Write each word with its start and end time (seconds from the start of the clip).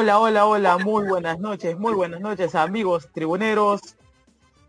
Hola, 0.00 0.18
hola, 0.18 0.46
hola, 0.46 0.78
muy 0.78 1.06
buenas 1.06 1.38
noches, 1.40 1.78
muy 1.78 1.92
buenas 1.92 2.22
noches 2.22 2.54
amigos 2.54 3.10
tribuneros. 3.12 3.82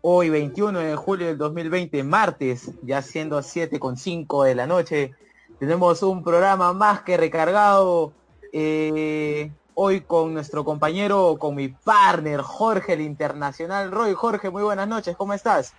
Hoy 0.02 0.28
21 0.28 0.78
de 0.80 0.94
julio 0.94 1.26
del 1.26 1.38
2020, 1.38 2.04
martes, 2.04 2.70
ya 2.82 3.00
siendo 3.00 3.40
7 3.40 3.80
con 3.80 3.96
5 3.96 4.44
de 4.44 4.54
la 4.54 4.66
noche, 4.66 5.14
tenemos 5.58 6.02
un 6.02 6.22
programa 6.22 6.74
más 6.74 7.00
que 7.00 7.16
recargado 7.16 8.12
eh, 8.52 9.50
hoy 9.72 10.02
con 10.02 10.34
nuestro 10.34 10.66
compañero, 10.66 11.38
con 11.38 11.54
mi 11.54 11.68
partner 11.68 12.42
Jorge, 12.42 12.92
el 12.92 13.00
internacional 13.00 13.90
Roy. 13.90 14.12
Jorge, 14.12 14.50
muy 14.50 14.62
buenas 14.62 14.86
noches, 14.86 15.16
¿cómo 15.16 15.32
estás? 15.32 15.72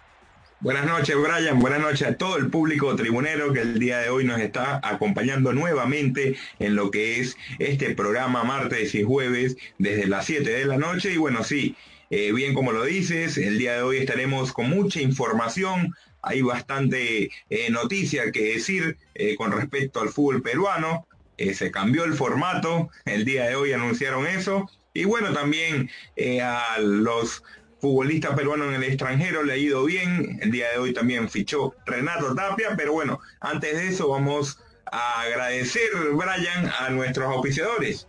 Buenas 0.64 0.86
noches, 0.86 1.18
Brian. 1.18 1.60
Buenas 1.60 1.82
noches 1.82 2.08
a 2.08 2.16
todo 2.16 2.38
el 2.38 2.50
público 2.50 2.96
tribunero 2.96 3.52
que 3.52 3.60
el 3.60 3.80
día 3.80 4.00
de 4.00 4.08
hoy 4.08 4.24
nos 4.24 4.40
está 4.40 4.80
acompañando 4.82 5.52
nuevamente 5.52 6.38
en 6.58 6.78
lo 6.78 6.90
que 6.90 7.20
es 7.20 7.36
este 7.60 7.94
programa 7.94 8.46
martes 8.46 8.96
y 8.96 9.04
jueves 9.04 9.58
desde 9.78 10.08
las 10.08 10.26
7 10.26 10.50
de 10.50 10.64
la 10.64 10.78
noche. 10.78 11.12
Y 11.12 11.18
bueno, 11.18 11.44
sí, 11.44 11.76
eh, 12.10 12.32
bien 12.32 12.54
como 12.54 12.72
lo 12.72 12.86
dices, 12.86 13.38
el 13.38 13.58
día 13.58 13.74
de 13.74 13.82
hoy 13.82 13.98
estaremos 13.98 14.54
con 14.54 14.70
mucha 14.70 15.02
información. 15.02 15.94
Hay 16.22 16.42
bastante 16.42 17.30
eh, 17.50 17.70
noticia 17.70 18.32
que 18.32 18.54
decir 18.54 18.98
eh, 19.16 19.36
con 19.36 19.52
respecto 19.52 20.00
al 20.00 20.12
fútbol 20.12 20.42
peruano. 20.42 21.06
se 21.38 21.72
cambió 21.72 22.06
el 22.06 22.14
formato, 22.14 22.90
el 23.04 23.26
día 23.26 23.48
de 23.48 23.56
hoy 23.56 23.74
anunciaron 23.74 24.28
eso. 24.28 24.70
Y 24.94 25.04
bueno, 25.04 25.34
también 25.34 25.90
a 26.42 26.78
los 26.80 27.44
futbolista 27.84 28.34
peruano 28.34 28.70
en 28.70 28.76
el 28.76 28.84
extranjero, 28.84 29.44
le 29.44 29.52
ha 29.52 29.58
ido 29.58 29.84
bien. 29.84 30.40
El 30.42 30.52
día 30.52 30.72
de 30.72 30.78
hoy 30.78 30.94
también 30.94 31.30
fichó 31.30 31.76
Renato 31.86 32.34
Tapia, 32.34 32.76
pero 32.78 32.94
bueno, 32.94 33.20
antes 33.42 33.76
de 33.76 33.90
eso 33.90 34.08
vamos 34.08 34.58
a 34.90 35.24
agradecer, 35.24 35.90
Brian, 36.14 36.72
a 36.80 36.90
nuestros 36.92 37.28
auspiciadores. 37.28 38.08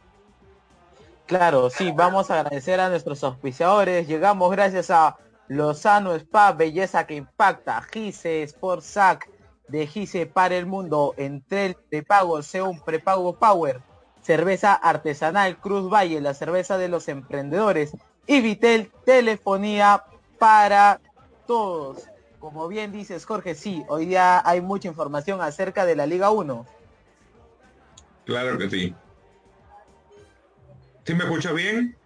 Claro, 1.27 1.71
sí, 1.71 1.91
vamos 1.91 2.31
a 2.31 2.39
agradecer 2.39 2.79
a 2.79 2.89
nuestros 2.89 3.25
auspiciadores. 3.25 4.07
Llegamos 4.07 4.53
gracias 4.53 4.93
a 4.93 5.17
Lozano 5.49 6.15
Spa, 6.15 6.53
belleza 6.53 7.05
que 7.09 7.17
impacta, 7.17 7.83
Gise 7.93 8.45
Sport 8.45 8.83
Sac, 8.83 9.29
de 9.67 9.89
Gise 9.89 10.27
para 10.27 10.55
el 10.55 10.67
mundo, 10.67 11.15
entre 11.17 11.77
de 11.91 12.05
pago, 12.05 12.39
un 12.65 12.81
prepago 12.81 13.41
Power, 13.41 13.81
cerveza 14.23 14.73
artesanal 14.73 15.59
Cruz 15.59 15.93
Valle, 15.93 16.21
la 16.21 16.35
cerveza 16.35 16.79
de 16.79 16.87
los 16.87 17.09
emprendedores, 17.09 17.97
y 18.27 18.41
Vitel 18.41 18.91
Telefonía 19.05 20.03
para 20.39 21.01
todos. 21.47 22.09
Como 22.39 22.69
bien 22.69 22.93
dices, 22.93 23.25
Jorge, 23.25 23.55
sí, 23.55 23.85
hoy 23.89 24.07
día 24.07 24.47
hay 24.47 24.61
mucha 24.61 24.89
información 24.89 25.41
acerca 25.41 25.87
de 25.87 25.97
la 25.97 26.07
Liga 26.07 26.31
1. 26.31 26.67
Claro 28.27 28.59
que 28.59 28.71
sí. 28.71 28.95
¿Sí 31.05 31.15
me 31.15 31.25
escuchas 31.25 31.55
bien? 31.55 31.97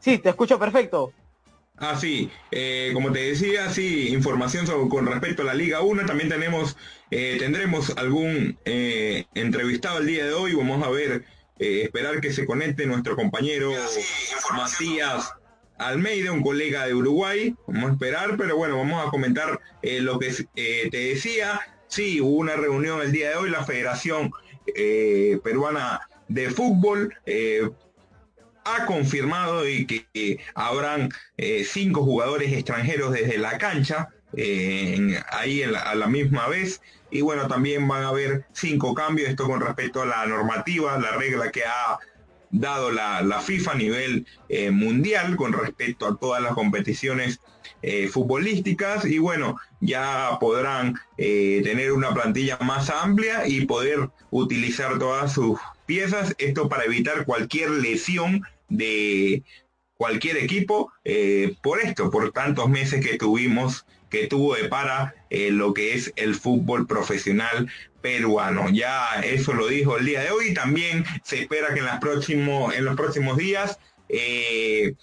Sí, 0.00 0.18
te 0.18 0.28
escucho 0.28 0.58
perfecto. 0.58 1.12
Ah, 1.76 1.96
sí, 1.96 2.30
eh, 2.52 2.90
como 2.94 3.10
te 3.10 3.20
decía, 3.20 3.68
sí, 3.70 4.08
información 4.12 4.64
con 4.88 5.06
respecto 5.06 5.42
a 5.42 5.46
la 5.46 5.54
Liga 5.54 5.80
1. 5.80 6.06
También 6.06 6.28
tenemos, 6.28 6.76
eh, 7.10 7.36
tendremos 7.40 7.90
algún 7.96 8.56
eh, 8.64 9.24
entrevistado 9.34 9.98
el 9.98 10.06
día 10.06 10.24
de 10.24 10.32
hoy. 10.32 10.54
Vamos 10.54 10.84
a 10.84 10.90
ver 10.90 11.24
eh, 11.58 11.82
esperar 11.84 12.20
que 12.20 12.32
se 12.32 12.46
conecte 12.46 12.84
nuestro 12.86 13.14
compañero 13.14 13.72
Matías 14.56 15.32
Almeida, 15.78 16.32
un 16.32 16.42
colega 16.42 16.86
de 16.86 16.94
Uruguay. 16.94 17.54
Vamos 17.66 17.90
a 17.90 17.92
esperar, 17.92 18.36
pero 18.36 18.56
bueno, 18.56 18.76
vamos 18.76 19.06
a 19.06 19.10
comentar 19.10 19.60
eh, 19.82 20.00
lo 20.00 20.18
que 20.18 20.34
eh, 20.56 20.88
te 20.90 20.96
decía. 20.96 21.60
Sí, 21.86 22.20
hubo 22.20 22.38
una 22.38 22.56
reunión 22.56 23.00
el 23.02 23.12
día 23.12 23.30
de 23.30 23.36
hoy, 23.36 23.50
la 23.50 23.64
Federación 23.64 24.32
Peruana 25.44 26.00
de 26.28 26.50
Fútbol 26.50 27.14
ha 28.64 28.86
confirmado 28.86 29.68
y 29.68 29.86
que 29.86 30.40
habrán 30.54 31.10
cinco 31.64 32.02
jugadores 32.02 32.52
extranjeros 32.52 33.12
desde 33.12 33.38
la 33.38 33.58
cancha, 33.58 34.08
ahí 35.30 35.62
a 35.62 35.94
la 35.94 36.06
misma 36.08 36.48
vez 36.48 36.80
y 37.14 37.20
bueno, 37.20 37.46
también 37.46 37.86
van 37.86 38.02
a 38.02 38.08
haber 38.08 38.44
cinco 38.52 38.92
cambios, 38.92 39.28
esto 39.28 39.46
con 39.46 39.60
respecto 39.60 40.02
a 40.02 40.06
la 40.06 40.26
normativa, 40.26 40.98
la 40.98 41.12
regla 41.12 41.52
que 41.52 41.62
ha 41.62 42.00
dado 42.50 42.90
la, 42.90 43.40
FIFA 43.40 43.70
a 43.70 43.74
nivel 43.76 44.26
eh, 44.48 44.72
mundial 44.72 45.36
con 45.36 45.52
respecto 45.52 46.08
a 46.08 46.16
todas 46.16 46.42
las 46.42 46.54
competiciones 46.54 47.38
eh, 47.82 48.08
futbolísticas. 48.08 49.04
Y 49.04 49.20
bueno, 49.20 49.58
ya 49.80 50.38
podrán 50.40 50.96
eh, 51.16 51.60
tener 51.62 51.92
una 51.92 52.12
plantilla 52.12 52.58
más 52.62 52.90
amplia 52.90 53.46
y 53.46 53.64
poder 53.64 54.10
utilizar 54.32 54.98
todas 54.98 55.32
sus 55.32 55.60
piezas, 55.86 56.34
esto 56.38 56.68
para 56.68 56.82
evitar 56.82 57.26
cualquier 57.26 57.70
lesión 57.70 58.42
de 58.68 59.44
cualquier 59.96 60.38
equipo 60.38 60.92
por 61.62 61.80
esto, 61.80 62.10
por 62.10 62.32
tantos 62.32 62.68
meses 62.68 63.06
que 63.06 63.16
tuvimos 63.16 63.86
que 64.14 64.28
tuvo 64.28 64.54
de 64.54 64.68
para 64.68 65.12
eh, 65.28 65.50
lo 65.50 65.74
que 65.74 65.94
es 65.94 66.12
el 66.14 66.36
fútbol 66.36 66.86
profesional 66.86 67.68
peruano. 68.00 68.70
Ya 68.70 69.20
eso 69.24 69.54
lo 69.54 69.66
dijo 69.66 69.98
el 69.98 70.06
día 70.06 70.20
de 70.22 70.30
hoy. 70.30 70.54
También 70.54 71.04
se 71.24 71.40
espera 71.40 71.74
que 71.74 71.80
en, 71.80 72.00
próximos, 72.00 72.72
en 72.74 72.84
los 72.84 72.94
próximos 72.94 73.36
días 73.36 73.80
eh, 74.08 74.94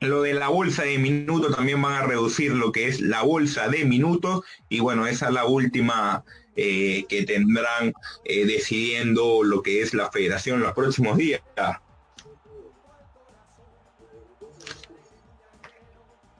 lo 0.00 0.20
de 0.20 0.34
la 0.34 0.48
bolsa 0.48 0.82
de 0.82 0.98
minutos 0.98 1.56
también 1.56 1.80
van 1.80 1.94
a 1.94 2.06
reducir 2.06 2.52
lo 2.52 2.70
que 2.70 2.86
es 2.86 3.00
la 3.00 3.22
bolsa 3.22 3.68
de 3.68 3.86
minutos 3.86 4.44
y 4.68 4.80
bueno, 4.80 5.06
esa 5.06 5.28
es 5.28 5.32
la 5.32 5.46
última 5.46 6.22
eh, 6.54 7.06
que 7.08 7.24
tendrán 7.24 7.94
decidiendo 8.24 9.42
lo 9.42 9.62
que 9.62 9.80
es 9.80 9.94
la 9.94 10.10
federación 10.10 10.60
los 10.60 10.74
próximos 10.74 11.16
días. 11.16 11.40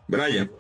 Brian. 0.07 0.51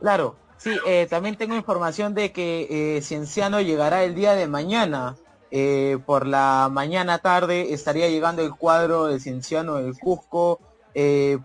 Claro, 0.00 0.36
sí, 0.56 0.76
eh, 0.86 1.06
también 1.08 1.36
tengo 1.36 1.54
información 1.54 2.14
de 2.14 2.32
que 2.32 2.96
eh, 2.96 3.02
Cienciano 3.02 3.60
llegará 3.60 4.04
el 4.04 4.14
día 4.14 4.34
de 4.34 4.46
mañana. 4.48 5.16
Eh, 5.52 5.98
por 6.06 6.26
la 6.26 6.68
mañana 6.70 7.18
tarde 7.18 7.72
estaría 7.72 8.08
llegando 8.08 8.42
el 8.42 8.54
cuadro 8.54 9.06
de 9.06 9.18
Cienciano 9.18 9.76
del 9.76 9.98
Cusco 9.98 10.60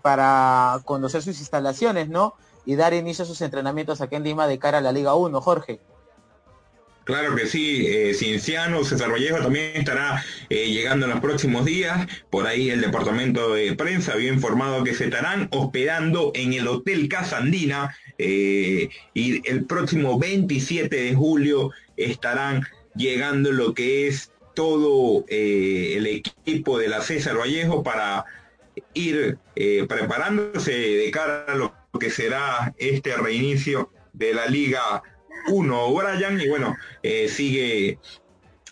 para 0.02 0.80
conocer 0.84 1.22
sus 1.22 1.38
instalaciones, 1.38 2.08
¿no? 2.08 2.34
Y 2.64 2.76
dar 2.76 2.94
inicio 2.94 3.24
a 3.24 3.26
sus 3.26 3.40
entrenamientos 3.42 4.00
aquí 4.00 4.16
en 4.16 4.24
Lima 4.24 4.46
de 4.48 4.58
cara 4.58 4.78
a 4.78 4.80
la 4.80 4.92
Liga 4.92 5.14
1, 5.14 5.40
Jorge. 5.40 5.80
Claro 7.06 7.36
que 7.36 7.46
sí, 7.46 7.86
eh, 7.86 8.14
Cienciano, 8.14 8.82
César 8.82 9.12
Vallejo 9.12 9.38
también 9.38 9.76
estará 9.76 10.24
eh, 10.50 10.72
llegando 10.72 11.06
en 11.06 11.12
los 11.12 11.20
próximos 11.20 11.64
días. 11.64 12.04
Por 12.30 12.48
ahí 12.48 12.68
el 12.68 12.80
departamento 12.80 13.54
de 13.54 13.76
prensa 13.76 14.14
había 14.14 14.32
informado 14.32 14.82
que 14.82 14.92
se 14.92 15.04
estarán 15.04 15.46
hospedando 15.52 16.32
en 16.34 16.52
el 16.52 16.66
Hotel 16.66 17.08
Casa 17.08 17.38
Andina 17.38 17.96
eh, 18.18 18.88
y 19.14 19.48
el 19.48 19.64
próximo 19.64 20.18
27 20.18 20.94
de 20.94 21.14
julio 21.14 21.70
estarán 21.96 22.62
llegando 22.94 23.52
lo 23.52 23.74
que 23.74 24.08
es 24.08 24.32
todo 24.54 25.24
el 25.28 26.06
equipo 26.06 26.78
de 26.78 26.88
la 26.88 27.02
César 27.02 27.36
Vallejo 27.38 27.82
para 27.82 28.24
ir 28.94 29.36
preparándose 29.86 30.72
de 30.72 31.10
cara 31.10 31.44
a 31.46 31.54
lo 31.54 31.74
que 32.00 32.10
será 32.10 32.74
este 32.78 33.14
reinicio 33.16 33.90
de 34.14 34.32
la 34.32 34.46
Liga 34.46 35.02
uno. 35.48 35.92
Brian, 35.92 36.40
y 36.40 36.48
bueno, 36.48 36.76
eh, 37.02 37.28
sigue 37.28 37.98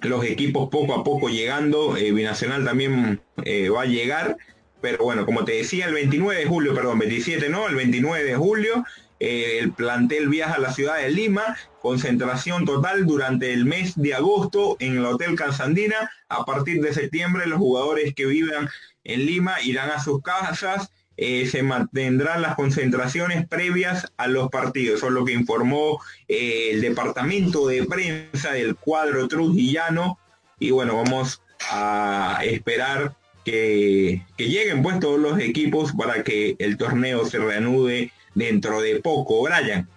los 0.03 0.25
equipos 0.25 0.69
poco 0.71 0.94
a 0.94 1.04
poco 1.04 1.28
llegando, 1.28 1.97
eh, 1.97 2.13
Binacional 2.13 2.65
también 2.65 3.21
eh, 3.45 3.68
va 3.68 3.83
a 3.83 3.86
llegar, 3.86 4.36
pero 4.80 5.04
bueno, 5.04 5.24
como 5.24 5.45
te 5.45 5.53
decía, 5.53 5.86
el 5.86 5.95
29 5.95 6.41
de 6.41 6.47
julio, 6.47 6.74
perdón, 6.74 6.98
27 6.98 7.48
no, 7.48 7.68
el 7.68 7.74
29 7.74 8.24
de 8.24 8.34
julio, 8.34 8.84
el 9.21 9.72
plantel 9.72 10.28
viaja 10.28 10.55
a 10.55 10.61
la 10.61 10.72
ciudad 10.72 10.97
de 10.97 11.11
Lima, 11.11 11.57
concentración 11.81 12.65
total 12.65 13.07
durante 13.07 13.53
el 13.53 13.65
mes 13.65 13.95
de 13.97 14.15
agosto 14.15 14.77
en 14.81 14.97
el 14.97 15.07
Hotel 15.07 15.37
Cansandina, 15.37 16.11
a 16.28 16.45
partir 16.45 16.83
de 16.83 16.95
septiembre 16.95 17.47
los 17.47 17.59
jugadores 17.59 18.15
que 18.15 18.27
vivan 18.27 18.69
en 19.05 19.27
Lima 19.27 19.61
irán 19.63 19.91
a 19.91 20.03
sus 20.03 20.22
casas 20.22 20.91
eh, 21.16 21.47
se 21.47 21.63
mantendrán 21.63 22.43
las 22.43 22.57
concentraciones 22.57 23.47
previas 23.47 24.13
a 24.16 24.27
los 24.27 24.49
partidos. 24.51 24.99
Eso 24.99 25.07
es 25.07 25.13
lo 25.13 25.25
que 25.25 25.33
informó 25.33 26.01
eh, 26.27 26.71
el 26.72 26.81
departamento 26.81 27.69
de 27.69 27.84
prensa 27.84 28.53
del 28.53 28.75
cuadro 28.75 29.28
trujillano. 29.28 30.19
Y 30.59 30.72
bueno, 30.72 30.97
vamos 30.97 31.41
a 31.71 32.41
esperar 32.43 33.16
que, 33.45 34.25
lleguen 34.37 34.83
pues 34.83 34.99
todos 34.99 35.21
los 35.21 35.39
equipos 35.39 35.93
para 35.93 36.25
que 36.25 36.57
el 36.59 36.77
torneo 36.77 37.25
se 37.27 37.39
reanude 37.39 38.11
dentro 38.34 38.81
de 38.81 39.01
poco, 39.01 39.42
Brian. 39.42 39.89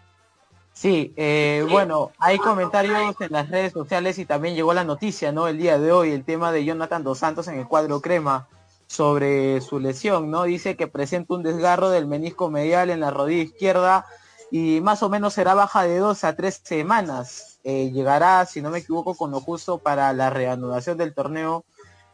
Sí, 0.74 1.12
eh, 1.18 1.66
bueno, 1.72 2.12
hay 2.20 2.38
comentarios 2.38 3.16
en 3.20 3.32
las 3.32 3.50
redes 3.50 3.74
sociales 3.74 4.20
y 4.20 4.26
también 4.26 4.54
llegó 4.54 4.76
la 4.76 4.84
noticia, 4.84 5.32
¿no? 5.32 5.48
El 5.48 5.58
día 5.58 5.80
de 5.80 5.92
hoy, 5.92 6.12
el 6.12 6.24
tema 6.24 6.52
de 6.52 6.66
Jonathan 6.66 7.04
Dos 7.04 7.18
Santos 7.18 7.48
en 7.48 7.58
el 7.58 7.68
cuadro 7.68 8.00
crema 8.00 8.48
sobre 8.86 9.60
su 9.62 9.80
lesión, 9.80 10.30
¿no? 10.30 10.44
Dice 10.44 10.76
que 10.76 10.88
presenta 10.88 11.34
un 11.34 11.42
desgarro 11.42 11.90
del 11.90 12.06
menisco 12.06 12.52
medial 12.52 12.92
en 12.92 13.00
la 13.00 13.10
rodilla 13.10 13.42
izquierda 13.42 14.06
y 14.52 14.80
más 14.82 15.02
o 15.02 15.10
menos 15.10 15.34
será 15.34 15.56
baja 15.56 15.84
de 15.84 15.98
dos 15.98 16.24
a 16.24 16.36
tres 16.36 16.62
semanas. 16.64 17.60
Eh, 17.64 17.92
llegará, 17.92 18.46
si 18.46 18.62
no 18.62 18.70
me 18.70 18.78
equivoco, 18.78 19.16
con 19.16 19.32
lo 19.32 19.42
justo 19.42 19.80
para 19.80 20.14
la 20.14 20.30
reanudación 20.30 20.98
del 20.98 21.16
torneo 21.16 21.66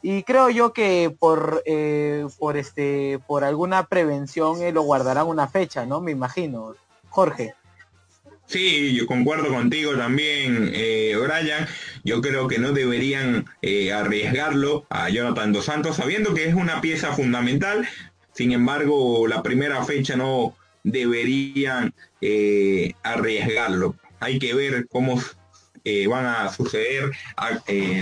y 0.04 0.24
creo 0.24 0.50
yo 0.50 0.74
que 0.74 1.16
por 1.18 1.64
eh, 1.66 2.28
por 2.38 2.58
este 2.58 3.20
por 3.26 3.46
alguna 3.46 3.88
prevención 3.88 4.60
lo 4.74 4.82
guardarán 4.82 5.28
una 5.28 5.48
fecha, 5.48 5.86
¿no? 5.86 6.02
Me 6.02 6.12
imagino, 6.12 6.76
Jorge. 7.10 7.56
Sí, 8.46 8.94
yo 8.94 9.08
concuerdo 9.08 9.48
contigo 9.48 9.96
también, 9.96 10.70
eh, 10.74 11.16
Brian. 11.16 11.66
Yo 12.04 12.22
creo 12.22 12.50
que 12.50 12.60
no 12.60 12.74
deberían 12.74 13.46
eh, 13.62 13.94
arriesgarlo 13.94 14.86
a 14.90 15.10
Jonathan 15.10 15.54
Dos 15.54 15.66
Santos, 15.66 15.96
sabiendo 15.96 16.34
que 16.34 16.50
es 16.50 16.54
una 16.54 16.82
pieza 16.82 17.14
fundamental. 17.14 17.88
Sin 18.34 18.52
embargo, 18.52 19.26
la 19.28 19.42
primera 19.42 19.86
fecha 19.86 20.18
no 20.18 20.56
deberían 20.84 21.94
eh, 22.20 22.94
arriesgarlo. 23.04 23.96
Hay 24.20 24.38
que 24.38 24.54
ver 24.54 24.88
cómo 24.90 25.22
van 26.10 26.26
a 26.26 26.50
suceder 26.50 27.12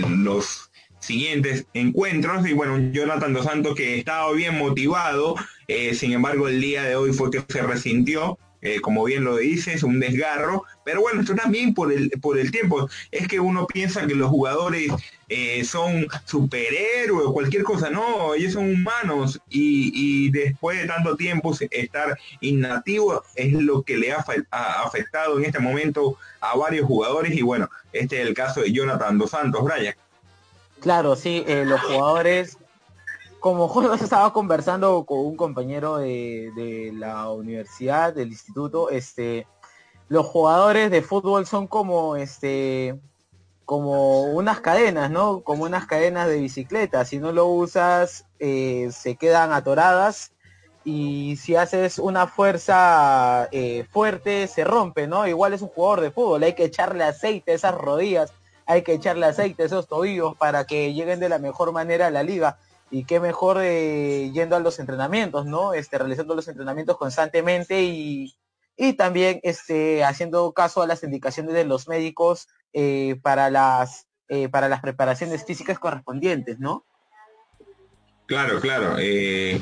los 0.08 0.71
siguientes 1.02 1.66
encuentros. 1.74 2.48
Y 2.48 2.54
bueno, 2.54 2.78
Jonathan 2.92 3.34
Dos 3.34 3.44
Santos 3.44 3.74
que 3.76 3.98
estaba 3.98 4.32
bien 4.32 4.56
motivado, 4.58 5.36
sin 5.94 6.12
embargo 6.12 6.48
el 6.48 6.60
día 6.60 6.84
de 6.84 6.96
hoy 6.96 7.12
fue 7.12 7.30
que 7.30 7.42
se 7.48 7.62
resintió 7.62 8.38
eh, 8.64 8.80
como 8.80 9.02
bien 9.02 9.24
lo 9.24 9.38
dices, 9.38 9.82
un 9.82 9.98
desgarro, 9.98 10.62
pero 10.84 11.00
bueno, 11.00 11.20
esto 11.20 11.34
también 11.34 11.74
por 11.74 11.92
el, 11.92 12.10
por 12.20 12.38
el 12.38 12.52
tiempo, 12.52 12.88
es 13.10 13.26
que 13.26 13.40
uno 13.40 13.66
piensa 13.66 14.06
que 14.06 14.14
los 14.14 14.30
jugadores 14.30 14.92
eh, 15.28 15.64
son 15.64 16.06
superhéroes 16.26 17.32
cualquier 17.32 17.64
cosa, 17.64 17.90
no, 17.90 18.34
ellos 18.34 18.52
son 18.52 18.72
humanos. 18.72 19.40
Y, 19.48 20.30
después 20.30 20.78
de 20.80 20.86
tanto 20.86 21.16
tiempo 21.16 21.52
estar 21.70 22.16
inactivo 22.40 23.24
es 23.34 23.52
lo 23.52 23.82
que 23.82 23.96
le 23.96 24.12
ha, 24.12 24.24
afectado 24.84 25.38
en 25.38 25.46
este 25.46 25.58
momento 25.58 26.16
a 26.40 26.56
varios 26.56 26.86
jugadores. 26.86 27.34
Y 27.34 27.42
bueno, 27.42 27.68
este 27.92 28.22
es 28.22 28.28
el 28.28 28.34
caso 28.34 28.60
de 28.60 28.70
Jonathan 28.70 29.18
Dos 29.18 29.30
Santos, 29.30 29.64
Brian. 29.64 29.94
Claro, 30.82 31.14
sí, 31.14 31.44
eh, 31.46 31.64
los 31.64 31.80
jugadores 31.80 32.58
como 33.38 33.68
Jorge 33.68 34.02
estaba 34.02 34.32
conversando 34.32 35.04
con 35.04 35.20
un 35.20 35.36
compañero 35.36 35.98
de, 35.98 36.92
la 36.94 37.30
universidad, 37.30 38.12
del 38.12 38.28
instituto, 38.28 38.90
este, 38.90 39.46
los 40.08 40.26
jugadores 40.26 40.90
de 40.90 41.02
fútbol 41.02 41.46
son 41.46 41.68
como, 41.68 42.16
este, 42.16 43.00
como 43.64 44.24
unas 44.24 44.60
cadenas, 44.60 45.08
¿no? 45.08 45.42
Como 45.42 45.64
unas 45.64 45.86
cadenas 45.86 46.26
de 46.26 46.40
bicicleta. 46.40 47.04
Si 47.04 47.18
no 47.18 47.30
lo 47.30 47.46
usas, 47.46 48.26
eh, 48.40 48.90
se 48.92 49.14
quedan 49.14 49.52
atoradas 49.52 50.32
y 50.84 51.36
si 51.36 51.54
haces 51.54 52.00
una 52.00 52.26
fuerza 52.26 53.48
eh, 53.52 53.86
fuerte, 53.88 54.48
se 54.48 54.64
rompe, 54.64 55.06
¿no? 55.06 55.28
Igual 55.28 55.52
es 55.52 55.62
un 55.62 55.68
jugador 55.68 56.00
de 56.00 56.10
fútbol, 56.10 56.42
hay 56.42 56.54
que 56.54 56.64
echarle 56.64 57.04
aceite 57.04 57.52
a 57.52 57.54
esas 57.54 57.74
rodillas, 57.76 58.32
hay 58.66 58.82
que 58.82 58.94
echarle 58.94 59.26
aceite 59.26 59.62
a 59.62 59.66
esos 59.66 59.86
tobillos 59.86 60.36
para 60.36 60.64
que 60.64 60.92
lleguen 60.92 61.20
de 61.20 61.28
la 61.28 61.38
mejor 61.38 61.72
manera 61.72 62.06
a 62.06 62.10
la 62.10 62.22
liga 62.22 62.58
y 62.90 63.04
qué 63.04 63.20
mejor 63.20 63.58
eh, 63.60 64.30
yendo 64.32 64.54
a 64.54 64.60
los 64.60 64.78
entrenamientos, 64.78 65.46
¿no? 65.46 65.72
Este, 65.72 65.98
realizando 65.98 66.34
los 66.34 66.46
entrenamientos 66.48 66.98
constantemente 66.98 67.82
y, 67.82 68.34
también 68.98 69.38
este, 69.44 70.02
haciendo 70.04 70.52
caso 70.52 70.82
a 70.82 70.86
las 70.86 71.04
indicaciones 71.04 71.54
de 71.54 71.64
los 71.64 71.86
médicos 71.86 72.48
eh, 72.72 73.16
para, 73.22 73.48
las, 73.48 74.08
eh, 74.28 74.48
para 74.48 74.68
las 74.68 74.80
preparaciones 74.80 75.44
físicas 75.44 75.78
correspondientes, 75.78 76.58
¿no? 76.58 76.84
Claro, 78.26 78.60
claro. 78.60 78.98
eso 78.98 79.60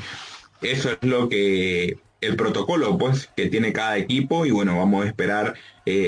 es 0.61 0.97
lo 1.01 1.29
que 1.29 1.99
el 2.21 2.35
protocolo 2.35 2.97
pues 2.97 3.29
que 3.35 3.49
tiene 3.49 3.73
cada 3.73 3.97
equipo 3.97 4.45
y 4.45 4.51
bueno 4.51 4.77
vamos 4.77 5.05
a 5.05 5.07
esperar 5.07 5.55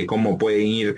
cómo 0.08 0.38
pueden 0.38 0.68
ir 0.68 0.96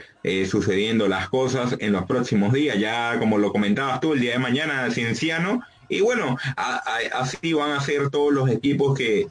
sucediendo 0.48 1.08
las 1.08 1.30
cosas 1.30 1.76
en 1.80 1.94
los 1.94 2.06
próximos 2.06 2.54
días. 2.54 2.78
Ya 2.78 3.18
como 3.18 3.38
lo 3.38 3.52
comentabas 3.52 4.02
tú 4.02 4.14
el 4.14 4.20
día 4.20 4.34
de 4.34 4.40
mañana 4.40 4.92
Cienciano 4.92 5.64
y 5.90 6.02
bueno, 6.02 6.38
así 7.14 7.54
van 7.54 7.72
a 7.72 7.82
ser 7.82 8.10
todos 8.10 8.34
los 8.34 8.50
equipos 8.50 8.98
que, 8.98 9.28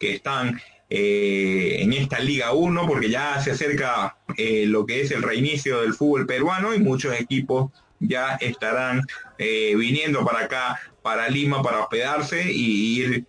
están 0.00 0.60
eh, 0.90 1.78
en 1.80 1.92
esta 1.92 2.20
Liga 2.20 2.52
1, 2.52 2.86
porque 2.86 3.10
ya 3.10 3.40
se 3.40 3.50
acerca 3.50 4.16
eh, 4.36 4.64
lo 4.66 4.86
que 4.86 5.00
es 5.02 5.10
el 5.10 5.22
reinicio 5.22 5.80
del 5.80 5.94
fútbol 5.94 6.26
peruano 6.26 6.74
y 6.74 6.78
muchos 6.78 7.18
equipos 7.18 7.72
ya 7.98 8.36
estarán 8.36 9.02
eh, 9.38 9.74
viniendo 9.76 10.24
para 10.24 10.44
acá, 10.44 10.80
para 11.02 11.28
Lima, 11.28 11.62
para 11.62 11.80
hospedarse 11.80 12.50
y 12.52 13.00
ir 13.00 13.24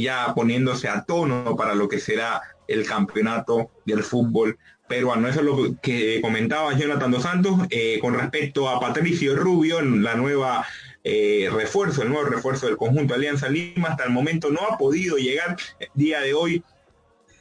ya 0.00 0.32
poniéndose 0.34 0.88
a 0.88 1.04
tono 1.04 1.56
para 1.56 1.74
lo 1.74 1.88
que 1.88 2.00
será 2.00 2.40
el 2.66 2.86
campeonato 2.86 3.70
del 3.84 4.02
fútbol 4.02 4.58
peruano. 4.88 5.28
Eso 5.28 5.40
es 5.40 5.46
lo 5.46 5.80
que 5.82 6.20
comentaba 6.22 6.72
Jonathan 6.72 7.10
Dos 7.10 7.22
Santos 7.22 7.60
con 8.00 8.14
respecto 8.14 8.68
a 8.68 8.80
Patricio 8.80 9.36
Rubio, 9.36 9.82
la 9.82 10.14
nueva 10.14 10.66
eh, 11.10 11.48
refuerzo, 11.50 12.02
el 12.02 12.10
nuevo 12.10 12.28
refuerzo 12.28 12.66
del 12.66 12.76
conjunto 12.76 13.14
Alianza 13.14 13.48
Lima, 13.48 13.88
hasta 13.88 14.04
el 14.04 14.10
momento 14.10 14.50
no 14.50 14.60
ha 14.60 14.76
podido 14.76 15.16
llegar. 15.16 15.56
El 15.78 15.88
día 15.94 16.20
de 16.20 16.34
hoy 16.34 16.62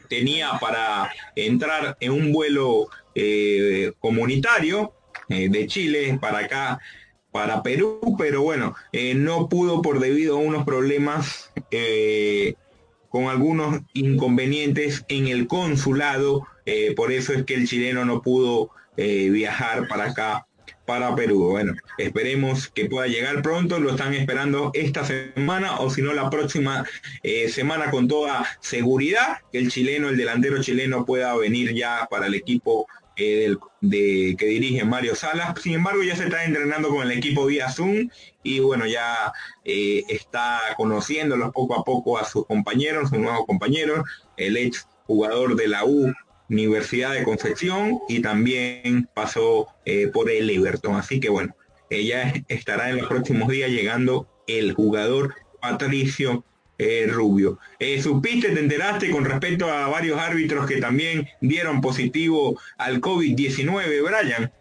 tenía 0.07 0.51
para 0.61 1.11
entrar 1.35 1.97
en 1.99 2.11
un 2.11 2.31
vuelo 2.31 2.87
eh, 3.13 3.91
comunitario 3.99 4.93
eh, 5.27 5.49
de 5.49 5.67
Chile 5.67 6.17
para 6.21 6.39
acá, 6.39 6.79
para 7.31 7.63
Perú, 7.63 8.15
pero 8.17 8.41
bueno, 8.41 8.75
no 9.15 9.49
pudo 9.49 9.81
por 9.81 9.99
debido 9.99 10.37
a 10.37 10.41
unos 10.41 10.65
problemas 10.65 11.51
con 13.09 13.25
algunos 13.25 13.81
inconvenientes 13.93 15.05
en 15.07 15.27
el 15.27 15.47
consulado, 15.47 16.47
por 16.95 17.11
eso 17.11 17.33
es 17.33 17.43
que 17.43 17.55
el 17.55 17.67
chileno 17.67 18.05
no 18.05 18.21
pudo 18.21 18.71
viajar 18.95 19.87
para 19.87 20.05
acá 20.05 20.47
para 20.87 21.13
Perú. 21.13 21.49
Bueno, 21.49 21.75
esperemos 21.99 22.69
que 22.69 22.85
pueda 22.85 23.07
llegar 23.07 23.43
pronto, 23.43 23.79
lo 23.79 23.91
están 23.91 24.15
esperando 24.15 24.71
esta 24.73 25.05
semana 25.05 25.79
o 25.79 25.91
si 25.91 26.01
no 26.01 26.13
la 26.13 26.31
próxima 26.31 26.85
eh, 27.21 27.49
semana 27.49 27.91
con 27.91 28.07
toda 28.07 28.47
seguridad, 28.61 29.39
que 29.51 29.59
el 29.59 29.69
chileno, 29.69 30.09
el 30.09 30.17
delantero 30.17 30.63
chileno 30.63 31.05
pueda 31.05 31.35
venir 31.35 31.75
ya 31.75 32.07
para 32.09 32.27
el 32.27 32.33
equipo 32.33 32.87
de, 33.17 34.35
que 34.37 34.45
dirige 34.45 34.83
Mario 34.85 35.15
Salas. 35.15 35.59
Sin 35.61 35.73
embargo, 35.73 36.03
ya 36.03 36.15
se 36.15 36.25
está 36.25 36.43
entrenando 36.45 36.89
con 36.89 37.01
el 37.03 37.17
equipo 37.17 37.45
vía 37.45 37.69
Zoom 37.69 38.09
y 38.43 38.59
bueno, 38.59 38.85
ya 38.85 39.33
eh, 39.65 40.03
está 40.09 40.59
conociéndolos 40.77 41.51
poco 41.51 41.79
a 41.79 41.83
poco 41.83 42.17
a 42.17 42.25
sus 42.25 42.45
compañeros, 42.45 43.09
sus 43.09 43.19
nuevos 43.19 43.45
compañeros, 43.45 44.07
el 44.37 44.57
ex 44.57 44.87
jugador 45.05 45.55
de 45.55 45.67
la 45.67 45.85
U, 45.85 46.13
Universidad 46.49 47.13
de 47.13 47.23
Concepción 47.23 47.99
y 48.07 48.21
también 48.21 49.09
pasó 49.13 49.67
eh, 49.85 50.07
por 50.07 50.29
el 50.29 50.49
Everton. 50.49 50.95
Así 50.95 51.19
que 51.19 51.29
bueno, 51.29 51.55
ella 51.89 52.33
estará 52.47 52.89
en 52.89 52.97
los 52.97 53.07
próximos 53.07 53.49
días 53.49 53.69
llegando 53.69 54.27
el 54.47 54.73
jugador 54.73 55.35
Patricio 55.61 56.45
eh, 56.77 57.07
Rubio. 57.09 57.59
Eh, 57.79 58.01
¿Supiste, 58.01 58.49
te 58.49 58.59
enteraste 58.59 59.11
con 59.11 59.25
respecto 59.25 59.71
a 59.71 59.87
varios 59.87 60.19
árbitros 60.19 60.65
que 60.67 60.79
también 60.79 61.27
dieron 61.41 61.81
positivo 61.81 62.59
al 62.77 63.01
COVID-19, 63.01 64.03
Brian? 64.03 64.51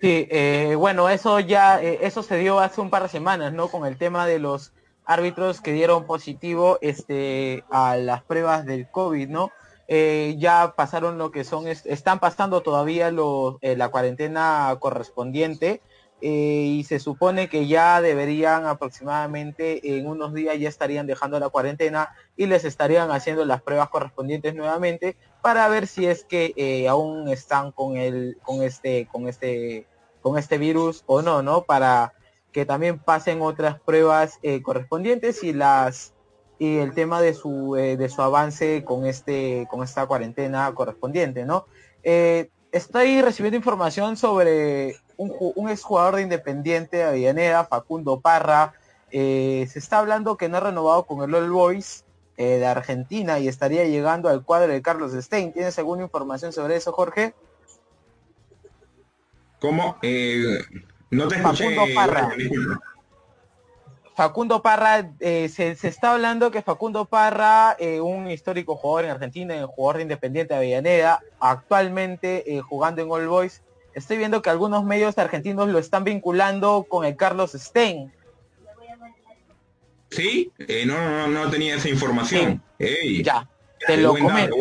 Sí, 0.00 0.28
bueno, 0.76 1.10
eso 1.10 1.40
ya, 1.40 1.80
eso 1.82 2.22
se 2.22 2.38
dio 2.38 2.58
hace 2.58 2.80
un 2.80 2.88
par 2.88 3.02
de 3.02 3.10
semanas, 3.10 3.52
¿no? 3.52 3.68
Con 3.68 3.86
el 3.86 3.98
tema 3.98 4.26
de 4.26 4.38
los 4.38 4.72
árbitros 5.04 5.60
que 5.60 5.72
dieron 5.72 6.06
positivo 6.06 6.78
este, 6.80 7.64
a 7.70 7.96
las 7.96 8.22
pruebas 8.22 8.64
del 8.64 8.88
COVID, 8.90 9.28
¿no? 9.28 9.50
Eh, 9.92 10.36
ya 10.38 10.74
pasaron 10.76 11.18
lo 11.18 11.32
que 11.32 11.42
son, 11.42 11.66
están 11.66 12.20
pasando 12.20 12.60
todavía 12.60 13.08
eh, 13.08 13.76
la 13.76 13.88
cuarentena 13.88 14.76
correspondiente 14.78 15.82
eh, 16.20 16.76
y 16.78 16.84
se 16.84 16.98
supone 16.98 17.48
que 17.48 17.66
ya 17.66 18.00
deberían 18.00 18.66
aproximadamente 18.66 19.96
en 19.96 20.06
unos 20.06 20.34
días 20.34 20.58
ya 20.58 20.68
estarían 20.68 21.06
dejando 21.06 21.38
la 21.40 21.48
cuarentena 21.48 22.10
y 22.36 22.46
les 22.46 22.64
estarían 22.64 23.10
haciendo 23.10 23.44
las 23.44 23.62
pruebas 23.62 23.88
correspondientes 23.90 24.54
nuevamente 24.54 25.16
para 25.42 25.68
ver 25.68 25.86
si 25.86 26.06
es 26.06 26.24
que 26.24 26.86
aún 26.88 27.28
están 27.28 27.72
con 27.72 27.96
el, 27.96 28.36
con 28.42 28.62
este, 28.62 29.06
con 29.10 29.28
este, 29.28 29.86
con 30.20 30.38
este 30.38 30.58
virus 30.58 31.04
o 31.06 31.22
no, 31.22 31.42
¿no? 31.42 31.62
Para 31.62 32.12
que 32.52 32.66
también 32.66 32.98
pasen 32.98 33.40
otras 33.42 33.80
pruebas 33.80 34.38
correspondientes 34.62 35.42
y 35.42 35.52
las 35.52 36.12
y 36.60 36.76
el 36.76 36.92
tema 36.92 37.22
de 37.22 37.32
su, 37.32 37.74
eh, 37.74 37.96
de 37.96 38.10
su 38.10 38.20
avance 38.20 38.84
con, 38.84 39.06
este, 39.06 39.66
con 39.70 39.82
esta 39.82 40.06
cuarentena 40.06 40.70
correspondiente, 40.74 41.46
¿no? 41.46 41.64
Eh, 42.02 42.50
estoy 42.70 43.22
recibiendo 43.22 43.56
información 43.56 44.18
sobre 44.18 44.96
un, 45.20 45.52
un 45.54 45.68
exjugador 45.68 46.16
de 46.16 46.22
Independiente 46.22 46.98
de 46.98 47.04
Avellaneda, 47.04 47.64
Facundo 47.64 48.20
Parra. 48.20 48.74
Eh, 49.10 49.66
se 49.70 49.78
está 49.78 49.98
hablando 49.98 50.36
que 50.36 50.48
no 50.48 50.58
ha 50.58 50.60
renovado 50.60 51.04
con 51.04 51.22
el 51.22 51.34
All 51.34 51.50
Boys 51.50 52.04
de 52.36 52.64
Argentina 52.64 53.38
y 53.38 53.48
estaría 53.48 53.84
llegando 53.84 54.30
al 54.30 54.42
cuadro 54.42 54.72
de 54.72 54.80
Carlos 54.80 55.12
Stein. 55.12 55.52
¿Tienes 55.52 55.78
alguna 55.78 56.04
información 56.04 56.54
sobre 56.54 56.76
eso, 56.76 56.90
Jorge? 56.90 57.34
¿Cómo? 59.60 59.98
no 61.10 61.28
te 61.28 61.36
escuché. 61.36 61.64
Facundo 61.64 61.82
Parra. 61.94 62.30
Facundo 64.20 64.60
Parra, 64.60 65.12
eh, 65.20 65.48
se, 65.48 65.70
está 65.70 66.12
hablando 66.12 66.50
que 66.50 66.60
Facundo 66.60 67.06
Parra, 67.06 67.74
eh, 67.78 68.02
un 68.02 68.30
histórico 68.30 68.76
jugador 68.76 69.06
en 69.06 69.12
Argentina, 69.12 69.54
un 69.54 69.68
jugador 69.68 69.96
de 69.96 70.02
Independiente 70.02 70.52
de 70.52 70.58
Avellaneda, 70.58 71.20
actualmente 71.38 72.54
eh, 72.54 72.60
jugando 72.60 73.00
en 73.00 73.10
All 73.10 73.26
Boys, 73.28 73.62
estoy 73.94 74.18
viendo 74.18 74.42
que 74.42 74.50
algunos 74.50 74.84
medios 74.84 75.18
argentinos 75.18 75.68
lo 75.68 75.78
están 75.78 76.04
vinculando 76.04 76.86
con 76.88 77.04
el 77.04 77.16
Carlos 77.16 77.52
Stein. 77.52 78.12
Sí, 80.10 80.50
eh, 80.58 80.84
no, 80.86 80.96
no, 80.98 81.28
no 81.28 81.50
tenía 81.50 81.76
esa 81.76 81.88
información. 81.88 82.62
ya, 83.22 83.48
te 83.86 83.96
lo 83.96 84.16
comento. 84.16 84.56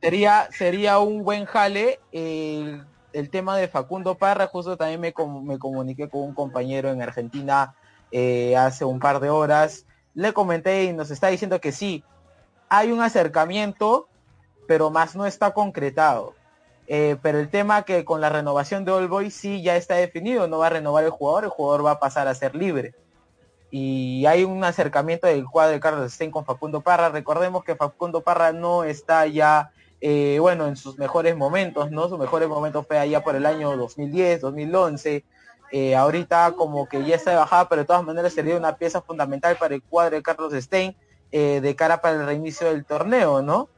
Sería, 0.00 0.48
sería 0.56 0.98
un 0.98 1.24
buen 1.24 1.44
jale 1.44 2.00
el, 2.12 3.30
tema 3.30 3.56
de 3.56 3.68
Facundo 3.68 4.14
Parra, 4.14 4.46
justo 4.46 4.76
también 4.76 5.00
me, 5.00 5.12
me 5.42 5.58
comuniqué 5.58 6.08
con 6.08 6.22
un 6.22 6.34
compañero 6.34 6.90
en 6.90 7.02
Argentina 7.02 7.74
eh, 8.12 8.56
hace 8.56 8.84
un 8.84 8.98
par 8.98 9.20
de 9.20 9.30
horas. 9.30 9.86
Le 10.14 10.32
comenté 10.32 10.84
y 10.84 10.92
nos 10.92 11.10
está 11.10 11.28
diciendo 11.28 11.60
que 11.60 11.72
sí, 11.72 12.02
hay 12.68 12.92
un 12.92 13.02
acercamiento, 13.02 14.08
pero 14.66 14.90
más 14.90 15.14
no 15.16 15.26
está 15.26 15.52
concretado. 15.52 16.34
Eh, 16.92 17.16
pero 17.22 17.38
el 17.38 17.48
tema 17.48 17.84
que 17.84 18.04
con 18.04 18.20
la 18.20 18.30
renovación 18.30 18.84
de 18.84 18.90
All 18.90 19.06
Boys 19.06 19.32
sí 19.32 19.62
ya 19.62 19.76
está 19.76 19.94
definido, 19.94 20.48
no 20.48 20.58
va 20.58 20.66
a 20.66 20.70
renovar 20.70 21.04
el 21.04 21.10
jugador, 21.10 21.44
el 21.44 21.50
jugador 21.50 21.86
va 21.86 21.92
a 21.92 22.00
pasar 22.00 22.26
a 22.26 22.34
ser 22.34 22.56
libre. 22.56 22.96
Y 23.70 24.26
hay 24.26 24.42
un 24.42 24.64
acercamiento 24.64 25.28
del 25.28 25.44
cuadro 25.44 25.70
de 25.70 25.78
Carlos 25.78 26.12
Stein 26.12 26.32
con 26.32 26.44
Facundo 26.44 26.80
Parra. 26.80 27.08
Recordemos 27.08 27.62
que 27.62 27.76
Facundo 27.76 28.22
Parra 28.22 28.52
no 28.52 28.82
está 28.82 29.24
ya, 29.28 29.70
eh, 30.00 30.38
bueno, 30.40 30.66
en 30.66 30.74
sus 30.74 30.98
mejores 30.98 31.36
momentos, 31.36 31.92
¿no? 31.92 32.08
Su 32.08 32.18
mejores 32.18 32.48
momentos 32.48 32.84
fue 32.88 32.98
allá 32.98 33.22
por 33.22 33.36
el 33.36 33.46
año 33.46 33.76
2010, 33.76 34.40
2011. 34.40 35.24
Eh, 35.70 35.94
ahorita 35.94 36.54
como 36.56 36.88
que 36.88 37.04
ya 37.04 37.14
está 37.14 37.30
de 37.30 37.36
bajada, 37.36 37.68
pero 37.68 37.82
de 37.82 37.86
todas 37.86 38.02
maneras 38.02 38.32
sería 38.32 38.56
una 38.56 38.74
pieza 38.76 39.00
fundamental 39.00 39.54
para 39.54 39.76
el 39.76 39.82
cuadro 39.84 40.16
de 40.16 40.24
Carlos 40.24 40.52
Stein 40.54 40.96
de 41.30 41.76
cara 41.76 42.00
para 42.00 42.16
el 42.16 42.26
reinicio 42.26 42.66
del 42.66 42.84
torneo, 42.84 43.42
¿no? 43.42 43.68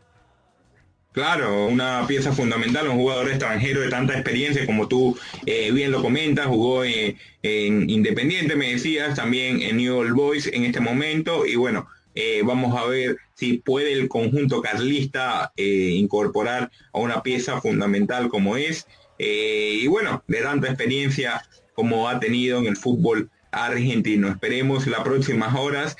Claro, 1.13 1.67
una 1.67 2.07
pieza 2.07 2.33
fundamental, 2.33 2.89
un 2.89 2.97
jugador 2.97 3.29
extranjero 3.29 3.83
de 3.83 3.91
tanta 3.91 4.15
experiencia 4.15 4.65
como 4.65 4.89
tú 4.89 5.15
eh, 5.45 5.71
bien 5.71 5.91
lo 5.91 6.01
comentas, 6.01 6.47
jugó 6.47 6.85
en, 6.85 7.19
Independiente, 7.43 8.57
me 8.57 8.73
decías, 8.73 9.15
también 9.15 9.61
en 9.61 9.77
New 9.77 9.95
Old 9.95 10.15
Boys 10.15 10.47
en 10.47 10.65
este 10.65 10.81
momento 10.81 11.45
y 11.45 11.57
bueno, 11.57 11.87
eh, 12.15 12.41
vamos 12.45 12.75
a 12.81 12.87
ver 12.87 13.19
si 13.35 13.59
puede 13.59 13.93
el 13.93 14.09
conjunto 14.09 14.63
carlista 14.63 15.53
eh, 15.57 15.91
incorporar 15.93 16.71
a 16.93 16.99
una 16.99 17.23
pieza 17.23 17.61
fundamental 17.61 18.29
como 18.29 18.57
es 18.57 18.87
y 19.19 19.87
bueno, 19.87 20.25
de 20.27 20.41
tanta 20.41 20.67
experiencia 20.69 21.43
como 21.75 22.09
ha 22.09 22.19
tenido 22.19 22.59
en 22.59 22.67
el 22.67 22.77
fútbol 22.77 23.31
argentino. 23.53 24.29
Esperemos 24.29 24.87
las 24.89 25.03
próximas 25.03 25.55
horas 25.55 25.97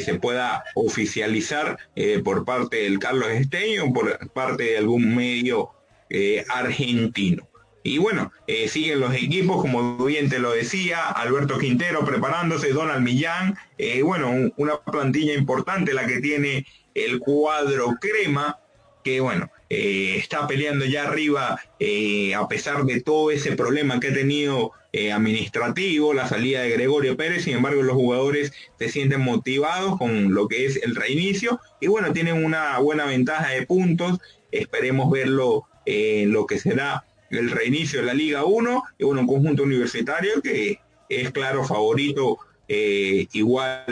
se 0.00 0.14
pueda 0.14 0.64
oficializar 0.74 1.78
eh, 1.96 2.20
por 2.22 2.44
parte 2.44 2.78
del 2.78 2.98
Carlos 2.98 3.28
Esteño 3.28 3.92
por 3.92 4.30
parte 4.30 4.64
de 4.64 4.78
algún 4.78 5.14
medio 5.14 5.70
eh, 6.10 6.44
argentino. 6.48 7.48
Y 7.82 7.98
bueno, 7.98 8.32
eh, 8.46 8.68
siguen 8.68 9.00
los 9.00 9.14
equipos, 9.14 9.62
como 9.62 10.04
bien 10.04 10.28
te 10.28 10.38
lo 10.38 10.52
decía, 10.52 11.08
Alberto 11.08 11.58
Quintero 11.58 12.04
preparándose, 12.04 12.72
Donald 12.72 13.02
Millán, 13.02 13.56
bueno, 14.02 14.52
una 14.56 14.78
plantilla 14.80 15.32
importante 15.34 15.94
la 15.94 16.06
que 16.06 16.20
tiene 16.20 16.66
el 16.94 17.18
cuadro 17.20 17.94
crema, 18.00 18.58
que 19.04 19.20
bueno, 19.20 19.50
está 19.70 20.46
peleando 20.46 20.84
ya 20.84 21.04
arriba 21.04 21.60
a 22.36 22.48
pesar 22.48 22.84
de 22.84 23.00
todo 23.00 23.30
ese 23.30 23.52
problema 23.56 24.00
que 24.00 24.08
ha 24.08 24.12
tenido 24.14 24.72
eh, 24.98 25.12
administrativo, 25.12 26.12
la 26.12 26.26
salida 26.26 26.62
de 26.62 26.70
Gregorio 26.70 27.16
Pérez, 27.16 27.44
sin 27.44 27.54
embargo 27.54 27.84
los 27.84 27.94
jugadores 27.94 28.52
se 28.80 28.88
sienten 28.88 29.20
motivados 29.20 29.96
con 29.96 30.34
lo 30.34 30.48
que 30.48 30.66
es 30.66 30.82
el 30.82 30.96
reinicio 30.96 31.60
y 31.80 31.86
bueno, 31.86 32.12
tienen 32.12 32.44
una 32.44 32.76
buena 32.80 33.04
ventaja 33.04 33.50
de 33.50 33.64
puntos, 33.64 34.18
esperemos 34.50 35.08
verlo 35.08 35.68
en 35.86 36.32
lo 36.32 36.46
que 36.46 36.58
será 36.58 37.04
el 37.30 37.48
reinicio 37.48 38.00
de 38.00 38.06
la 38.06 38.14
Liga 38.14 38.44
1 38.44 38.82
y 38.98 39.04
bueno, 39.04 39.20
un 39.20 39.28
conjunto 39.28 39.62
universitario 39.62 40.42
que 40.42 40.80
es 41.08 41.30
claro 41.30 41.62
favorito 41.62 42.38
eh, 42.66 43.28
igual 43.34 43.84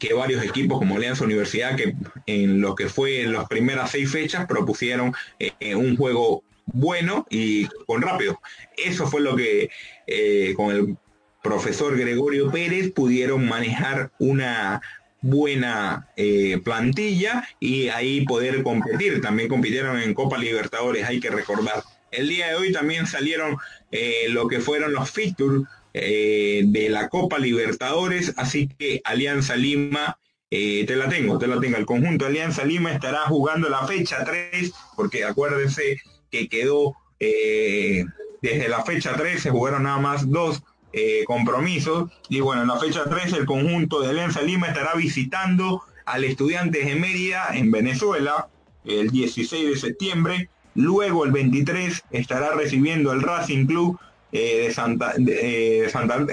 que 0.00 0.14
varios 0.14 0.44
equipos 0.44 0.78
como 0.78 0.96
Alianza 0.96 1.22
Universidad 1.22 1.76
que 1.76 1.94
en 2.26 2.60
lo 2.60 2.74
que 2.74 2.88
fue 2.88 3.22
en 3.22 3.34
las 3.34 3.46
primeras 3.46 3.92
seis 3.92 4.10
fechas 4.10 4.46
propusieron 4.48 5.14
eh, 5.38 5.76
un 5.76 5.96
juego 5.96 6.42
bueno 6.66 7.26
y 7.30 7.66
con 7.86 8.02
rápido. 8.02 8.40
Eso 8.76 9.06
fue 9.06 9.20
lo 9.20 9.36
que 9.36 9.70
eh, 10.06 10.54
con 10.56 10.74
el 10.74 10.96
profesor 11.42 11.96
Gregorio 11.96 12.50
Pérez 12.50 12.92
pudieron 12.92 13.46
manejar 13.48 14.12
una 14.18 14.80
buena 15.20 16.08
eh, 16.16 16.60
plantilla 16.64 17.46
y 17.60 17.88
ahí 17.88 18.24
poder 18.24 18.62
competir. 18.62 19.20
También 19.20 19.48
compitieron 19.48 20.00
en 20.00 20.14
Copa 20.14 20.38
Libertadores, 20.38 21.06
hay 21.06 21.20
que 21.20 21.30
recordar. 21.30 21.82
El 22.10 22.28
día 22.28 22.48
de 22.48 22.56
hoy 22.56 22.72
también 22.72 23.06
salieron 23.06 23.56
eh, 23.90 24.26
lo 24.28 24.48
que 24.48 24.60
fueron 24.60 24.92
los 24.92 25.10
fixtures 25.10 25.62
de 25.94 26.86
la 26.88 27.10
Copa 27.10 27.38
Libertadores, 27.38 28.32
así 28.38 28.66
que 28.66 29.02
Alianza 29.04 29.56
Lima 29.56 30.18
te 30.48 30.96
la 30.96 31.06
tengo, 31.10 31.38
te 31.38 31.46
la 31.46 31.60
tengo. 31.60 31.76
El 31.76 31.84
conjunto 31.84 32.24
Alianza 32.24 32.64
Lima 32.64 32.92
estará 32.92 33.26
jugando 33.26 33.68
la 33.68 33.86
fecha 33.86 34.24
3, 34.24 34.72
porque 34.96 35.24
acuérdense 35.24 36.00
que 36.32 36.48
quedó 36.48 36.96
eh, 37.20 38.04
desde 38.40 38.68
la 38.68 38.82
fecha 38.82 39.14
3, 39.14 39.40
se 39.40 39.50
jugaron 39.50 39.84
nada 39.84 39.98
más 39.98 40.28
dos 40.28 40.62
eh, 40.92 41.22
compromisos. 41.26 42.10
Y 42.28 42.40
bueno, 42.40 42.62
en 42.62 42.68
la 42.68 42.80
fecha 42.80 43.04
3 43.04 43.34
el 43.34 43.46
conjunto 43.46 44.00
de 44.00 44.08
Alianza 44.08 44.42
Lima 44.42 44.66
estará 44.66 44.94
visitando 44.94 45.82
al 46.06 46.24
Estudiantes 46.24 46.84
de 46.86 46.96
Mérida 46.96 47.50
en 47.52 47.70
Venezuela 47.70 48.48
el 48.84 49.10
16 49.10 49.68
de 49.68 49.76
septiembre. 49.76 50.48
Luego 50.74 51.24
el 51.24 51.32
23 51.32 52.02
estará 52.10 52.54
recibiendo 52.54 53.12
el 53.12 53.22
Racing 53.22 53.66
Club 53.66 54.00
eh, 54.32 54.64
de 54.64 54.72
Santa, 54.72 55.12
de, 55.18 55.88
Santa 55.92 56.26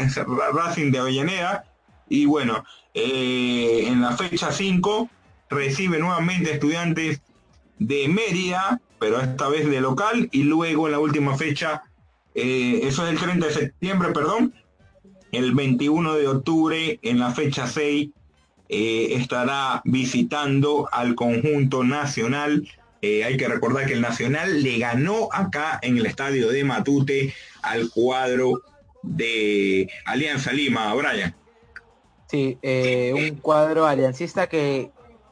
Racing 0.54 0.92
de 0.92 1.00
Avellaneda. 1.00 1.66
Y 2.08 2.26
bueno, 2.26 2.64
en 2.96 4.02
la 4.02 4.18
fecha 4.18 4.52
5 4.52 5.10
recibe 5.50 6.00
nuevamente 6.00 6.54
estudiantes 6.54 7.22
de 7.78 8.08
Mérida 8.08 8.82
pero 9.00 9.20
esta 9.22 9.48
vez 9.48 9.70
de 9.70 9.82
local 9.82 10.30
y 10.32 10.44
luego 10.44 10.88
en 10.88 10.92
la 10.92 11.00
última 11.00 11.38
fecha, 11.38 11.84
eh, 12.36 12.82
eso 12.84 13.06
es 13.06 13.14
el 13.14 13.20
30 13.20 13.48
de 13.48 13.54
septiembre, 13.54 14.10
perdón, 14.12 14.54
el 15.32 15.54
21 15.54 16.16
de 16.16 16.28
octubre 16.28 17.00
en 17.02 17.20
la 17.20 17.32
fecha 17.32 17.68
6 17.68 18.10
eh, 18.68 19.08
estará 19.16 19.82
visitando 19.86 20.90
al 20.92 21.16
conjunto 21.16 21.84
nacional. 21.84 22.68
Eh, 23.02 23.24
hay 23.24 23.38
que 23.38 23.48
recordar 23.48 23.86
que 23.86 23.94
el 23.94 24.02
Nacional 24.02 24.62
le 24.62 24.78
ganó 24.78 25.30
acá 25.32 25.80
en 25.82 25.98
el 25.98 26.06
estadio 26.06 26.50
de 26.50 26.66
Matute 26.66 27.34
al 27.62 27.90
cuadro 27.90 28.62
de 29.04 29.90
Alianza 30.06 30.52
Lima, 30.52 30.94
Brian. 30.94 31.34
Sí, 32.30 32.58
un 33.14 33.38
cuadro 33.38 33.88
aliancista 33.88 34.48
que 34.48 34.92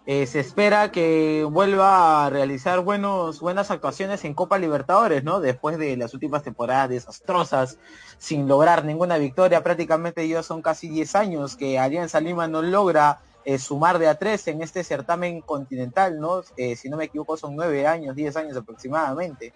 eh, 0.09 0.25
se 0.25 0.39
espera 0.39 0.89
que 0.89 1.45
vuelva 1.51 2.25
a 2.25 2.29
realizar 2.29 2.79
buenos, 2.79 3.41
buenas 3.41 3.71
actuaciones 3.71 4.23
en 4.23 4.33
Copa 4.33 4.57
Libertadores, 4.57 5.25
¿no? 5.25 5.41
Después 5.41 5.77
de 5.77 5.97
las 5.97 6.13
últimas 6.13 6.43
temporadas 6.43 6.87
desastrosas, 6.87 7.77
sin 8.17 8.47
lograr 8.47 8.85
ninguna 8.85 9.17
victoria, 9.17 9.63
prácticamente 9.63 10.25
ya 10.25 10.43
son 10.43 10.61
casi 10.61 10.87
10 10.87 11.15
años 11.15 11.57
que 11.57 11.77
Alianza 11.77 12.21
Lima 12.21 12.47
no 12.47 12.61
logra 12.61 13.19
eh, 13.43 13.59
sumar 13.59 13.99
de 13.99 14.07
a 14.07 14.15
tres 14.15 14.47
en 14.47 14.61
este 14.61 14.85
certamen 14.85 15.41
continental, 15.41 16.21
¿no? 16.21 16.41
Eh, 16.55 16.77
si 16.77 16.87
no 16.89 16.95
me 16.95 17.03
equivoco 17.03 17.35
son 17.35 17.57
9 17.57 17.85
años, 17.85 18.15
10 18.15 18.37
años 18.37 18.55
aproximadamente. 18.55 19.53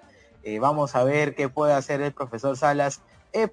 vamos 0.60 0.96
a 0.96 1.06
ver 1.06 1.34
qué 1.34 1.48
puede 1.48 1.72
hacer 1.72 2.02
el 2.02 2.12
profesor 2.12 2.58
Salas 2.58 3.00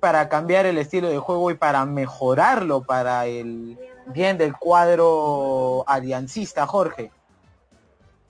para 0.00 0.28
cambiar 0.28 0.66
el 0.66 0.78
estilo 0.78 1.08
de 1.08 1.18
juego 1.18 1.52
y 1.52 1.54
para 1.54 1.84
mejorarlo 1.84 2.82
para 2.82 3.26
el 3.26 3.78
bien 4.12 4.38
del 4.38 4.52
cuadro 4.54 5.84
aliancista, 5.88 6.66
Jorge. 6.66 7.10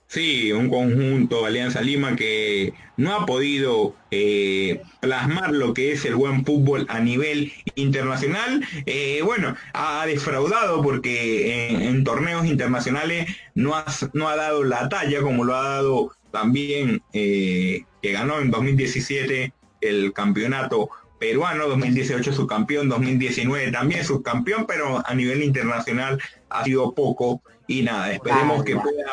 Sí, 0.09 0.51
un 0.51 0.71
conjunto 0.71 1.45
Alianza 1.45 1.81
Lima 1.81 2.15
que 2.15 2.73
no 2.97 3.13
ha 3.13 3.27
podido 3.27 3.95
eh, 4.09 4.81
plasmar 5.01 5.51
lo 5.51 5.75
que 5.75 5.91
es 5.91 6.03
el 6.03 6.15
buen 6.15 6.43
fútbol 6.43 6.87
a 6.89 6.99
nivel 6.99 7.53
internacional. 7.75 8.65
Eh, 8.87 9.21
bueno, 9.23 9.55
ha 9.73 10.07
defraudado 10.07 10.81
porque 10.81 11.87
en, 11.87 12.03
torneos 12.03 12.47
internacionales 12.47 13.27
no 13.53 13.75
ha, 13.75 13.85
no 14.13 14.27
ha, 14.27 14.35
dado 14.35 14.63
la 14.63 14.89
talla 14.89 15.21
como 15.21 15.43
lo 15.43 15.55
ha 15.55 15.75
dado 15.75 16.15
también 16.31 17.03
eh, 17.13 17.83
que 18.01 18.11
ganó 18.11 18.39
en 18.39 18.49
2017 18.49 19.53
el 19.81 20.11
campeonato 20.13 20.89
peruano, 21.19 21.67
2018 21.67 22.33
subcampeón, 22.33 22.89
2019 22.89 23.71
también 23.71 24.03
subcampeón, 24.03 24.65
pero 24.65 25.03
a 25.05 25.13
nivel 25.13 25.43
internacional 25.43 26.19
ha 26.49 26.63
sido 26.63 26.93
poco 26.93 27.41
y 27.67 27.83
nada, 27.83 28.11
esperemos 28.11 28.63
que 28.63 28.75
pueda, 28.75 29.11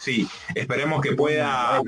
sí, 0.00 0.26
esperemos 0.54 1.00
que 1.00 1.12
pueda 1.12 1.80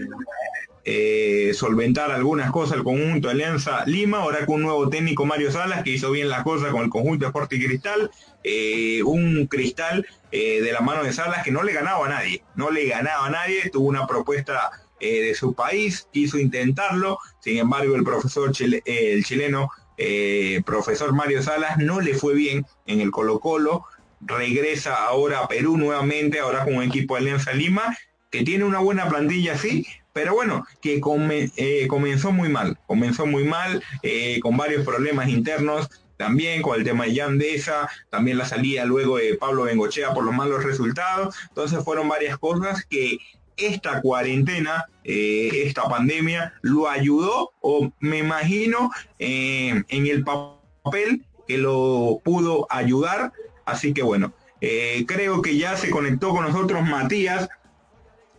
eh, 0.85 1.52
solventar 1.54 2.11
algunas 2.11 2.50
cosas 2.50 2.76
el 2.76 2.85
conjunto 2.85 3.30
Alianza 3.30 3.85
Lima, 3.87 4.18
ahora 4.18 4.44
con 4.44 4.56
un 4.56 4.62
nuevo 4.62 4.90
técnico 4.90 5.25
Mario 5.25 5.50
Salas 5.50 5.83
que 5.83 5.90
hizo 5.90 6.11
bien 6.11 6.28
las 6.28 6.42
cosas 6.42 6.71
con 6.73 6.83
el 6.83 6.90
conjunto 6.90 7.26
Sport 7.26 7.54
y 7.54 7.64
Cristal, 7.64 8.11
eh, 8.44 9.02
un 9.02 9.47
cristal 9.47 10.06
eh, 10.30 10.61
de 10.61 10.73
la 10.73 10.83
mano 10.83 11.02
de 11.02 11.14
Salas 11.14 11.42
que 11.42 11.50
no 11.50 11.62
le 11.62 11.73
ganaba 11.73 12.04
a 12.04 12.11
nadie, 12.11 12.44
no 12.54 12.71
le 12.71 12.87
ganaba 12.87 13.26
a 13.26 13.30
nadie, 13.30 13.71
tuvo 13.71 13.88
una 13.88 14.06
propuesta 14.06 14.71
eh, 15.04 15.23
de 15.23 15.34
su 15.34 15.54
país, 15.54 16.08
quiso 16.12 16.38
intentarlo, 16.38 17.18
sin 17.40 17.58
embargo 17.58 17.94
el 17.94 18.04
profesor 18.04 18.52
el 18.58 19.25
chileno, 19.25 19.68
eh, 19.96 20.62
profesor 20.64 21.12
Mario 21.12 21.42
Salas, 21.42 21.78
no 21.78 22.00
le 22.00 22.14
fue 22.14 22.34
bien 22.34 22.66
en 22.87 23.00
el 23.00 23.11
Colo 23.11 23.38
Colo, 23.38 23.84
regresa 24.20 24.94
ahora 25.06 25.40
a 25.40 25.49
Perú 25.49 25.76
nuevamente, 25.76 26.40
ahora 26.40 26.64
con 26.64 26.76
un 26.76 26.82
equipo 26.82 27.14
de 27.14 27.20
Alianza 27.20 27.52
Lima, 27.52 27.96
que 28.30 28.42
tiene 28.42 28.64
una 28.64 28.80
buena 28.80 29.08
plantilla, 29.08 29.56
sí, 29.56 29.87
pero 30.12 30.34
bueno, 30.34 30.66
que 30.80 31.00
eh, 31.56 31.87
comenzó 31.88 32.32
muy 32.32 32.49
mal, 32.49 32.78
comenzó 32.87 33.26
muy 33.26 33.44
mal, 33.44 33.82
eh, 34.02 34.40
con 34.40 34.56
varios 34.56 34.84
problemas 34.84 35.28
internos, 35.28 35.90
también 36.16 36.62
con 36.62 36.78
el 36.78 36.84
tema 36.84 37.04
de 37.04 37.14
Yandesa, 37.14 37.88
también 38.11 38.38
la 38.38 38.46
salida 38.46 38.84
luego 38.84 39.18
de 39.18 39.34
Pablo 39.34 39.64
Bengochea 39.64 40.14
por 40.14 40.25
los 40.25 40.34
malos 40.34 40.64
resultados, 40.64 41.34
entonces 41.49 41.84
fueron 41.84 42.08
varias 42.08 42.38
cosas 42.38 42.84
que 42.84 43.18
esta 43.56 44.00
cuarentena, 44.00 44.87
eh, 45.04 45.64
esta 45.66 45.88
pandemia, 45.88 46.54
lo 46.62 46.88
ayudó 46.88 47.52
o 47.61 47.92
me 48.00 48.18
imagino 48.18 48.90
en 49.18 49.84
el 49.88 50.25
papel 50.25 51.25
que 51.46 51.58
lo 51.58 52.20
pudo 52.25 52.66
ayudar. 52.70 53.32
Así 53.64 53.94
que 53.94 54.02
bueno, 54.02 54.32
creo 55.06 55.42
que 55.42 55.56
ya 55.56 55.76
se 55.76 55.90
conectó 55.90 56.30
con 56.30 56.44
nosotros 56.44 56.82
Matías. 56.82 57.49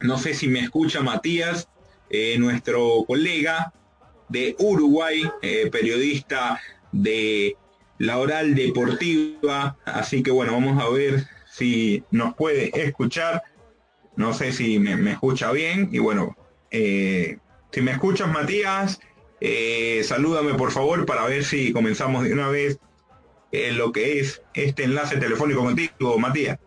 No 0.02 0.18
sé 0.18 0.34
si 0.34 0.48
me 0.48 0.60
escucha 0.60 1.02
Matías, 1.02 1.68
eh, 2.10 2.38
nuestro 2.38 3.04
colega 3.08 3.74
de 4.30 4.56
Uruguay, 4.60 5.24
eh, 5.42 5.70
periodista 5.72 6.62
de 6.92 7.58
la 7.98 8.20
oral 8.20 8.56
deportiva. 8.56 9.78
Así 9.86 10.22
que 10.22 10.32
bueno, 10.32 10.54
vamos 10.54 10.82
a 10.82 10.90
ver 10.90 11.28
si 11.52 12.04
nos 12.12 12.36
puede 12.36 12.72
escuchar. 12.86 13.44
No 14.16 14.34
sé 14.34 14.52
si 14.52 14.80
me, 14.80 15.12
escucha 15.12 15.52
bien. 15.52 15.90
Y 15.92 16.00
bueno, 16.00 16.36
eh, 16.72 17.38
si 17.72 17.82
me 17.82 17.92
escuchas, 17.92 18.30
Matías, 18.32 19.00
salúdame 20.04 20.54
por 20.56 20.72
favor 20.72 21.06
para 21.06 21.26
ver 21.26 21.44
si 21.44 21.72
comenzamos 21.74 22.24
de 22.24 22.34
una 22.34 22.48
vez 22.48 22.80
lo 23.52 23.92
que 23.92 24.20
es 24.20 24.42
este 24.54 24.84
enlace 24.84 25.18
telefónico 25.18 25.64
contigo, 25.64 26.18
Matías. 26.18 26.60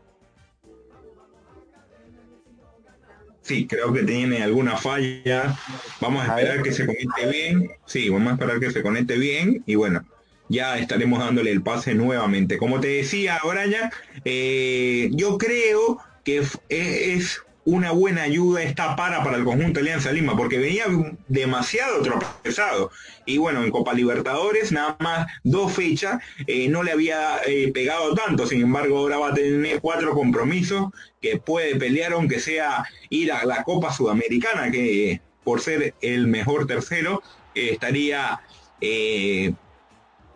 Sí, 3.49 3.67
creo 3.67 3.95
que 3.95 4.03
tiene 4.03 4.43
alguna 4.43 4.77
falla. 4.77 5.59
Vamos 6.03 6.29
a 6.29 6.37
esperar 6.37 6.63
que 6.63 6.71
se 6.71 6.85
conecte 6.85 7.27
bien. 7.31 7.71
Sí, 7.87 8.11
vamos 8.11 8.29
a 8.29 8.33
esperar 8.33 8.61
que 8.61 8.71
se 8.71 8.83
conecte 8.83 9.17
bien 9.17 9.63
y 9.65 9.75
bueno, 9.75 10.05
ya 10.51 10.79
estaremos 10.79 11.19
dándole 11.19 11.51
el 11.51 11.63
pase 11.63 11.95
nuevamente. 11.95 12.59
Como 12.59 12.79
te 12.79 12.89
decía, 12.89 13.41
Brian, 13.43 13.91
eh, 14.27 15.09
yo 15.13 15.39
creo 15.39 15.99
que 16.29 17.15
es 17.15 17.41
una 17.65 17.91
buena 17.93 18.23
ayuda 18.23 18.63
esta 18.63 18.97
para 18.97 19.23
para 19.23 19.37
el 19.37 19.45
conjunto 19.45 19.81
Alianza 19.81 20.13
Lima, 20.13 20.37
porque 20.37 20.59
venía 20.59 20.85
demasiado 21.29 22.03
tropezado. 22.03 22.91
Y 23.25 23.39
bueno, 23.39 23.63
en 23.63 23.71
Copa 23.71 23.95
Libertadores 23.95 24.73
nada 24.73 24.97
más 25.01 25.27
dos 25.43 25.73
fechas, 25.73 26.23
eh, 26.47 26.69
no 26.69 26.83
le 26.83 26.93
había 26.93 27.39
eh, 27.47 27.71
pegado 27.73 28.15
tanto, 28.15 28.47
sin 28.47 28.63
embargo 28.63 28.99
ahora 28.99 29.19
va 29.19 29.29
a 29.29 29.35
tener 29.35 29.81
cuatro 29.81 30.13
compromisos 30.13 30.89
que 31.21 31.39
puede 31.39 31.77
pelear 31.77 32.13
aunque 32.13 32.41
sea 32.41 32.85
ir 33.11 33.33
a 33.33 33.45
la 33.45 33.65
Copa 33.65 33.93
Sudamericana, 33.93 34.71
que 34.71 35.21
por 35.45 35.61
ser 35.61 35.95
el 36.03 36.27
mejor 36.27 36.67
tercero 36.67 37.23
eh, 37.55 37.71
estaría 37.73 38.41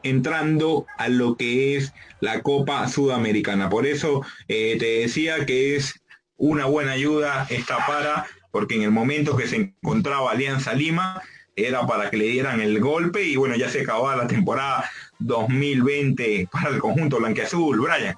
entrando 0.02 0.86
a 0.98 1.08
lo 1.08 1.36
que 1.36 1.76
es 1.76 1.92
la 2.20 2.42
Copa 2.42 2.88
Sudamericana. 2.88 3.68
Por 3.68 3.86
eso 3.86 4.22
te 4.48 4.78
decía 4.78 5.46
que 5.46 5.76
es 5.76 5.94
una 6.36 6.66
buena 6.66 6.92
ayuda 6.92 7.46
esta 7.50 7.86
para, 7.86 8.26
porque 8.50 8.74
en 8.74 8.82
el 8.82 8.90
momento 8.90 9.36
que 9.36 9.46
se 9.46 9.56
encontraba 9.56 10.30
Alianza 10.30 10.72
Lima, 10.72 11.22
era 11.56 11.86
para 11.86 12.10
que 12.10 12.16
le 12.16 12.24
dieran 12.24 12.60
el 12.60 12.80
golpe 12.80 13.22
y 13.22 13.36
bueno, 13.36 13.56
ya 13.56 13.68
se 13.68 13.82
acababa 13.82 14.16
la 14.16 14.26
temporada 14.26 14.90
2020 15.18 16.48
para 16.50 16.70
el 16.70 16.80
conjunto 16.80 17.18
blanqueazul, 17.18 17.80
Brian. 17.80 18.16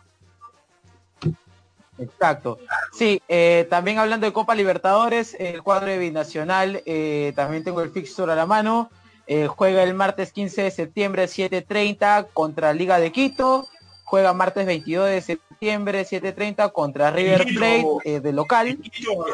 Exacto. 1.98 2.58
Sí, 2.92 3.22
eh, 3.28 3.66
también 3.70 3.98
hablando 3.98 4.26
de 4.26 4.32
Copa 4.32 4.54
Libertadores, 4.54 5.36
el 5.38 5.62
cuadro 5.62 5.86
de 5.86 5.98
Binacional, 5.98 6.82
eh, 6.86 7.32
también 7.36 7.62
tengo 7.62 7.82
el 7.82 7.90
fixture 7.90 8.32
a 8.32 8.36
la 8.36 8.46
mano, 8.46 8.90
eh, 9.26 9.46
juega 9.46 9.82
el 9.82 9.94
martes 9.94 10.32
15 10.32 10.62
de 10.62 10.70
septiembre 10.70 11.24
7.30 11.24 12.28
contra 12.32 12.72
Liga 12.72 12.98
de 12.98 13.12
Quito, 13.12 13.66
juega 14.04 14.32
martes 14.32 14.66
22 14.66 15.08
de 15.08 15.20
septiembre 15.22 16.02
7.30 16.02 16.72
contra 16.72 17.10
River 17.10 17.44
Plate 17.44 17.86
eh, 18.04 18.20
de 18.20 18.32
local. 18.32 18.78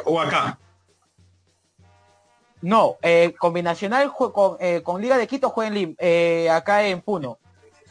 ¿O 0.04 0.20
acá? 0.20 0.58
No, 2.62 2.96
eh, 3.02 3.34
combinacional 3.38 4.12
con, 4.12 4.56
eh, 4.60 4.82
con, 4.82 5.02
Liga 5.02 5.18
de 5.18 5.26
Quito 5.26 5.50
juega 5.50 5.76
en 5.76 6.50
acá 6.50 6.86
en 6.86 7.00
Puno. 7.00 7.38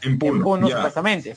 En 0.02 0.18
Puno, 0.18 0.68
supuestamente. 0.68 1.36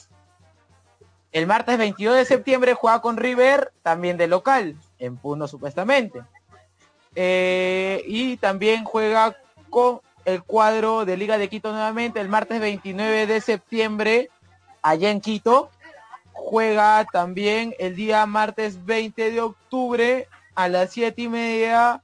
El 1.32 1.48
martes 1.48 1.78
22 1.78 2.16
de 2.16 2.26
septiembre 2.26 2.74
juega 2.76 3.02
con 3.02 3.18
River, 3.18 3.74
también 3.82 4.18
de 4.18 4.28
local, 4.28 4.76
en 5.00 5.18
Puno 5.18 5.48
supuestamente. 5.48 6.22
y 7.16 8.38
también 8.38 8.86
juega 8.86 9.36
con 9.70 10.02
el 10.26 10.44
cuadro 10.44 11.06
de 11.06 11.18
Liga 11.18 11.38
de 11.38 11.50
Quito 11.50 11.72
nuevamente 11.72 12.20
el 12.20 12.30
martes 12.30 12.60
29 12.60 13.28
de 13.28 13.42
septiembre 13.42 14.30
allá 14.82 15.10
en 15.10 15.22
Quito. 15.22 15.70
Juega 16.32 17.06
también 17.12 17.76
el 17.80 17.96
día 17.96 18.26
martes 18.26 18.84
20 18.86 19.32
de 19.32 19.42
octubre 19.42 20.28
a 20.56 20.68
las 20.68 20.92
siete 20.92 21.24
y 21.24 21.30
media 21.30 22.02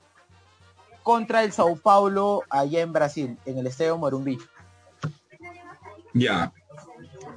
contra 1.03 1.43
el 1.43 1.51
Sao 1.51 1.75
Paulo 1.75 2.43
allá 2.49 2.81
en 2.81 2.93
Brasil, 2.93 3.37
en 3.45 3.57
el 3.57 3.67
Estadio 3.67 3.97
Morumbi. 3.97 4.37
Ya. 6.13 6.51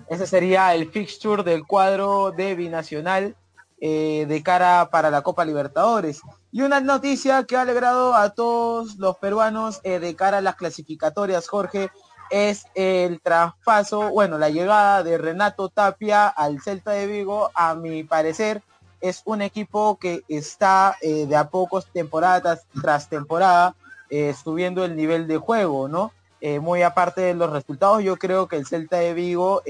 Ese 0.08 0.26
sería 0.26 0.74
el 0.74 0.90
fixture 0.90 1.42
del 1.42 1.64
cuadro 1.64 2.32
de 2.32 2.54
Binacional 2.54 3.36
eh, 3.80 4.26
de 4.28 4.42
cara 4.42 4.90
para 4.90 5.10
la 5.10 5.22
Copa 5.22 5.44
Libertadores. 5.44 6.20
Y 6.54 6.60
una 6.60 6.80
noticia 6.80 7.44
que 7.44 7.56
ha 7.56 7.62
alegrado 7.62 8.14
a 8.14 8.28
todos 8.34 8.96
los 8.96 9.16
peruanos 9.16 9.80
eh, 9.84 9.98
de 9.98 10.14
cara 10.14 10.38
a 10.38 10.42
las 10.42 10.56
clasificatorias, 10.56 11.48
Jorge, 11.48 11.90
es 12.28 12.66
el 12.74 13.22
traspaso, 13.22 14.10
bueno, 14.10 14.36
la 14.36 14.50
llegada 14.50 15.02
de 15.02 15.16
Renato 15.16 15.70
Tapia 15.70 16.28
al 16.28 16.60
Celta 16.60 16.90
de 16.90 17.06
Vigo, 17.06 17.50
a 17.54 17.74
mi 17.74 18.04
parecer, 18.04 18.62
es 19.00 19.22
un 19.24 19.40
equipo 19.40 19.96
que 19.98 20.24
está 20.28 20.98
eh, 21.00 21.24
de 21.26 21.36
a 21.36 21.48
pocos 21.48 21.86
temporada 21.86 22.60
tras, 22.82 23.08
temporada 23.08 23.74
eh, 24.10 24.34
subiendo 24.34 24.84
el 24.84 24.94
nivel 24.94 25.26
de 25.26 25.38
juego, 25.38 25.88
¿no? 25.88 26.12
Muy 26.60 26.82
aparte 26.82 27.20
de 27.20 27.34
los 27.34 27.52
resultados, 27.52 28.02
yo 28.02 28.16
creo 28.16 28.48
que 28.48 28.56
el 28.56 28.66
Celta 28.66 28.96
de 28.96 29.14
Vigo 29.14 29.62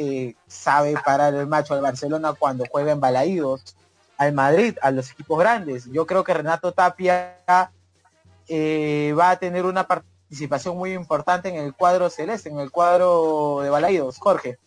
sabe 0.46 0.94
parar 1.04 1.34
el 1.34 1.46
macho 1.46 1.74
al 1.74 1.82
Barcelona 1.82 2.32
cuando 2.32 2.64
juega 2.70 2.92
en 2.92 3.00
balaídos, 3.00 3.76
al 4.22 4.32
Madrid, 4.32 4.76
a 4.82 4.90
los 4.90 5.10
equipos 5.10 5.38
grandes. 5.38 5.90
Yo 5.92 6.06
creo 6.06 6.24
que 6.24 6.34
Renato 6.34 6.72
Tapia 6.72 7.38
va 7.48 9.30
a 9.30 9.36
tener 9.36 9.64
una 9.64 9.86
participación 9.86 10.76
muy 10.76 10.92
importante 10.92 11.48
en 11.48 11.56
el 11.56 11.74
cuadro 11.74 12.10
celeste, 12.10 12.48
en 12.48 12.58
el 12.58 12.70
cuadro 12.70 13.60
de 13.62 13.70
Balaidos. 13.70 14.18
Jorge. 14.18 14.58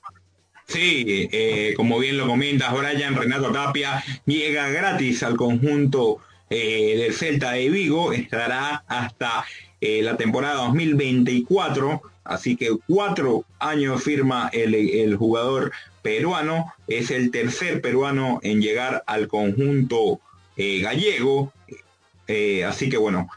Sí, 0.67 1.29
eh, 1.31 1.73
como 1.75 1.99
bien 1.99 2.17
lo 2.17 2.25
comentas, 2.25 2.73
Brian, 2.73 3.15
Renato 3.15 3.51
Tapia 3.51 4.03
llega 4.25 4.69
gratis 4.69 5.21
al 5.21 5.35
conjunto 5.35 6.17
eh, 6.49 6.95
del 6.97 7.13
Celta 7.13 7.51
de 7.51 7.69
Vigo, 7.69 8.13
estará 8.13 8.83
hasta 8.87 9.45
eh, 9.85 10.01
la 10.01 10.17
temporada 10.17 10.55
2024, 10.65 12.01
así 12.23 12.55
que 12.55 12.75
cuatro 12.87 13.45
años 13.59 14.03
firma 14.03 14.49
el, 14.53 14.75
el, 14.75 15.15
jugador 15.15 15.71
peruano, 16.01 16.73
es 16.87 17.11
el 17.11 17.31
tercer 17.31 17.81
peruano 17.81 18.39
en 18.43 18.61
llegar 18.61 19.03
al 19.07 19.27
conjunto 19.27 20.19
gallego, 20.57 21.51
así 22.65 22.89
que 22.89 22.97
bueno, 22.97 23.27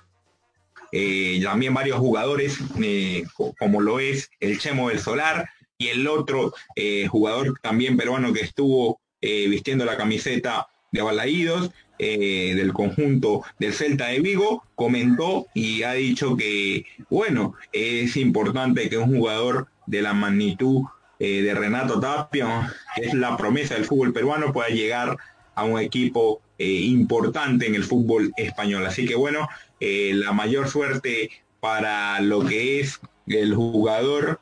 eh, 0.93 1.41
también 1.43 1.75
varios 1.75 1.99
jugadores, 1.99 2.59
eh, 2.83 3.25
como 3.59 3.81
lo 3.81 4.01
es 4.01 4.31
el 4.41 4.59
Chemo 4.59 4.89
del 4.89 5.01
Solar 5.01 5.49
y 5.77 5.89
el 5.89 6.07
otro 6.07 6.55
eh, 6.77 7.07
jugador 7.09 7.59
también 7.61 7.97
peruano 7.97 8.33
que 8.33 8.41
estuvo 8.41 9.01
vistiendo 9.21 9.85
la 9.85 9.97
camiseta 9.97 10.69
de 10.93 11.03
Balaídos 11.03 11.73
del 11.99 12.73
conjunto 12.73 13.43
del 13.59 13.73
Celta 13.73 14.07
de 14.07 14.21
Vigo, 14.21 14.65
comentó 14.75 15.47
y 15.55 15.83
ha 15.83 15.93
dicho 15.95 16.37
que, 16.37 16.85
bueno, 17.11 17.55
es 17.73 18.17
importante 18.17 18.89
que 18.89 18.99
un 18.99 19.17
jugador 19.17 19.67
de 19.87 20.03
la 20.03 20.15
magnitud 20.15 20.85
de 21.19 21.53
Renato 21.55 21.99
Tapia, 21.99 22.73
que 22.95 23.07
es 23.07 23.15
la 23.15 23.37
promesa 23.37 23.75
del 23.75 23.85
fútbol 23.85 24.13
peruano, 24.13 24.53
pueda 24.53 24.69
llegar 24.69 25.17
a 25.57 25.65
un 25.65 25.81
equipo 25.81 26.41
importante 26.59 27.67
en 27.67 27.75
el 27.75 27.85
fútbol 27.85 28.33
español. 28.37 28.87
Así 28.87 29.07
que 29.07 29.15
bueno, 29.15 29.49
eh, 29.81 30.13
la 30.15 30.33
mayor 30.33 30.69
suerte 30.69 31.31
para 31.61 32.21
lo 32.21 32.45
que 32.45 32.81
es 32.81 33.01
el 33.27 33.55
jugador 33.55 34.41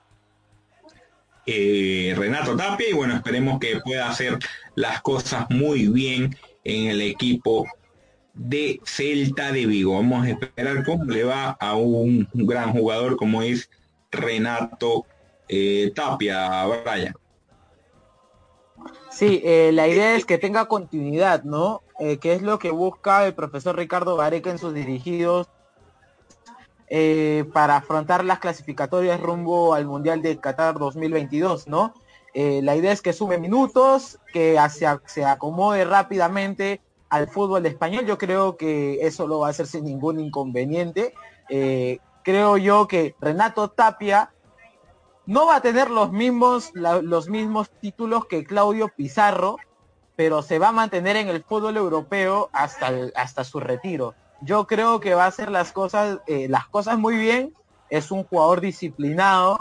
eh, 1.45 2.14
Renato 2.16 2.57
Tapia 2.57 2.88
y 2.88 2.92
bueno, 2.92 3.14
esperemos 3.14 3.61
que 3.61 3.81
pueda 3.81 4.09
hacer 4.09 4.38
las 4.75 5.01
cosas 5.03 5.49
muy 5.51 5.88
bien 5.88 6.37
en 6.66 6.90
el 6.90 7.00
equipo 7.00 7.64
de 8.35 8.81
Celta 8.85 9.52
de 9.52 9.66
Vigo. 9.66 9.94
Vamos 9.94 10.26
a 10.26 10.31
esperar 10.31 10.85
cómo 10.85 11.05
le 11.05 11.22
va 11.24 11.50
a 11.61 11.76
un 11.76 12.29
gran 12.33 12.72
jugador 12.72 13.16
como 13.16 13.42
es 13.42 13.70
Renato 14.11 15.07
eh, 15.48 15.92
Tapia, 15.94 16.66
Brian. 16.66 17.14
Sí, 19.11 19.40
eh, 19.44 19.70
la 19.72 19.87
idea 19.87 20.16
es 20.16 20.24
que 20.24 20.38
tenga 20.38 20.66
continuidad, 20.66 21.44
¿no? 21.44 21.83
Eh, 22.00 22.18
que 22.18 22.35
es 22.35 22.42
lo 22.42 22.59
que 22.59 22.70
busca 22.70 23.24
el 23.26 23.35
profesor 23.35 23.76
Ricardo 23.76 24.16
Gareca 24.16 24.50
en 24.50 24.59
sus 24.59 24.74
dirigidos 24.74 25.48
para 27.52 27.76
afrontar 27.76 28.24
las 28.24 28.38
clasificatorias 28.38 29.20
rumbo 29.20 29.74
al 29.74 29.87
Mundial 29.87 30.22
de 30.22 30.38
Qatar 30.38 30.79
2022, 30.79 31.66
¿no? 31.66 31.94
La 32.37 32.77
idea 32.77 32.92
es 32.92 33.01
que 33.01 33.14
sume 33.14 33.38
minutos, 33.38 34.18
que 34.33 34.59
se, 35.07 35.25
acomode 35.25 35.85
rápidamente 35.85 36.83
al 37.09 37.29
fútbol 37.29 37.64
español. 37.64 38.05
Yo 38.05 38.18
creo 38.18 38.57
que 38.57 38.99
eso 39.07 39.27
lo 39.27 39.40
va 39.40 39.46
a 39.46 39.51
hacer 39.51 39.66
sin 39.66 39.85
ningún 39.85 40.20
inconveniente. 40.20 41.14
creo 42.22 42.57
yo 42.59 42.87
que 42.88 43.14
Renato 43.20 43.70
Tapia 43.70 44.31
no 45.27 45.46
va 45.46 45.57
a 45.57 45.61
tener 45.61 45.90
los 45.90 46.12
mismos, 46.12 46.70
los 46.75 47.29
mismos 47.29 47.68
títulos 47.81 48.27
que 48.27 48.44
Claudio 48.44 48.88
Pizarro, 48.88 49.57
pero 50.14 50.42
se 50.42 50.59
va 50.59 50.68
a 50.68 50.72
mantener 50.72 51.16
en 51.16 51.29
el 51.29 51.42
fútbol 51.42 51.77
europeo 51.77 52.49
hasta, 52.53 52.90
hasta 53.14 53.44
su 53.44 53.61
retiro. 53.61 54.14
Yo 54.40 54.66
creo 54.66 55.01
que 55.01 55.14
va 55.14 55.25
a 55.25 55.29
hacer 55.29 55.51
las 55.51 55.72
cosas, 55.72 56.20
eh, 56.27 56.49
las 56.49 56.66
cosas 56.68 56.99
muy 56.99 57.16
bien. 57.16 57.55
Es 57.90 58.11
un 58.11 58.25
jugador 58.25 58.61
disciplinado, 58.61 59.59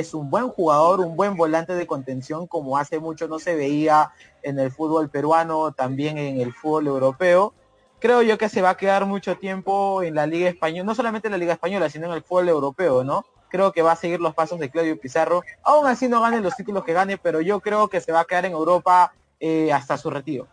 es 0.00 0.14
un 0.14 0.30
buen 0.30 0.48
jugador, 0.48 1.00
un 1.00 1.16
buen 1.16 1.36
volante 1.36 1.74
de 1.74 1.86
contención, 1.86 2.46
como 2.46 2.78
hace 2.78 2.98
mucho 2.98 3.28
no 3.28 3.38
se 3.38 3.54
veía 3.54 4.10
en 4.42 4.58
el 4.58 4.70
fútbol 4.70 5.10
peruano, 5.10 5.72
también 5.72 6.18
en 6.18 6.40
el 6.40 6.52
fútbol 6.52 6.86
europeo. 6.86 7.54
Creo 7.98 8.22
yo 8.22 8.38
que 8.38 8.48
se 8.48 8.62
va 8.62 8.70
a 8.70 8.76
quedar 8.76 9.06
mucho 9.06 9.36
tiempo 9.36 10.02
en 10.02 10.14
la 10.14 10.26
Liga 10.26 10.48
Española, 10.48 10.84
no 10.84 10.94
solamente 10.94 11.28
en 11.28 11.32
la 11.32 11.38
Liga 11.38 11.54
Española, 11.54 11.90
sino 11.90 12.06
en 12.06 12.12
el 12.12 12.22
fútbol 12.22 12.48
europeo, 12.48 13.04
¿no? 13.04 13.24
creo 13.48 13.72
que 13.72 13.82
va 13.82 13.92
a 13.92 13.96
seguir 13.96 14.20
los 14.20 14.34
pasos 14.34 14.58
de 14.58 14.70
Claudio 14.70 14.98
Pizarro. 14.98 15.42
Aún 15.62 15.86
así 15.86 16.08
no 16.08 16.20
gane 16.20 16.40
los 16.40 16.54
títulos 16.54 16.84
que 16.84 16.92
gane, 16.92 17.18
pero 17.18 17.40
yo 17.40 17.60
creo 17.60 17.88
que 17.88 18.00
se 18.00 18.12
va 18.12 18.20
a 18.20 18.24
quedar 18.24 18.46
en 18.46 18.52
Europa 18.52 19.12
eh, 19.40 19.72
hasta 19.72 19.96
su 19.96 20.10
retiro. 20.10 20.46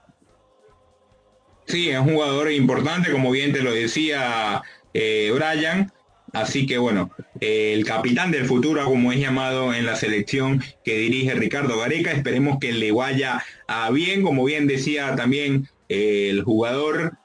Sí, 1.66 1.90
es 1.90 2.00
un 2.00 2.14
jugador 2.14 2.52
importante, 2.52 3.12
como 3.12 3.32
bien 3.32 3.52
te 3.52 3.62
lo 3.62 3.72
decía 3.72 4.62
eh, 4.94 5.32
Brian. 5.34 5.92
Así 6.36 6.68
que 6.68 6.78
bueno, 6.78 7.12
el 7.40 7.86
capitán 7.86 8.32
del 8.32 8.46
futuro, 8.46 8.84
como 8.86 9.12
es 9.12 9.20
llamado 9.20 9.74
en 9.74 9.86
la 9.86 9.96
selección 9.96 10.62
que 10.84 10.98
dirige 10.98 11.34
Ricardo 11.34 11.80
Gareca, 11.80 12.12
esperemos 12.12 12.60
que 12.60 12.74
le 12.74 12.92
vaya 12.92 13.44
a 13.68 13.90
bien, 13.90 14.22
como 14.22 14.44
bien 14.44 14.68
decía 14.68 15.16
también 15.16 15.70
eh, 15.90 16.28
el 16.30 16.44
jugador 16.44 17.18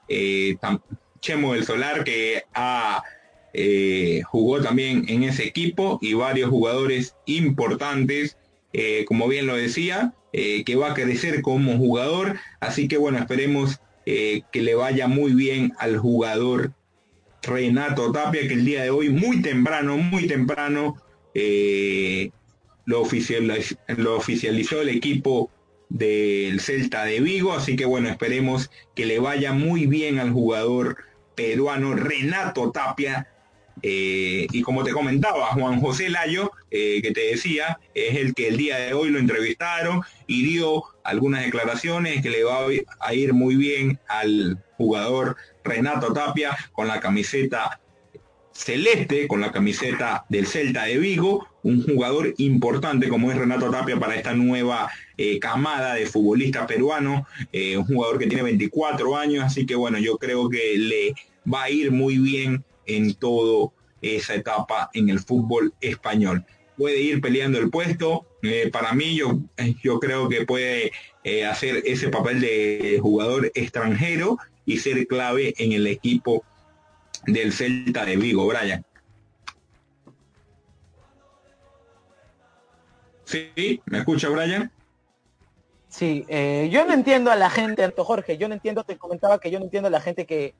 Chemo 1.21 1.53
del 1.53 1.65
Solar, 1.65 2.03
que 2.03 2.43
eh, 3.53 4.21
jugó 4.25 4.61
también 4.61 5.05
en 5.07 5.23
ese 5.23 5.45
equipo 5.45 5.99
y 6.01 6.13
varios 6.13 6.49
jugadores 6.49 7.15
importantes, 7.25 8.37
eh, 8.73 9.05
como 9.05 9.27
bien 9.27 9.45
lo 9.45 9.55
decía, 9.55 10.13
eh, 10.33 10.63
que 10.63 10.75
va 10.75 10.91
a 10.91 10.93
crecer 10.93 11.41
como 11.41 11.77
jugador. 11.77 12.37
Así 12.59 12.87
que 12.87 12.97
bueno, 12.97 13.19
esperemos 13.19 13.79
que 14.03 14.43
le 14.53 14.75
vaya 14.75 15.07
muy 15.07 15.33
bien 15.33 15.73
al 15.77 15.97
jugador 15.97 16.73
Renato 17.41 18.11
Tapia, 18.11 18.47
que 18.47 18.53
el 18.53 18.65
día 18.65 18.83
de 18.83 18.89
hoy, 18.89 19.09
muy 19.09 19.41
temprano, 19.41 19.97
muy 19.97 20.27
temprano, 20.27 20.97
lo, 22.85 23.03
lo 23.87 24.15
oficializó 24.15 24.81
el 24.81 24.89
equipo 24.89 25.49
del 25.89 26.59
Celta 26.59 27.05
de 27.05 27.19
Vigo. 27.19 27.53
Así 27.53 27.75
que 27.75 27.85
bueno, 27.85 28.09
esperemos 28.09 28.69
que 28.95 29.05
le 29.05 29.19
vaya 29.19 29.53
muy 29.53 29.87
bien 29.87 30.19
al 30.19 30.31
jugador 30.31 30.97
peruano 31.35 31.95
Renato 31.95 32.71
Tapia, 32.71 33.27
eh, 33.83 34.47
y 34.51 34.61
como 34.61 34.83
te 34.83 34.91
comentaba, 34.91 35.47
Juan 35.47 35.79
José 35.79 36.09
Layo, 36.09 36.51
eh, 36.69 37.01
que 37.01 37.11
te 37.11 37.21
decía, 37.21 37.79
es 37.95 38.17
el 38.17 38.33
que 38.33 38.47
el 38.49 38.57
día 38.57 38.77
de 38.77 38.93
hoy 38.93 39.09
lo 39.09 39.19
entrevistaron 39.19 40.01
y 40.27 40.43
dio 40.43 40.83
algunas 41.03 41.43
declaraciones 41.43 42.21
que 42.21 42.29
le 42.29 42.43
va 42.43 42.67
a 42.99 43.13
ir 43.13 43.33
muy 43.33 43.55
bien 43.55 43.99
al 44.07 44.63
jugador 44.77 45.35
Renato 45.63 46.13
Tapia 46.13 46.55
con 46.71 46.87
la 46.87 46.99
camiseta 46.99 47.79
celeste, 48.53 49.27
con 49.27 49.39
la 49.39 49.51
camiseta 49.51 50.25
del 50.29 50.45
Celta 50.45 50.83
de 50.83 50.97
Vigo, 50.97 51.47
un 51.63 51.83
jugador 51.83 52.33
importante 52.37 53.07
como 53.07 53.31
es 53.31 53.37
Renato 53.37 53.71
Tapia 53.71 53.99
para 53.99 54.15
esta 54.15 54.33
nueva 54.33 54.89
eh, 55.17 55.39
camada 55.39 55.93
de 55.93 56.05
futbolistas 56.05 56.67
peruanos, 56.67 57.23
un 57.53 57.85
jugador 57.85 58.19
que 58.19 58.27
tiene 58.27 58.43
24 58.43 59.15
años, 59.15 59.45
así 59.45 59.65
que 59.65 59.75
bueno, 59.75 59.99
yo 59.99 60.17
creo 60.17 60.49
que 60.49 60.77
le 60.77 61.15
va 61.51 61.63
a 61.63 61.69
ir 61.69 61.91
muy 61.91 62.17
bien 62.17 62.63
en 62.85 63.13
toda 63.13 63.71
esa 64.01 64.35
etapa 64.35 64.89
en 64.93 65.09
el 65.09 65.19
fútbol 65.19 65.73
español. 65.79 66.45
Puede 66.81 66.99
ir 66.99 67.21
peleando 67.21 67.59
el 67.59 67.69
puesto. 67.69 68.25
Eh, 68.41 68.71
para 68.73 68.93
mí, 68.93 69.15
yo, 69.15 69.37
yo 69.83 69.99
creo 69.99 70.27
que 70.27 70.47
puede 70.47 70.91
eh, 71.23 71.45
hacer 71.45 71.83
ese 71.85 72.09
papel 72.09 72.41
de 72.41 72.97
jugador 72.99 73.51
extranjero 73.53 74.39
y 74.65 74.79
ser 74.79 75.05
clave 75.05 75.53
en 75.59 75.73
el 75.73 75.85
equipo 75.85 76.43
del 77.27 77.53
Celta 77.53 78.03
de 78.03 78.17
Vigo, 78.17 78.47
Brian. 78.47 78.83
¿Sí? 83.25 83.79
¿Me 83.85 83.99
escucha, 83.99 84.29
Brian? 84.29 84.71
Sí, 85.87 86.25
eh, 86.29 86.67
yo 86.71 86.83
no 86.87 86.93
entiendo 86.93 87.29
a 87.29 87.35
la 87.35 87.51
gente, 87.51 87.83
Anto 87.83 88.03
Jorge, 88.03 88.39
yo 88.39 88.47
no 88.47 88.55
entiendo, 88.55 88.83
te 88.83 88.97
comentaba 88.97 89.39
que 89.39 89.51
yo 89.51 89.59
no 89.59 89.65
entiendo 89.65 89.89
a 89.89 89.91
la 89.91 90.01
gente 90.01 90.25
que 90.25 90.55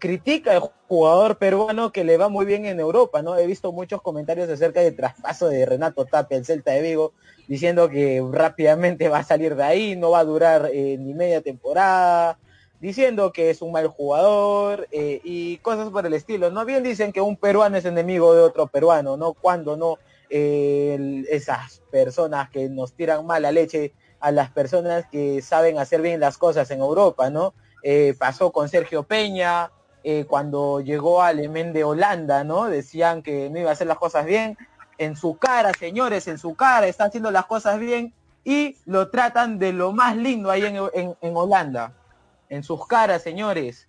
critica 0.00 0.52
al 0.52 0.60
jugador 0.88 1.38
peruano 1.38 1.92
que 1.92 2.02
le 2.02 2.16
va 2.16 2.28
muy 2.28 2.44
bien 2.44 2.66
en 2.66 2.80
Europa, 2.80 3.22
¿no? 3.22 3.36
He 3.36 3.46
visto 3.46 3.70
muchos 3.70 4.02
comentarios 4.02 4.48
acerca 4.48 4.80
del 4.80 4.96
traspaso 4.96 5.48
de 5.48 5.64
Renato 5.64 6.06
Tapia 6.06 6.36
el 6.36 6.44
Celta 6.44 6.72
de 6.72 6.82
Vigo, 6.82 7.12
diciendo 7.46 7.88
que 7.88 8.20
rápidamente 8.32 9.08
va 9.08 9.18
a 9.18 9.24
salir 9.24 9.54
de 9.54 9.62
ahí, 9.62 9.94
no 9.94 10.10
va 10.10 10.20
a 10.20 10.24
durar 10.24 10.70
eh, 10.72 10.96
ni 10.98 11.14
media 11.14 11.42
temporada, 11.42 12.38
diciendo 12.80 13.30
que 13.32 13.50
es 13.50 13.62
un 13.62 13.70
mal 13.70 13.86
jugador 13.86 14.88
eh, 14.90 15.20
y 15.22 15.58
cosas 15.58 15.90
por 15.90 16.06
el 16.06 16.14
estilo. 16.14 16.50
No 16.50 16.64
bien 16.64 16.82
dicen 16.82 17.12
que 17.12 17.20
un 17.20 17.36
peruano 17.36 17.76
es 17.76 17.84
enemigo 17.84 18.34
de 18.34 18.40
otro 18.40 18.66
peruano, 18.66 19.16
¿no? 19.16 19.34
Cuando 19.34 19.76
no 19.76 19.98
eh, 20.30 21.24
esas 21.30 21.82
personas 21.92 22.50
que 22.50 22.68
nos 22.68 22.94
tiran 22.94 23.26
mala 23.26 23.52
leche 23.52 23.92
a 24.18 24.32
las 24.32 24.50
personas 24.50 25.04
que 25.10 25.40
saben 25.42 25.78
hacer 25.78 26.00
bien 26.00 26.20
las 26.20 26.36
cosas 26.36 26.70
en 26.70 26.80
Europa, 26.80 27.30
¿no? 27.30 27.54
pasó 28.18 28.52
con 28.52 28.68
Sergio 28.68 29.04
Peña, 29.04 29.70
eh, 30.02 30.24
cuando 30.26 30.80
llegó 30.80 31.22
al 31.22 31.40
Emen 31.40 31.72
de 31.72 31.84
Holanda, 31.84 32.44
¿no? 32.44 32.66
Decían 32.66 33.22
que 33.22 33.50
no 33.50 33.58
iba 33.58 33.70
a 33.70 33.72
hacer 33.74 33.86
las 33.86 33.98
cosas 33.98 34.24
bien. 34.24 34.56
En 34.98 35.16
su 35.16 35.36
cara, 35.36 35.72
señores, 35.72 36.28
en 36.28 36.38
su 36.38 36.54
cara 36.54 36.86
están 36.86 37.08
haciendo 37.08 37.30
las 37.30 37.46
cosas 37.46 37.78
bien 37.78 38.14
y 38.44 38.76
lo 38.86 39.10
tratan 39.10 39.58
de 39.58 39.72
lo 39.72 39.92
más 39.92 40.16
lindo 40.16 40.50
ahí 40.50 40.64
en, 40.64 41.36
Holanda. 41.36 41.92
En 42.48 42.64
sus 42.64 42.86
caras, 42.86 43.22
señores. 43.22 43.86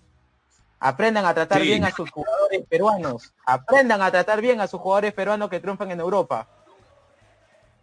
Aprendan 0.80 1.26
a 1.26 1.34
tratar 1.34 1.62
bien 1.62 1.84
a 1.84 1.92
sus 1.92 2.10
jugadores 2.10 2.64
peruanos. 2.68 3.34
Aprendan 3.46 4.02
a 4.02 4.12
tratar 4.12 4.42
bien 4.42 4.60
a 4.62 4.68
sus 4.68 4.80
jugadores 4.80 5.14
peruanos 5.14 5.50
que 5.50 5.60
triunfan 5.60 5.92
en 5.92 6.00
Europa. 6.00 6.48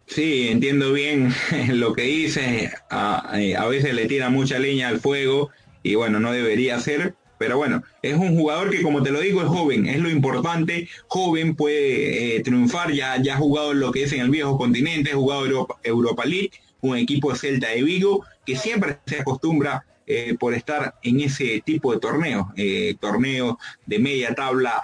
Sí, 0.05 0.49
entiendo 0.49 0.91
bien 0.91 1.33
lo 1.69 1.93
que 1.93 2.03
dice. 2.03 2.71
A, 2.89 3.31
a, 3.31 3.67
veces 3.67 3.93
le 3.93 4.05
tira 4.05 4.29
mucha 4.29 4.59
leña 4.59 4.89
al 4.89 4.99
fuego 4.99 5.49
y 5.81 5.95
bueno, 5.95 6.19
no 6.19 6.31
debería 6.31 6.79
ser. 6.79 7.15
Pero 7.39 7.57
bueno, 7.57 7.81
es 8.01 8.15
un 8.15 8.35
jugador 8.35 8.69
que 8.69 8.83
como 8.83 9.01
te 9.01 9.11
lo 9.11 9.21
digo 9.21 9.41
es 9.41 9.47
joven, 9.47 9.87
es 9.87 9.99
lo 9.99 10.09
importante, 10.09 10.89
joven, 11.07 11.55
puede 11.55 12.35
eh, 12.35 12.41
triunfar, 12.41 12.91
ya, 12.91 13.19
ya 13.19 13.35
ha 13.35 13.37
jugado 13.37 13.73
lo 13.73 13.91
que 13.93 14.03
es 14.03 14.11
en 14.11 14.19
el 14.19 14.29
viejo 14.29 14.57
continente, 14.57 15.11
ha 15.11 15.15
jugado 15.15 15.69
Europa, 15.83 16.25
League, 16.25 16.51
un 16.81 16.97
equipo 16.97 17.33
Celta 17.33 17.69
de 17.69 17.81
Vigo, 17.81 18.25
que 18.45 18.57
siempre 18.57 18.97
se 19.05 19.21
acostumbra 19.21 19.85
eh, 20.05 20.35
por 20.37 20.53
estar 20.53 20.95
en 21.01 21.21
ese 21.21 21.63
tipo 21.65 21.93
de 21.93 22.01
torneos, 22.01 22.47
eh, 22.57 22.95
torneos 22.99 23.55
de 23.85 23.99
media 23.99 24.35
tabla 24.35 24.81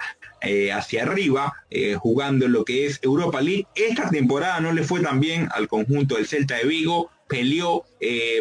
hacia 0.72 1.02
arriba, 1.02 1.54
jugando 1.98 2.46
lo 2.46 2.64
que 2.64 2.86
es 2.86 3.00
Europa 3.02 3.40
League. 3.40 3.66
Esta 3.74 4.08
temporada 4.10 4.60
no 4.60 4.72
le 4.72 4.84
fue 4.84 5.00
tan 5.00 5.18
bien 5.18 5.48
al 5.52 5.66
conjunto 5.66 6.14
del 6.14 6.28
Celta 6.28 6.54
de 6.54 6.66
Vigo, 6.66 7.10
peleó 7.26 7.84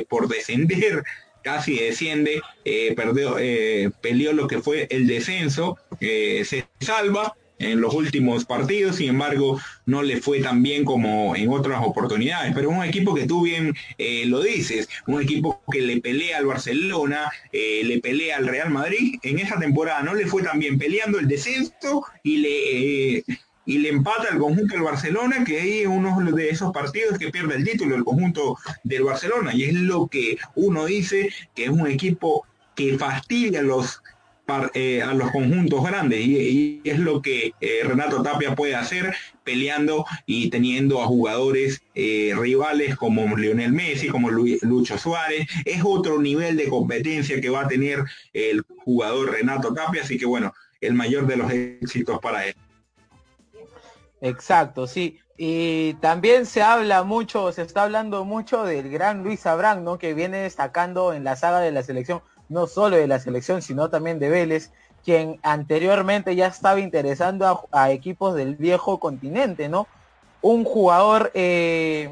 por 0.08 0.28
descender 0.28 1.04
casi 1.46 1.76
desciende, 1.76 2.42
eh, 2.66 2.94
perdió, 2.96 3.38
eh, 3.38 3.92
peleó 4.02 4.34
lo 4.34 4.48
que 4.48 4.64
fue 4.64 4.88
el 4.90 5.06
descenso, 5.06 5.78
eh, 6.02 6.44
se 6.44 6.66
salva 6.80 7.36
en 7.60 7.82
los 7.82 7.94
últimos 7.94 8.46
partidos, 8.46 8.96
sin 8.96 9.10
embargo 9.10 9.62
no 9.86 10.02
le 10.02 10.20
fue 10.20 10.42
tan 10.42 10.64
bien 10.64 10.84
como 10.84 11.36
en 11.36 11.50
otras 11.50 11.82
oportunidades, 11.86 12.52
pero 12.56 12.72
es 12.72 12.78
un 12.78 12.84
equipo 12.84 13.14
que 13.14 13.28
tú 13.28 13.44
bien 13.44 13.74
lo 14.26 14.42
dices, 14.42 14.90
un 15.08 15.22
equipo 15.22 15.62
que 15.72 15.82
le 15.82 16.02
pelea 16.02 16.40
al 16.40 16.48
Barcelona, 16.48 17.32
le 17.54 18.00
pelea 18.02 18.38
al 18.38 18.48
Real 18.48 18.72
Madrid, 18.72 19.20
en 19.24 19.40
esa 19.40 19.58
temporada 19.58 20.04
no 20.04 20.16
le 20.16 20.26
fue 20.26 20.44
tan 20.44 20.60
bien 20.60 20.78
peleando 20.78 21.18
el 21.18 21.30
descenso 21.30 22.04
y 22.24 22.38
le 22.38 23.24
y 23.66 23.80
le 23.80 23.90
empata 23.90 24.30
el 24.32 24.40
conjunto 24.40 24.76
del 24.76 24.84
Barcelona, 24.84 25.44
que 25.44 25.60
ahí 25.60 25.80
es 25.82 25.88
uno 25.88 26.20
de 26.32 26.50
esos 26.50 26.72
partidos 26.72 27.18
que 27.18 27.30
pierde 27.30 27.56
el 27.56 27.64
título, 27.64 27.96
el 27.96 28.04
conjunto 28.04 28.58
del 28.84 29.04
Barcelona. 29.04 29.54
Y 29.54 29.64
es 29.64 29.74
lo 29.74 30.08
que 30.08 30.38
uno 30.56 30.86
dice 30.86 31.30
que 31.54 31.66
es 31.66 31.70
un 31.70 31.88
equipo 31.88 32.46
que 32.76 32.98
fastidia 32.98 33.62
los 33.62 34.02
eh, 34.76 35.02
a 35.02 35.16
los 35.16 35.32
conjuntos 35.32 35.84
grandes 35.84 36.20
y, 36.20 36.80
es 36.84 37.00
lo 37.00 37.20
que 37.20 37.54
eh, 37.60 37.80
Renato 37.84 38.22
Tapia 38.22 38.54
puede 38.54 38.76
hacer 38.76 39.16
peleando 39.44 40.06
y 40.28 40.52
teniendo 40.52 41.02
a 41.02 41.08
jugadores 41.08 41.82
eh, 41.96 42.32
rivales 42.38 42.96
como 42.96 43.36
Lionel 43.36 43.72
Messi, 43.72 44.08
como 44.08 44.30
Lucho 44.30 45.00
Suárez. 45.00 45.48
Es 45.66 45.82
otro 45.84 46.22
nivel 46.22 46.58
de 46.58 46.70
competencia 46.70 47.42
que 47.42 47.50
va 47.50 47.62
a 47.62 47.68
tener 47.68 48.04
el 48.34 48.64
jugador 48.84 49.32
Renato 49.32 49.74
Tapia, 49.74 50.04
así 50.04 50.20
que 50.20 50.28
bueno, 50.28 50.54
el 50.80 50.94
mayor 50.94 51.26
de 51.26 51.38
los 51.38 51.52
éxitos 51.52 52.20
para 52.20 52.46
él. 52.46 52.56
Exacto, 54.22 54.88
sí. 54.88 55.20
Y 55.38 55.96
también 55.96 56.46
se 56.46 56.62
habla 56.62 57.04
mucho, 57.04 57.52
se 57.52 57.62
está 57.62 57.84
hablando 57.84 58.24
mucho 58.24 58.64
del 58.64 58.90
gran 58.90 59.24
Luis 59.24 59.46
Abrán, 59.46 59.84
¿no? 59.84 59.98
Que 59.98 60.14
viene 60.14 60.38
destacando 60.38 61.14
en 61.14 61.24
la 61.24 61.36
saga 61.36 61.60
de 61.60 61.72
la 61.72 61.84
selección 61.84 62.22
no 62.50 62.68
solo 62.68 62.98
de 62.98 63.08
la 63.08 63.20
selección, 63.20 63.62
sino 63.62 63.90
también 63.90 64.20
de 64.20 64.30
Vélez, 64.30 64.72
quien 65.04 65.40
anteriormente 65.44 66.36
ya 66.36 66.48
estaba 66.48 66.80
interesando 66.80 67.68
a, 67.72 67.92
equipos 67.92 68.36
del 68.36 68.56
viejo 68.56 69.00
continente, 69.00 69.70
¿no? 69.70 69.88
Un 70.42 70.64
jugador, 70.64 71.32
eh, 71.34 72.10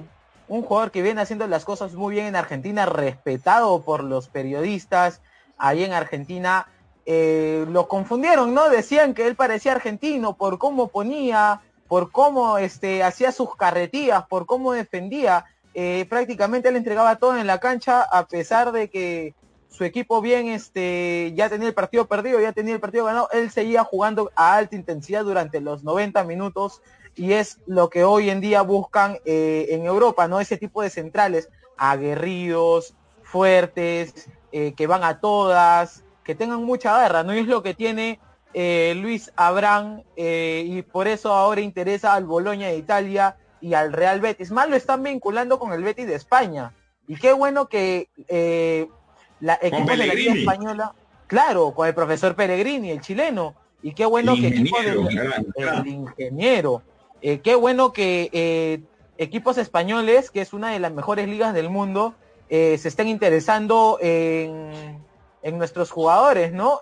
un 0.47 0.63
jugador 0.63 0.91
que 0.91 1.01
viene 1.01 1.21
haciendo 1.21 1.47
las 1.47 1.65
cosas 1.65 1.93
muy 1.93 2.13
bien 2.15 2.27
en 2.27 2.35
Argentina, 2.35 2.85
respetado 2.85 3.81
por 3.81 4.03
los 4.03 4.27
periodistas 4.27 5.21
ahí 5.57 5.83
en 5.83 5.93
Argentina. 5.93 6.67
Eh, 7.05 7.65
lo 7.69 7.87
confundieron, 7.87 8.53
¿no? 8.53 8.69
Decían 8.69 9.13
que 9.13 9.27
él 9.27 9.35
parecía 9.35 9.73
argentino 9.73 10.37
por 10.37 10.57
cómo 10.57 10.87
ponía, 10.87 11.61
por 11.93 12.11
cómo 12.11 12.57
este, 12.57 13.03
hacía 13.03 13.31
sus 13.31 13.55
carretillas, 13.55 14.25
por 14.25 14.47
cómo 14.47 14.73
defendía. 14.73 15.45
Eh, 15.75 16.07
prácticamente 16.09 16.69
él 16.69 16.75
entregaba 16.75 17.17
todo 17.17 17.37
en 17.37 17.45
la 17.45 17.59
cancha 17.59 18.01
a 18.01 18.25
pesar 18.27 18.71
de 18.71 18.89
que 18.89 19.35
su 19.69 19.83
equipo 19.83 20.19
bien 20.19 20.47
este, 20.47 21.33
ya 21.35 21.49
tenía 21.49 21.67
el 21.67 21.75
partido 21.75 22.07
perdido, 22.07 22.39
ya 22.39 22.51
tenía 22.51 22.73
el 22.73 22.79
partido 22.79 23.05
ganado, 23.05 23.29
él 23.31 23.51
seguía 23.51 23.83
jugando 23.83 24.31
a 24.35 24.55
alta 24.55 24.75
intensidad 24.75 25.23
durante 25.23 25.61
los 25.61 25.83
90 25.83 26.23
minutos 26.23 26.81
y 27.13 27.33
es 27.33 27.59
lo 27.67 27.91
que 27.91 28.03
hoy 28.03 28.31
en 28.31 28.41
día 28.41 28.63
buscan 28.63 29.19
eh, 29.23 29.67
en 29.69 29.85
Europa, 29.85 30.27
¿no? 30.27 30.39
Ese 30.39 30.57
tipo 30.57 30.81
de 30.81 30.89
centrales 30.89 31.47
aguerridos, 31.77 32.95
fuertes, 33.21 34.31
eh, 34.51 34.73
que 34.75 34.87
van 34.87 35.03
a 35.03 35.19
todas, 35.19 36.03
que 36.23 36.33
tengan 36.33 36.63
mucha 36.63 36.97
garra, 36.97 37.21
¿no? 37.21 37.33
es 37.33 37.45
lo 37.45 37.61
que 37.61 37.75
tiene 37.75 38.19
eh, 38.53 38.93
Luis 38.95 39.31
Abrán 39.35 40.03
y 40.15 40.81
por 40.83 41.07
eso 41.07 41.33
ahora 41.33 41.61
interesa 41.61 42.13
al 42.13 42.25
Boloña 42.25 42.67
de 42.67 42.77
Italia 42.77 43.37
y 43.61 43.73
al 43.73 43.93
Real 43.93 44.21
Betis. 44.21 44.51
Más 44.51 44.69
lo 44.69 44.75
están 44.75 45.03
vinculando 45.03 45.59
con 45.59 45.73
el 45.73 45.83
Betis 45.83 46.07
de 46.07 46.15
España. 46.15 46.73
Y 47.07 47.15
qué 47.15 47.33
bueno 47.33 47.67
que 47.67 48.09
la 49.39 49.59
equipo 49.61 49.91
de 49.91 49.97
la 49.97 50.13
Liga 50.13 50.33
Española, 50.33 50.93
claro, 51.27 51.73
con 51.73 51.87
el 51.87 51.93
profesor 51.93 52.35
Pellegrini, 52.35 52.91
el 52.91 53.01
chileno, 53.01 53.55
y 53.81 53.93
qué 53.93 54.05
bueno 54.05 54.35
que 54.35 54.47
equipo 54.47 54.77
el 54.79 55.87
ingeniero, 55.87 56.81
eh, 57.21 57.39
qué 57.39 57.55
bueno 57.55 57.91
que 57.91 58.29
eh, 58.31 58.81
equipos 59.17 59.57
españoles, 59.57 60.31
que 60.31 60.39
es 60.39 60.53
una 60.53 60.71
de 60.71 60.79
las 60.79 60.93
mejores 60.93 61.27
ligas 61.27 61.53
del 61.53 61.69
mundo, 61.69 62.15
eh, 62.49 62.77
se 62.77 62.87
estén 62.87 63.09
interesando 63.09 63.97
en, 64.01 65.03
en 65.41 65.57
nuestros 65.57 65.91
jugadores, 65.91 66.53
¿no? 66.53 66.79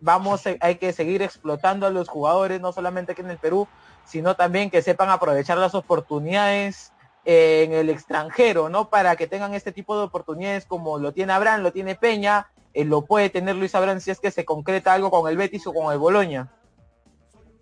Vamos, 0.00 0.42
hay 0.60 0.76
que 0.76 0.92
seguir 0.92 1.22
explotando 1.22 1.86
a 1.86 1.90
los 1.90 2.08
jugadores, 2.08 2.60
no 2.60 2.72
solamente 2.72 3.12
aquí 3.12 3.22
en 3.22 3.30
el 3.30 3.38
Perú, 3.38 3.68
sino 4.04 4.36
también 4.36 4.70
que 4.70 4.82
sepan 4.82 5.10
aprovechar 5.10 5.58
las 5.58 5.74
oportunidades 5.74 6.92
en 7.24 7.72
el 7.72 7.90
extranjero, 7.90 8.68
¿no? 8.68 8.88
Para 8.88 9.16
que 9.16 9.26
tengan 9.26 9.54
este 9.54 9.70
tipo 9.72 9.98
de 9.98 10.04
oportunidades 10.04 10.64
como 10.64 10.98
lo 10.98 11.12
tiene 11.12 11.32
Abraham, 11.34 11.62
lo 11.62 11.72
tiene 11.72 11.94
Peña, 11.94 12.46
eh, 12.72 12.84
lo 12.84 13.02
puede 13.02 13.28
tener 13.28 13.56
Luis 13.56 13.74
Abraham 13.74 14.00
si 14.00 14.10
es 14.10 14.20
que 14.20 14.30
se 14.30 14.44
concreta 14.44 14.94
algo 14.94 15.10
con 15.10 15.28
el 15.28 15.36
Betis 15.36 15.66
o 15.66 15.74
con 15.74 15.92
el 15.92 15.98
Boloña. 15.98 16.48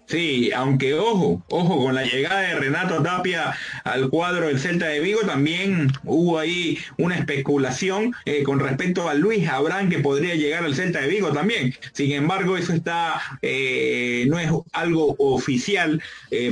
Sí, 0.07 0.53
aunque 0.53 0.95
ojo, 0.95 1.43
ojo, 1.49 1.83
con 1.83 1.95
la 1.97 2.05
llegada 2.05 2.41
de 2.41 2.55
Renato 2.55 3.03
Tapia 3.03 3.57
al 3.83 4.09
cuadro 4.09 4.47
del 4.47 4.61
Celta 4.61 4.87
de 4.87 5.01
Vigo, 5.01 5.21
también 5.23 5.91
hubo 6.05 6.39
ahí 6.39 6.79
una 6.97 7.17
especulación 7.19 8.15
eh, 8.25 8.45
con 8.45 8.61
respecto 8.61 9.09
a 9.09 9.15
Luis 9.15 9.49
Abraham 9.49 9.89
que 9.91 9.99
podría 9.99 10.37
llegar 10.37 10.65
al 10.65 10.77
Celta 10.77 11.01
de 11.01 11.09
Vigo 11.09 11.33
también. 11.33 11.75
Sin 11.93 12.13
embargo, 12.13 12.57
eso 12.57 12.73
está, 12.73 13.21
eh, 13.43 14.27
no 14.29 14.39
es 14.39 14.49
algo 14.73 15.17
oficial 15.19 16.01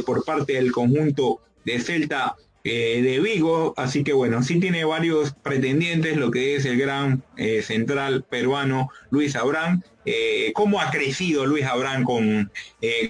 por 0.05 0.25
parte 0.25 0.55
del 0.55 0.73
conjunto 0.73 1.41
de 1.65 1.79
Celta 1.79 2.35
eh, 2.67 3.03
de 3.03 3.21
Vigo, 3.21 3.75
así 3.77 4.03
que 4.05 4.15
bueno, 4.15 4.43
sí 4.43 4.59
tiene 4.59 4.87
varios 4.87 5.35
pretendientes, 5.35 6.17
lo 6.17 6.31
que 6.31 6.57
es 6.57 6.65
el 6.65 6.79
gran 6.79 7.23
eh, 7.37 7.61
central 7.61 8.25
peruano 8.25 8.89
Luis 9.11 9.37
Abrán. 9.37 9.85
Eh, 10.07 10.51
¿Cómo 10.55 10.81
ha 10.81 10.91
crecido 10.91 11.45
Luis 11.45 11.67
Abrán 11.67 12.05
con 12.05 12.51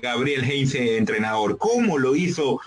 Gabriel 0.03 0.45
Heinze 0.45 0.97
entrenador? 0.97 1.59
¿Cómo 1.59 1.99
lo 1.99 2.17
hizo 2.17 2.61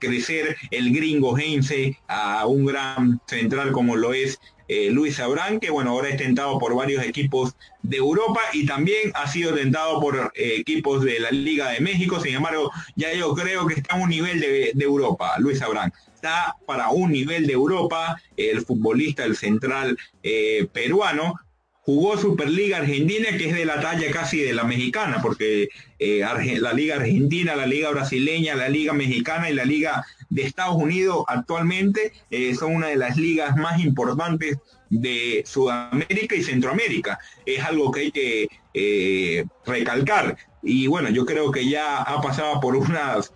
crecer 0.00 0.56
el 0.72 0.92
gringo 0.92 1.36
Heinze 1.38 1.98
a 2.08 2.46
un 2.46 2.66
gran 2.66 3.20
central 3.26 3.70
como 3.70 3.96
lo 3.96 4.12
es 4.12 4.40
Luis 4.68 5.20
Abrán, 5.20 5.60
que 5.60 5.70
bueno, 5.70 5.90
ahora 5.90 6.08
es 6.08 6.16
tentado 6.16 6.58
por 6.58 6.74
varios 6.74 7.04
equipos 7.04 7.54
de 7.82 7.98
Europa 7.98 8.40
y 8.52 8.64
también 8.64 9.12
ha 9.14 9.26
sido 9.26 9.52
tentado 9.52 10.00
por 10.00 10.32
equipos 10.34 11.04
de 11.04 11.20
la 11.20 11.30
Liga 11.30 11.70
de 11.70 11.80
México, 11.80 12.20
sin 12.20 12.36
embargo, 12.36 12.70
ya 12.96 13.12
yo 13.12 13.34
creo 13.34 13.66
que 13.66 13.74
está 13.74 13.96
a 13.96 13.98
un 13.98 14.08
nivel 14.08 14.40
de, 14.40 14.70
de 14.72 14.84
Europa, 14.84 15.34
Luis 15.38 15.60
Abrán 15.60 15.92
está 16.22 16.56
para 16.66 16.90
un 16.90 17.10
nivel 17.10 17.46
de 17.48 17.52
Europa, 17.52 18.20
el 18.36 18.60
futbolista, 18.64 19.24
el 19.24 19.36
central 19.36 19.98
eh, 20.22 20.68
peruano, 20.72 21.34
jugó 21.80 22.16
Superliga 22.16 22.76
Argentina, 22.76 23.36
que 23.36 23.48
es 23.48 23.56
de 23.56 23.64
la 23.64 23.80
talla 23.80 24.08
casi 24.12 24.38
de 24.38 24.52
la 24.52 24.62
mexicana, 24.62 25.18
porque 25.20 25.68
eh, 25.98 26.24
la 26.60 26.72
Liga 26.72 26.94
Argentina, 26.96 27.56
la 27.56 27.66
Liga 27.66 27.90
Brasileña, 27.90 28.54
la 28.54 28.68
Liga 28.68 28.92
Mexicana 28.92 29.50
y 29.50 29.54
la 29.54 29.64
Liga 29.64 30.06
de 30.30 30.42
Estados 30.42 30.76
Unidos 30.76 31.24
actualmente 31.26 32.12
eh, 32.30 32.54
son 32.54 32.76
una 32.76 32.86
de 32.86 32.96
las 32.96 33.16
ligas 33.16 33.56
más 33.56 33.80
importantes 33.80 34.58
de 34.90 35.42
Sudamérica 35.44 36.36
y 36.36 36.44
Centroamérica. 36.44 37.18
Es 37.44 37.64
algo 37.64 37.90
que 37.90 38.00
hay 38.00 38.12
que 38.12 39.46
recalcar. 39.66 40.36
Y 40.62 40.86
bueno, 40.86 41.10
yo 41.10 41.26
creo 41.26 41.50
que 41.50 41.68
ya 41.68 42.02
ha 42.02 42.20
pasado 42.20 42.60
por 42.60 42.76
unas 42.76 43.32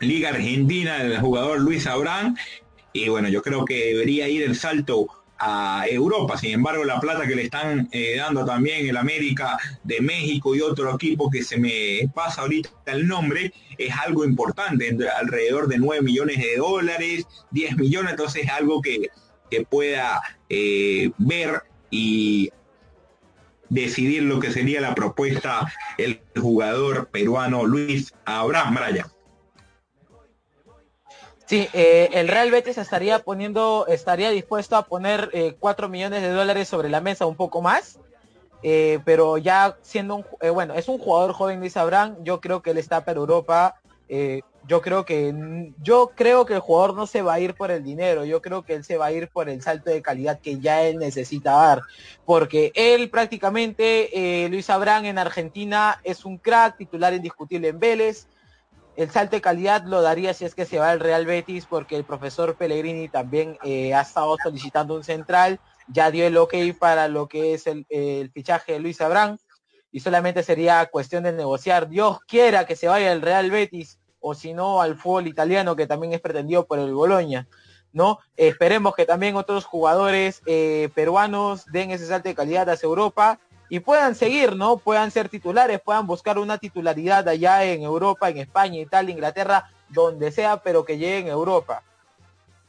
Liga 0.00 0.30
Argentina 0.30 1.02
del 1.02 1.18
jugador 1.18 1.60
Luis 1.60 1.86
Abrán. 1.86 2.36
Y 2.92 3.08
bueno, 3.08 3.28
yo 3.28 3.42
creo 3.42 3.64
que 3.64 3.92
debería 3.92 4.28
ir 4.28 4.42
el 4.42 4.56
salto 4.56 5.08
a 5.38 5.84
Europa. 5.88 6.36
Sin 6.36 6.50
embargo, 6.50 6.84
la 6.84 7.00
plata 7.00 7.26
que 7.26 7.36
le 7.36 7.42
están 7.42 7.88
eh, 7.92 8.16
dando 8.16 8.44
también 8.44 8.88
el 8.88 8.96
América 8.96 9.56
de 9.84 10.00
México 10.00 10.54
y 10.54 10.60
otro 10.60 10.94
equipo 10.94 11.30
que 11.30 11.42
se 11.42 11.58
me 11.58 12.08
pasa 12.14 12.42
ahorita 12.42 12.70
el 12.86 13.06
nombre, 13.06 13.52
es 13.76 13.94
algo 13.94 14.24
importante, 14.24 14.96
alrededor 15.20 15.68
de 15.68 15.78
9 15.78 16.02
millones 16.02 16.38
de 16.38 16.56
dólares, 16.56 17.26
10 17.52 17.76
millones, 17.76 18.12
entonces 18.12 18.44
es 18.44 18.50
algo 18.50 18.82
que, 18.82 19.10
que 19.50 19.64
pueda 19.64 20.20
eh, 20.48 21.10
ver 21.18 21.62
y 21.90 22.50
decidir 23.68 24.22
lo 24.22 24.40
que 24.40 24.50
sería 24.50 24.80
la 24.80 24.94
propuesta 24.94 25.70
el 25.98 26.20
jugador 26.36 27.08
peruano 27.10 27.66
Luis 27.66 28.12
Abraham 28.24 28.74
Bryan. 28.74 29.06
Sí, 31.48 31.66
eh, 31.72 32.10
el 32.12 32.28
Real 32.28 32.50
Betis 32.50 32.76
estaría 32.76 33.20
poniendo, 33.20 33.86
estaría 33.88 34.28
dispuesto 34.28 34.76
a 34.76 34.82
poner 34.82 35.30
eh, 35.32 35.56
4 35.58 35.88
millones 35.88 36.20
de 36.20 36.28
dólares 36.28 36.68
sobre 36.68 36.90
la 36.90 37.00
mesa, 37.00 37.24
un 37.24 37.36
poco 37.36 37.62
más, 37.62 37.98
eh, 38.62 38.98
pero 39.06 39.38
ya 39.38 39.78
siendo 39.80 40.16
un, 40.16 40.26
eh, 40.42 40.50
bueno, 40.50 40.74
es 40.74 40.88
un 40.88 40.98
jugador 40.98 41.32
joven, 41.32 41.60
Luis 41.60 41.78
Abraham, 41.78 42.16
yo 42.22 42.42
creo 42.42 42.60
que 42.60 42.72
él 42.72 42.76
está 42.76 43.02
para 43.02 43.18
Europa, 43.18 43.80
yo 44.66 44.82
creo 44.82 45.06
que, 45.06 45.72
yo 45.82 46.12
creo 46.14 46.44
que 46.44 46.52
el 46.52 46.60
jugador 46.60 46.94
no 46.94 47.06
se 47.06 47.22
va 47.22 47.32
a 47.32 47.40
ir 47.40 47.54
por 47.54 47.70
el 47.70 47.82
dinero, 47.82 48.26
yo 48.26 48.42
creo 48.42 48.62
que 48.62 48.74
él 48.74 48.84
se 48.84 48.98
va 48.98 49.06
a 49.06 49.12
ir 49.12 49.28
por 49.28 49.48
el 49.48 49.62
salto 49.62 49.88
de 49.88 50.02
calidad 50.02 50.40
que 50.40 50.60
ya 50.60 50.82
él 50.82 50.98
necesita 50.98 51.52
dar, 51.52 51.80
porque 52.26 52.72
él 52.74 53.08
prácticamente, 53.08 54.46
Luis 54.50 54.68
Abraham 54.68 55.06
en 55.06 55.18
Argentina 55.18 55.98
es 56.04 56.26
un 56.26 56.36
crack, 56.36 56.76
titular 56.76 57.14
indiscutible 57.14 57.68
en 57.68 57.80
Vélez, 57.80 58.28
el 58.98 59.12
salto 59.12 59.36
de 59.36 59.40
calidad 59.40 59.84
lo 59.84 60.02
daría 60.02 60.34
si 60.34 60.44
es 60.44 60.56
que 60.56 60.66
se 60.66 60.80
va 60.80 60.90
al 60.90 60.98
Real 60.98 61.24
Betis, 61.24 61.66
porque 61.66 61.94
el 61.94 62.02
profesor 62.02 62.56
Pellegrini 62.56 63.08
también 63.08 63.56
eh, 63.62 63.94
ha 63.94 64.00
estado 64.00 64.36
solicitando 64.42 64.96
un 64.96 65.04
central, 65.04 65.60
ya 65.86 66.10
dio 66.10 66.26
el 66.26 66.36
ok 66.36 66.54
para 66.76 67.06
lo 67.06 67.28
que 67.28 67.54
es 67.54 67.68
el, 67.68 67.86
fichaje 68.34 68.72
de 68.72 68.80
Luis 68.80 69.00
Abrán, 69.00 69.38
y 69.92 70.00
solamente 70.00 70.42
sería 70.42 70.84
cuestión 70.86 71.22
de 71.22 71.32
negociar. 71.32 71.88
Dios 71.88 72.18
quiera 72.26 72.66
que 72.66 72.74
se 72.74 72.88
vaya 72.88 73.12
al 73.12 73.22
Real 73.22 73.52
Betis, 73.52 74.00
o 74.18 74.34
si 74.34 74.52
no 74.52 74.82
al 74.82 74.96
fútbol 74.96 75.28
italiano, 75.28 75.76
que 75.76 75.86
también 75.86 76.12
es 76.12 76.20
pretendido 76.20 76.66
por 76.66 76.80
el 76.80 76.92
Boloña. 76.92 77.46
¿no? 77.92 78.18
esperemos 78.36 78.96
que 78.96 79.06
también 79.06 79.36
otros 79.36 79.64
jugadores 79.64 80.42
eh, 80.46 80.90
peruanos 80.94 81.64
den 81.66 81.92
ese 81.92 82.06
salto 82.06 82.28
de 82.28 82.34
calidad 82.34 82.68
hacia 82.68 82.86
Europa 82.86 83.38
y 83.68 83.80
puedan 83.80 84.14
seguir, 84.14 84.56
¿no? 84.56 84.78
Puedan 84.78 85.10
ser 85.10 85.28
titulares, 85.28 85.80
puedan 85.80 86.06
buscar 86.06 86.38
una 86.38 86.58
titularidad 86.58 87.28
allá 87.28 87.64
en 87.64 87.82
Europa, 87.82 88.28
en 88.28 88.38
España, 88.38 88.80
Italia, 88.80 89.12
Inglaterra, 89.12 89.70
donde 89.88 90.32
sea, 90.32 90.58
pero 90.58 90.84
que 90.84 90.98
lleguen 90.98 91.26
a 91.28 91.32
Europa. 91.32 91.82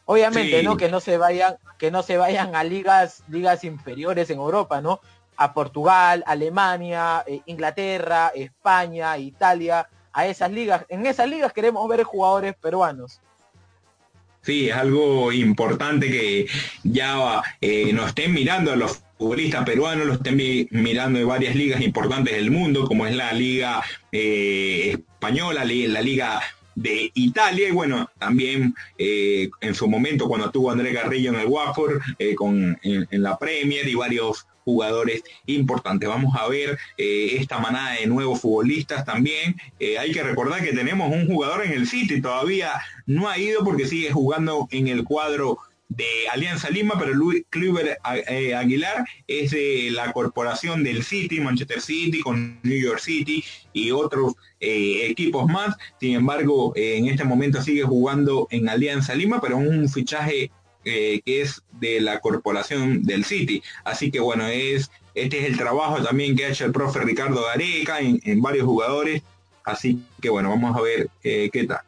Obviamente, 0.06 0.64
¿no? 0.64 0.76
Que 0.76 0.90
no 0.90 1.00
se 1.00 1.18
vayan, 1.18 1.58
que 1.78 1.92
no 1.92 2.02
se 2.04 2.18
vayan 2.18 2.56
a 2.56 2.64
ligas, 2.64 3.24
ligas 3.28 3.64
inferiores 3.64 4.30
en 4.30 4.40
Europa, 4.40 4.82
¿no? 4.82 5.00
a 5.40 5.54
Portugal, 5.54 6.22
Alemania, 6.28 7.24
eh, 7.26 7.40
Inglaterra, 7.46 8.30
España, 8.36 9.18
Italia, 9.18 9.88
a 10.12 10.28
esas 10.28 10.52
ligas. 10.52 10.86
En 10.90 11.06
esas 11.06 11.30
ligas 11.30 11.54
queremos 11.54 11.88
ver 11.88 12.04
jugadores 12.04 12.56
peruanos. 12.58 13.22
Sí, 14.42 14.70
es 14.70 14.76
algo 14.76 15.32
importante 15.32 16.12
que 16.12 16.48
ya 16.84 17.42
eh, 17.62 17.94
nos 17.94 18.08
estén 18.10 18.34
mirando 18.34 18.74
a 18.74 18.76
los 18.76 19.02
futbolistas 19.20 19.66
peruanos, 19.66 20.08
los 20.08 20.18
estén 20.18 20.38
mirando 20.72 21.20
de 21.20 21.26
varias 21.26 21.54
ligas 21.54 21.82
importantes 21.82 22.34
del 22.34 22.50
mundo, 22.50 22.88
como 22.88 23.06
es 23.06 23.16
la 23.16 23.32
Liga 23.34 23.84
eh, 24.12 24.92
Española, 24.94 25.64
la 25.66 26.02
Liga 26.02 26.42
de 26.74 27.12
Italia 27.14 27.68
y 27.68 27.72
bueno, 27.72 28.10
también 28.18 28.74
eh, 28.98 29.50
en 29.60 29.76
su 29.76 29.90
momento 29.90 30.30
cuando 30.30 30.50
tuvo 30.50 30.72
André 30.72 30.94
Carrillo 30.94 31.32
en 31.32 31.40
el 31.42 31.48
Watford, 31.48 32.00
con, 32.38 32.80
en, 32.82 33.08
la 33.22 33.38
Premier 33.38 33.86
y 33.86 33.96
varios 33.96 34.48
jugadores 34.70 35.24
importantes. 35.48 36.08
Vamos 36.08 36.36
a 36.38 36.48
ver 36.48 36.78
eh, 36.98 37.38
esta 37.40 37.58
manada 37.60 37.96
de 37.96 38.06
nuevos 38.06 38.42
futbolistas 38.42 39.04
también. 39.04 39.56
Eh, 39.80 39.98
hay 39.98 40.12
que 40.12 40.22
recordar 40.22 40.64
que 40.64 40.74
tenemos 40.74 41.12
un 41.12 41.28
jugador 41.28 41.66
en 41.66 41.74
el 41.74 41.88
City, 41.88 42.22
todavía 42.22 42.72
no 43.06 43.28
ha 43.28 43.38
ido 43.40 43.64
porque 43.64 43.88
sigue 43.88 44.12
jugando 44.12 44.68
en 44.72 44.88
el 44.88 45.04
cuadro 45.04 45.58
de 45.90 46.06
Alianza 46.32 46.70
Lima, 46.70 46.96
pero 46.98 47.14
Luis 47.14 47.44
Kluber 47.50 48.00
eh, 48.28 48.56
Aguilar 48.56 49.06
es 49.28 49.52
de 49.52 49.90
la 49.92 50.14
corporación 50.14 50.84
del 50.84 51.04
City, 51.04 51.40
Manchester 51.40 51.82
City, 51.82 52.22
con 52.22 52.60
New 52.64 52.80
York 52.80 53.00
City 53.00 53.44
y 53.74 53.92
otros 53.92 54.34
equipos 54.60 55.48
más. 55.48 55.76
Sin 56.00 56.16
embargo, 56.16 56.74
en 56.76 57.08
este 57.08 57.24
momento 57.24 57.62
sigue 57.62 57.84
jugando 57.84 58.48
en 58.52 58.70
Alianza 58.70 59.16
Lima, 59.16 59.42
pero 59.42 59.58
un 59.58 59.90
fichaje 59.90 60.52
que 60.84 61.22
es 61.26 61.62
de 61.80 62.00
la 62.00 62.20
corporación 62.20 63.04
del 63.04 63.26
City. 63.26 63.62
Así 63.84 64.12
que 64.12 64.20
bueno, 64.20 64.48
es 64.48 64.92
este 65.24 65.40
es 65.40 65.46
el 65.46 65.58
trabajo 65.58 66.02
también 66.02 66.36
que 66.36 66.46
ha 66.46 66.50
hecho 66.50 66.66
el 66.66 66.72
profe 66.72 67.00
Ricardo 67.00 67.44
Gareca 67.44 68.00
en, 68.00 68.42
varios 68.42 68.66
jugadores. 68.66 69.22
Así 69.64 70.02
que 70.22 70.30
bueno, 70.30 70.50
vamos 70.50 70.76
a 70.78 70.82
ver 70.82 71.10
eh, 71.24 71.50
qué 71.52 71.66
tal. 71.66 71.82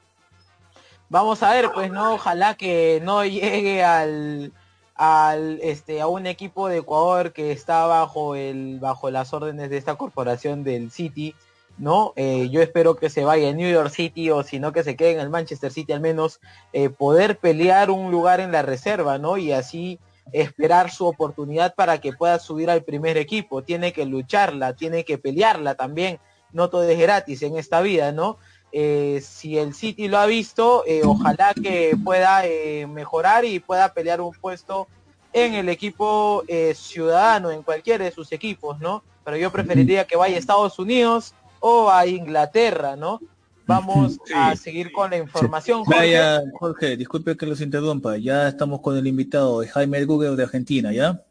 Vamos 1.12 1.44
a 1.44 1.52
ver, 1.52 1.74
pues 1.74 1.92
no, 1.92 2.14
ojalá 2.14 2.56
que 2.56 3.02
no 3.04 3.26
llegue 3.26 3.84
al, 3.84 4.54
al 4.96 5.60
este 5.62 6.00
a 6.00 6.08
un 6.08 6.26
equipo 6.26 6.70
de 6.70 6.78
Ecuador 6.78 7.34
que 7.34 7.52
está 7.52 7.86
bajo 7.86 8.36
el 8.36 8.80
bajo 8.80 9.12
las 9.12 9.34
órdenes 9.34 9.70
de 9.70 9.76
esta 9.76 9.96
corporación 9.96 10.64
del 10.64 10.90
City 10.90 11.36
¿no? 11.78 12.14
Eh, 12.16 12.48
yo 12.50 12.62
espero 12.62 12.96
que 12.96 13.10
se 13.10 13.26
vaya 13.26 13.50
a 13.50 13.54
New 13.54 13.70
York 13.70 13.90
City 13.90 14.30
o 14.30 14.42
si 14.44 14.60
no 14.60 14.72
que 14.72 14.86
se 14.86 14.96
quede 14.96 15.12
en 15.12 15.20
el 15.20 15.30
Manchester 15.30 15.70
City 15.70 15.92
al 15.92 16.00
menos 16.00 16.40
eh, 16.72 16.90
poder 16.90 17.40
pelear 17.40 17.92
un 17.92 18.10
lugar 18.10 18.40
en 18.40 18.54
la 18.54 18.62
reserva, 18.62 19.18
¿no? 19.18 19.38
Y 19.38 19.52
así 19.52 20.00
esperar 20.32 20.92
su 20.92 21.06
oportunidad 21.08 21.76
para 21.76 22.00
que 22.00 22.14
pueda 22.14 22.40
subir 22.40 22.70
al 22.70 22.84
primer 22.84 23.18
equipo. 23.18 23.64
Tiene 23.64 23.92
que 23.92 24.06
lucharla, 24.06 24.78
tiene 24.78 25.04
que 25.04 25.18
pelearla 25.18 25.76
también. 25.76 26.20
No 26.54 26.70
todo 26.70 26.84
es 26.84 26.98
gratis 26.98 27.42
en 27.42 27.58
esta 27.58 27.82
vida, 27.82 28.14
¿no? 28.14 28.38
Eh, 28.72 29.22
si 29.24 29.58
el 29.58 29.74
City 29.74 30.08
lo 30.08 30.18
ha 30.18 30.26
visto, 30.26 30.84
ojalá 31.04 31.54
que 31.54 31.98
pueda 32.04 32.44
mejorar 32.88 33.46
y 33.46 33.60
pueda 33.60 33.94
pelear 33.94 34.22
un 34.22 34.32
puesto 34.34 34.88
en 35.34 35.54
el 35.54 35.70
equipo 35.70 36.44
ciudadano, 36.74 37.52
en 37.52 37.64
cualquiera 37.64 38.06
de 38.06 38.12
sus 38.12 38.32
equipos, 38.32 38.80
¿no? 38.80 39.04
Pero 39.24 39.38
yo 39.38 39.52
preferiría 39.52 40.06
que 40.06 40.16
vaya 40.16 40.36
a 40.36 40.40
Estados 40.40 40.80
Unidos, 40.80 41.36
o 41.62 41.90
a 41.90 42.06
Inglaterra, 42.06 42.98
¿no? 42.98 43.22
Vamos 43.66 44.20
a 44.36 44.54
seguir 44.58 44.92
con 44.92 45.12
la 45.12 45.18
información. 45.18 45.86
Jorge. 45.86 46.20
Jorge, 46.60 46.98
disculpe 46.98 47.38
que 47.38 47.46
los 47.46 47.62
interrumpa. 47.62 48.18
Ya 48.18 48.50
estamos 48.50 48.82
con 48.82 48.98
el 48.98 49.08
invitado 49.08 49.64
Jaime 49.66 50.04
Google 50.04 50.36
de 50.36 50.44
Argentina, 50.44 50.92
¿ya? 50.92 51.24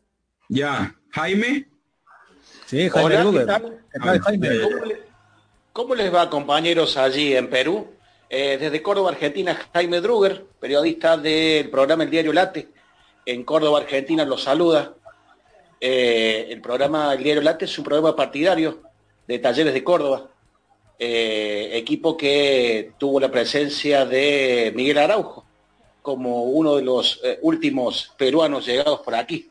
Ya. 0.49 0.95
¿Jaime? 1.11 1.69
Sí, 2.65 2.89
Jaime 2.89 3.23
Google. 3.23 3.47
¿Cómo, 4.01 4.13
les 5.97 6.13
va, 6.13 6.29
compañeros, 6.29 6.97
allí 6.97 7.35
en 7.35 7.49
Perú? 7.49 7.87
Eh, 8.29 8.59
desde 8.61 8.83
Córdoba, 8.83 9.11
Argentina, 9.11 9.57
Jaime 9.73 10.01
Druger, 10.01 10.45
periodista 10.59 11.17
del 11.17 11.71
programa 11.71 12.05
El 12.05 12.11
Diario 12.11 12.33
Late, 12.33 12.69
en 13.25 13.45
Córdoba, 13.45 13.79
Argentina, 13.79 14.25
los 14.25 14.43
saluda. 14.43 14.95
Eh, 15.81 16.49
el 16.51 16.61
programa 16.61 17.15
El 17.15 17.23
Diario 17.23 17.43
Late 17.43 17.65
es 17.65 17.79
un 17.79 17.85
programa 17.85 18.15
partidario 18.15 18.83
de 19.27 19.39
Talleres 19.39 19.73
de 19.73 19.85
Córdoba, 19.85 20.29
eh, 20.99 21.71
equipo 21.73 22.17
que 22.17 22.93
tuvo 22.99 23.21
la 23.21 23.31
presencia 23.31 24.05
de 24.05 24.73
Miguel 24.75 24.99
Araujo 24.99 25.45
como 26.03 26.45
uno 26.45 26.77
de 26.77 26.83
los 26.83 27.21
últimos 27.43 28.13
peruanos 28.17 28.67
llegados 28.67 29.01
por 29.01 29.15
aquí. 29.15 29.51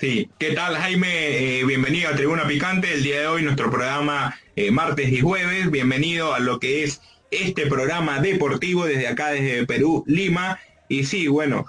Sí, 0.00 0.30
¿qué 0.38 0.52
tal 0.52 0.76
Jaime? 0.76 1.60
Eh, 1.60 1.64
bienvenido 1.64 2.08
a 2.08 2.16
Tribuna 2.16 2.46
Picante, 2.46 2.94
el 2.94 3.02
día 3.02 3.20
de 3.20 3.26
hoy 3.26 3.42
nuestro 3.42 3.70
programa 3.70 4.34
martes 4.72 5.10
y 5.10 5.20
jueves, 5.20 5.70
bienvenido 5.70 6.34
a 6.34 6.40
lo 6.40 6.58
que 6.58 6.84
es 6.84 7.00
este 7.30 7.66
programa 7.66 8.20
deportivo 8.20 8.86
desde 8.86 9.08
acá, 9.08 9.30
desde 9.30 9.66
Perú, 9.66 10.04
Lima. 10.06 10.58
Y 10.88 11.04
sí, 11.04 11.28
bueno, 11.28 11.66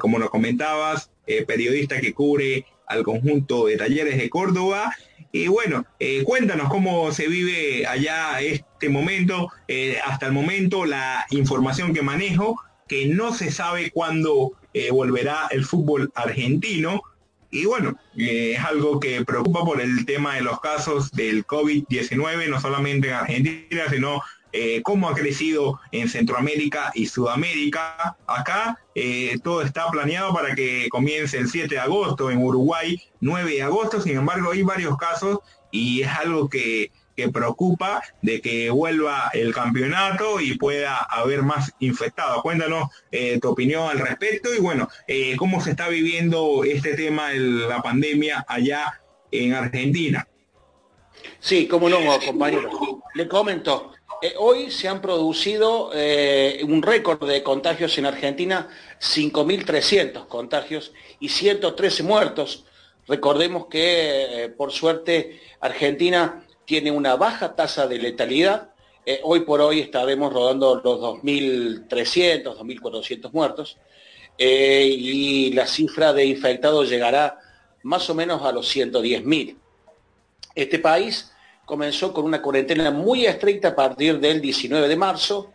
como 0.00 0.18
nos 0.18 0.30
comentabas, 0.30 1.10
periodista 1.46 2.00
que 2.00 2.12
cubre 2.12 2.66
al 2.86 3.02
conjunto 3.02 3.66
de 3.66 3.76
talleres 3.76 4.18
de 4.18 4.28
Córdoba 4.28 4.94
y 5.30 5.48
bueno, 5.48 5.84
eh, 6.00 6.22
cuéntanos 6.24 6.68
cómo 6.70 7.12
se 7.12 7.28
vive 7.28 7.86
allá 7.86 8.40
este 8.40 8.88
momento, 8.88 9.50
eh, 9.68 9.98
hasta 10.04 10.26
el 10.26 10.32
momento 10.32 10.86
la 10.86 11.26
información 11.30 11.92
que 11.92 12.00
manejo, 12.00 12.60
que 12.88 13.06
no 13.06 13.34
se 13.34 13.50
sabe 13.50 13.90
cuándo 13.90 14.52
eh, 14.72 14.90
volverá 14.90 15.48
el 15.50 15.66
fútbol 15.66 16.10
argentino. 16.14 17.02
Y 17.50 17.64
bueno, 17.64 17.96
es 18.16 18.58
algo 18.60 19.00
que 19.00 19.24
preocupa 19.24 19.64
por 19.64 19.80
el 19.80 20.04
tema 20.04 20.34
de 20.34 20.42
los 20.42 20.60
casos 20.60 21.10
del 21.12 21.46
COVID-19, 21.46 22.48
no 22.48 22.60
solamente 22.60 23.08
en 23.08 23.14
Argentina, 23.14 23.84
sino 23.88 24.22
eh, 24.52 24.82
cómo 24.82 25.08
ha 25.08 25.14
crecido 25.14 25.80
en 25.92 26.08
Centroamérica 26.08 26.90
y 26.94 27.06
Sudamérica. 27.06 28.16
Acá 28.26 28.78
eh, 28.94 29.38
todo 29.42 29.62
está 29.62 29.90
planeado 29.90 30.32
para 30.32 30.54
que 30.54 30.88
comience 30.90 31.38
el 31.38 31.48
7 31.48 31.74
de 31.74 31.80
agosto, 31.80 32.30
en 32.30 32.42
Uruguay 32.42 33.00
9 33.20 33.50
de 33.50 33.62
agosto, 33.62 34.00
sin 34.00 34.16
embargo 34.16 34.52
hay 34.52 34.62
varios 34.62 34.96
casos 34.96 35.40
y 35.70 36.02
es 36.02 36.08
algo 36.08 36.48
que, 36.48 36.90
preocupa 37.26 38.02
de 38.22 38.40
que 38.40 38.70
vuelva 38.70 39.30
el 39.32 39.52
campeonato 39.52 40.40
y 40.40 40.56
pueda 40.56 40.96
haber 40.96 41.42
más 41.42 41.72
infectados. 41.80 42.42
Cuéntanos 42.42 42.90
eh, 43.10 43.40
tu 43.40 43.48
opinión 43.48 43.88
al 43.88 43.98
respecto 43.98 44.54
y 44.54 44.60
bueno, 44.60 44.88
cómo 45.36 45.60
se 45.60 45.70
está 45.70 45.88
viviendo 45.88 46.62
este 46.62 46.94
tema 46.94 47.30
de 47.30 47.38
la 47.40 47.82
pandemia 47.82 48.44
allá 48.46 49.00
en 49.32 49.54
Argentina. 49.54 50.28
Sí, 51.40 51.66
cómo 51.66 51.88
no, 51.88 51.98
compañero. 52.24 52.70
Le 53.14 53.28
comento, 53.28 53.92
eh, 54.20 54.34
hoy 54.36 54.70
se 54.70 54.88
han 54.88 55.00
producido 55.00 55.90
eh, 55.94 56.60
un 56.64 56.82
récord 56.82 57.28
de 57.28 57.42
contagios 57.42 57.96
en 57.98 58.06
Argentina, 58.06 58.68
5.300 59.00 60.26
contagios 60.26 60.92
y 61.20 61.28
113 61.28 62.02
muertos. 62.02 62.64
Recordemos 63.06 63.66
que, 63.66 64.44
eh, 64.44 64.48
por 64.48 64.72
suerte, 64.72 65.40
Argentina 65.60 66.44
tiene 66.68 66.90
una 66.90 67.16
baja 67.16 67.56
tasa 67.56 67.86
de 67.86 67.98
letalidad. 67.98 68.72
hoy 69.22 69.40
por 69.40 69.62
hoy 69.62 69.80
estaremos 69.80 70.30
rodando 70.30 70.82
los 70.84 71.00
2.300, 71.00 72.58
2.400 72.58 73.32
muertos. 73.32 73.78
y 74.38 75.50
la 75.54 75.66
cifra 75.66 76.12
de 76.12 76.26
infectados 76.26 76.90
llegará 76.90 77.38
más 77.84 78.10
o 78.10 78.14
menos 78.14 78.42
a 78.42 78.52
los 78.52 78.76
110.000. 78.76 79.56
Este 80.54 80.78
país 80.78 81.32
comenzó 81.64 82.12
con 82.12 82.26
una 82.26 82.42
cuarentena 82.42 82.90
muy 82.90 83.24
estricta 83.24 83.68
a 83.68 83.74
partir 83.74 84.20
del 84.20 84.42
19 84.42 84.88
de 84.88 84.96
marzo, 84.96 85.52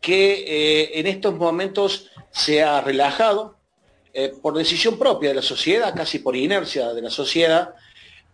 que 0.00 0.44
eh, 0.46 1.00
en 1.00 1.06
estos 1.06 1.34
momentos 1.34 2.10
se 2.30 2.62
ha 2.62 2.80
relajado 2.80 3.56
eh, 4.14 4.32
por 4.40 4.56
decisión 4.56 4.98
propia 4.98 5.30
de 5.30 5.36
la 5.36 5.42
sociedad, 5.42 5.94
casi 5.94 6.20
por 6.20 6.36
inercia 6.36 6.94
de 6.94 7.02
la 7.02 7.10
sociedad, 7.10 7.74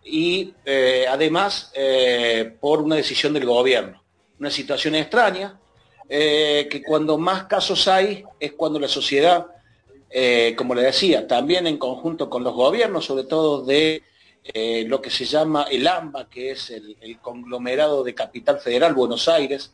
y 0.04 0.54
eh, 0.64 1.06
además 1.08 1.72
por 2.60 2.80
una 2.82 2.96
decisión 2.96 3.32
del 3.32 3.46
gobierno. 3.46 4.02
Una 4.38 4.50
situación 4.50 4.94
extraña, 4.94 5.58
que 6.08 6.82
cuando 6.86 7.18
más 7.18 7.44
casos 7.44 7.86
hay 7.86 8.24
es 8.38 8.52
cuando 8.52 8.80
la 8.80 8.88
sociedad, 8.88 9.46
como 10.56 10.74
le 10.74 10.82
decía, 10.82 11.26
también 11.26 11.66
en 11.66 11.78
conjunto 11.78 12.28
con 12.28 12.42
los 12.42 12.54
gobiernos, 12.54 13.04
sobre 13.04 13.24
todo 13.24 13.64
de 13.64 14.02
eh, 14.42 14.84
lo 14.86 15.02
que 15.02 15.10
se 15.10 15.26
llama 15.26 15.66
el 15.70 15.86
AMBA, 15.86 16.28
que 16.28 16.52
es 16.52 16.70
el, 16.70 17.18
conglomerado 17.20 18.02
de 18.02 18.14
Capital 18.14 18.58
Federal, 18.58 18.94
Buenos 18.94 19.28
Aires, 19.28 19.72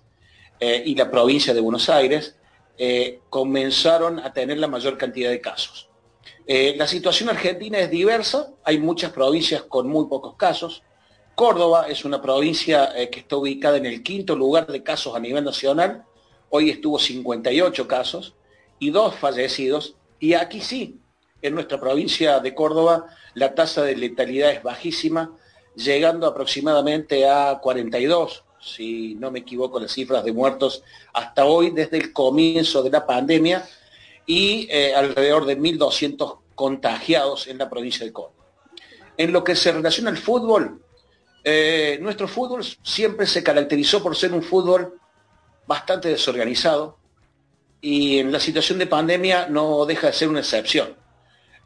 eh, 0.58 0.82
y 0.84 0.94
la 0.94 1.10
provincia 1.10 1.54
de 1.54 1.60
Buenos 1.60 1.88
Aires, 1.88 2.36
eh, 2.76 3.20
comenzaron 3.30 4.18
a 4.18 4.32
tener 4.32 4.58
la 4.58 4.66
mayor 4.66 4.98
cantidad 4.98 5.30
de 5.30 5.40
casos. 5.40 5.88
La 6.46 6.86
situación 6.86 7.28
argentina 7.28 7.78
es 7.78 7.90
diversa, 7.90 8.50
hay 8.64 8.78
muchas 8.78 9.12
provincias 9.12 9.62
con 9.62 9.88
muy 9.88 10.06
pocos 10.06 10.36
casos. 10.36 10.82
Córdoba 11.34 11.86
es 11.88 12.04
una 12.04 12.22
provincia 12.22 12.92
que 13.10 13.20
está 13.20 13.36
ubicada 13.36 13.76
en 13.76 13.86
el 13.86 14.02
quinto 14.02 14.34
lugar 14.36 14.66
de 14.66 14.82
casos 14.82 15.14
a 15.14 15.20
nivel 15.20 15.44
nacional, 15.44 16.04
hoy 16.50 16.70
estuvo 16.70 16.98
58 16.98 17.86
casos 17.88 18.34
y 18.78 18.90
dos 18.90 19.14
fallecidos, 19.14 19.96
y 20.18 20.34
aquí 20.34 20.60
sí, 20.60 20.98
en 21.42 21.54
nuestra 21.54 21.78
provincia 21.78 22.40
de 22.40 22.54
Córdoba 22.54 23.06
la 23.34 23.54
tasa 23.54 23.82
de 23.82 23.96
letalidad 23.96 24.50
es 24.50 24.62
bajísima, 24.62 25.36
llegando 25.74 26.26
aproximadamente 26.26 27.28
a 27.28 27.58
42, 27.60 28.44
si 28.60 29.14
no 29.16 29.30
me 29.30 29.40
equivoco 29.40 29.78
las 29.78 29.92
cifras 29.92 30.24
de 30.24 30.32
muertos 30.32 30.82
hasta 31.12 31.44
hoy 31.44 31.70
desde 31.70 31.98
el 31.98 32.12
comienzo 32.12 32.82
de 32.82 32.90
la 32.90 33.06
pandemia 33.06 33.68
y 34.26 34.68
eh, 34.70 34.94
alrededor 34.94 35.46
de 35.46 35.58
1.200 35.58 36.40
contagiados 36.54 37.46
en 37.46 37.58
la 37.58 37.70
provincia 37.70 38.04
de 38.04 38.12
Córdoba. 38.12 38.44
En 39.16 39.32
lo 39.32 39.44
que 39.44 39.54
se 39.54 39.72
relaciona 39.72 40.10
al 40.10 40.18
fútbol, 40.18 40.82
eh, 41.44 41.98
nuestro 42.02 42.26
fútbol 42.26 42.64
siempre 42.82 43.26
se 43.26 43.42
caracterizó 43.42 44.02
por 44.02 44.16
ser 44.16 44.32
un 44.32 44.42
fútbol 44.42 44.98
bastante 45.66 46.08
desorganizado 46.08 46.98
y 47.80 48.18
en 48.18 48.32
la 48.32 48.40
situación 48.40 48.78
de 48.78 48.86
pandemia 48.86 49.46
no 49.46 49.86
deja 49.86 50.08
de 50.08 50.12
ser 50.12 50.28
una 50.28 50.40
excepción. 50.40 50.96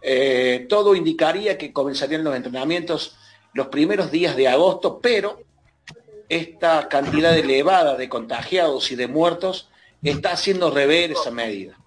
Eh, 0.03 0.67
todo 0.69 0.95
indicaría 0.95 1.57
que 1.57 1.73
comenzarían 1.73 2.25
los 2.25 2.37
entrenamientos 2.37 3.17
los 3.53 3.69
primeros 3.69 4.11
días 4.11 4.37
de 4.37 4.49
agosto, 4.49 5.01
pero 5.01 5.41
esta 6.29 6.89
cantidad 6.89 7.37
elevada 7.37 7.97
de 7.97 8.09
contagiados 8.09 8.93
y 8.93 8.97
de 8.97 9.09
muertos 9.09 9.69
está 10.03 10.33
haciendo 10.33 10.71
rever 10.71 11.13
esa 11.13 11.31
medida. 11.31 11.79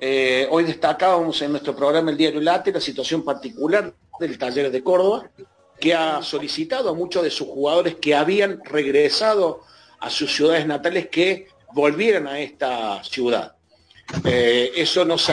Eh, 0.00 0.46
hoy 0.50 0.64
destacábamos 0.64 1.42
en 1.42 1.50
nuestro 1.50 1.74
programa 1.74 2.10
El 2.10 2.16
Diario 2.16 2.40
Late 2.40 2.70
la 2.70 2.80
situación 2.80 3.24
particular 3.24 3.92
del 4.20 4.38
Taller 4.38 4.70
de 4.70 4.82
Córdoba, 4.82 5.28
que 5.80 5.94
ha 5.94 6.22
solicitado 6.22 6.90
a 6.90 6.94
muchos 6.94 7.22
de 7.22 7.30
sus 7.30 7.48
jugadores 7.48 7.96
que 7.96 8.14
habían 8.14 8.62
regresado 8.64 9.62
a 9.98 10.08
sus 10.10 10.34
ciudades 10.34 10.66
natales 10.66 11.08
que 11.08 11.48
volvieran 11.72 12.28
a 12.28 12.38
esta 12.38 13.02
ciudad. 13.02 13.56
Eh, 14.24 14.72
eso 14.76 15.04
nos, 15.04 15.30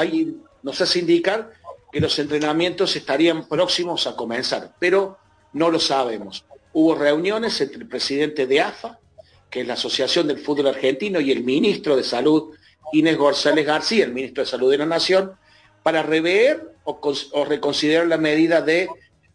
nos 0.63 0.81
hace 0.81 0.99
indicar 0.99 1.51
que 1.91 1.99
los 1.99 2.17
entrenamientos 2.17 2.95
estarían 2.95 3.47
próximos 3.47 4.07
a 4.07 4.15
comenzar, 4.15 4.75
pero 4.79 5.17
no 5.53 5.69
lo 5.69 5.79
sabemos. 5.79 6.43
Hubo 6.73 6.95
reuniones 6.95 7.61
entre 7.61 7.77
el 7.77 7.87
presidente 7.87 8.47
de 8.47 8.61
AFA, 8.61 8.99
que 9.49 9.61
es 9.61 9.67
la 9.67 9.75
Asociación 9.75 10.27
del 10.27 10.39
Fútbol 10.39 10.67
Argentino, 10.67 11.21
y 11.21 11.31
el 11.31 11.43
ministro 11.43 11.95
de 11.95 12.03
Salud, 12.03 12.53
Inés 12.93 13.17
González 13.17 13.65
García, 13.65 14.05
el 14.05 14.13
ministro 14.13 14.43
de 14.43 14.49
Salud 14.49 14.71
de 14.71 14.77
la 14.77 14.85
Nación, 14.85 15.33
para 15.83 16.03
rever 16.03 16.75
o, 16.83 17.45
reconsiderar 17.45 18.07
la 18.07 18.17
medida 18.17 18.61
de 18.61 18.87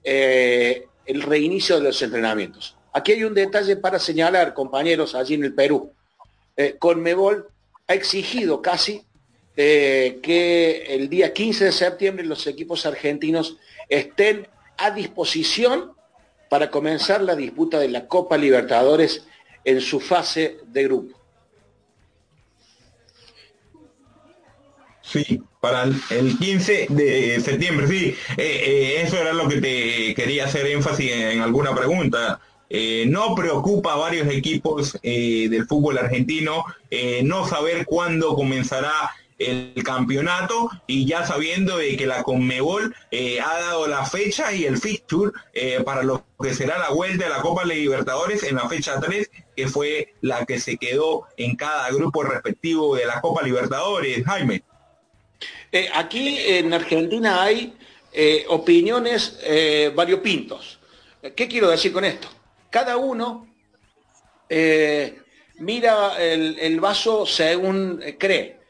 eh, 0.05 0.87
el 1.07 1.23
reinicio 1.23 1.77
de 1.77 1.85
los 1.85 2.03
entrenamientos. 2.03 2.77
Aquí 2.93 3.13
hay 3.13 3.25
un 3.25 3.35
detalle 3.35 3.77
para 3.77 3.99
señalar, 3.99 4.55
compañeros, 4.55 5.15
allí 5.15 5.35
en 5.35 5.45
el 5.45 5.55
Perú. 5.55 5.93
Eh, 6.57 6.77
Conmebol 6.79 7.49
ha 7.87 7.95
exigido 7.95 8.63
casi 8.63 9.05
eh, 9.57 10.19
que 10.23 10.87
el 10.89 11.09
día 11.09 11.33
15 11.33 11.67
de 11.67 11.73
septiembre 11.73 12.25
los 12.25 12.47
equipos 12.47 12.87
argentinos 12.87 13.57
estén 13.89 14.49
a 14.77 14.91
disposición 14.91 15.93
para 16.49 16.71
comenzar 16.71 17.21
la 17.23 17.37
disputa 17.37 17.79
de 17.79 17.89
la 17.89 18.07
Copa 18.09 18.37
Libertadores 18.37 19.25
en 19.65 19.81
su 19.81 20.01
fase 20.01 20.59
de 20.67 20.85
grupo. 20.85 21.20
Sí, 25.11 25.43
para 25.61 25.85
el 25.85 26.39
15 26.39 26.87
de 26.91 27.41
septiembre, 27.41 27.89
sí. 27.89 28.15
Eh, 28.37 28.63
eh, 28.67 29.03
eso 29.03 29.17
era 29.17 29.33
lo 29.33 29.49
que 29.49 29.61
te 29.61 30.15
quería 30.15 30.45
hacer 30.45 30.67
énfasis 30.67 31.11
en, 31.11 31.41
alguna 31.41 31.75
pregunta. 31.75 32.41
no 33.07 33.35
preocupa 33.35 33.95
a 33.95 33.97
varios 33.97 34.29
equipos 34.29 34.97
del 35.03 35.67
fútbol 35.67 35.99
argentino 35.99 36.65
no 37.25 37.49
saber 37.49 37.85
cuándo 37.85 38.37
comenzará 38.37 39.11
el 39.41 39.83
campeonato 39.83 40.71
y 40.87 41.07
ya 41.07 41.27
sabiendo 41.27 41.79
de 41.79 41.97
que 41.97 42.07
la 42.07 42.23
Conmebol 42.23 42.95
eh, 43.11 43.41
ha 43.41 43.59
dado 43.61 43.87
la 43.89 44.05
fecha 44.05 44.53
y 44.53 44.65
el 44.67 44.79
fixture 44.79 45.33
eh, 45.55 45.83
para 45.83 46.03
lo 46.03 46.25
que 46.41 46.55
será 46.55 46.79
la 46.79 46.91
vuelta 46.91 47.25
de 47.25 47.31
la 47.31 47.41
Copa 47.41 47.65
de 47.65 47.75
Libertadores 47.75 48.43
en 48.43 48.57
la 48.57 48.69
fecha 48.69 49.01
3, 49.01 49.31
que 49.57 49.67
fue 49.67 50.15
la 50.21 50.45
que 50.45 50.61
se 50.61 50.77
quedó 50.77 51.27
en 51.37 51.57
cada 51.57 51.91
grupo 51.91 52.23
respectivo 52.23 52.95
de 52.95 53.07
la 53.07 53.21
Copa 53.21 53.43
Libertadores. 53.43 54.25
Jaime. 54.25 54.63
Eh, 55.73 55.89
aquí 55.93 56.39
en 56.39 56.73
Argentina 56.73 57.43
hay 57.43 57.77
opiniones 58.49 59.39
variopintos. 59.95 60.81
¿Qué 61.37 61.47
quiero 61.47 61.71
decir 61.71 61.93
con 61.93 62.05
esto? 62.05 62.27
Cada 62.69 62.97
uno 62.97 63.47
mira 65.59 66.21
el 66.21 66.81
vaso 66.81 67.25
según 67.25 68.03
cree. 68.19 68.61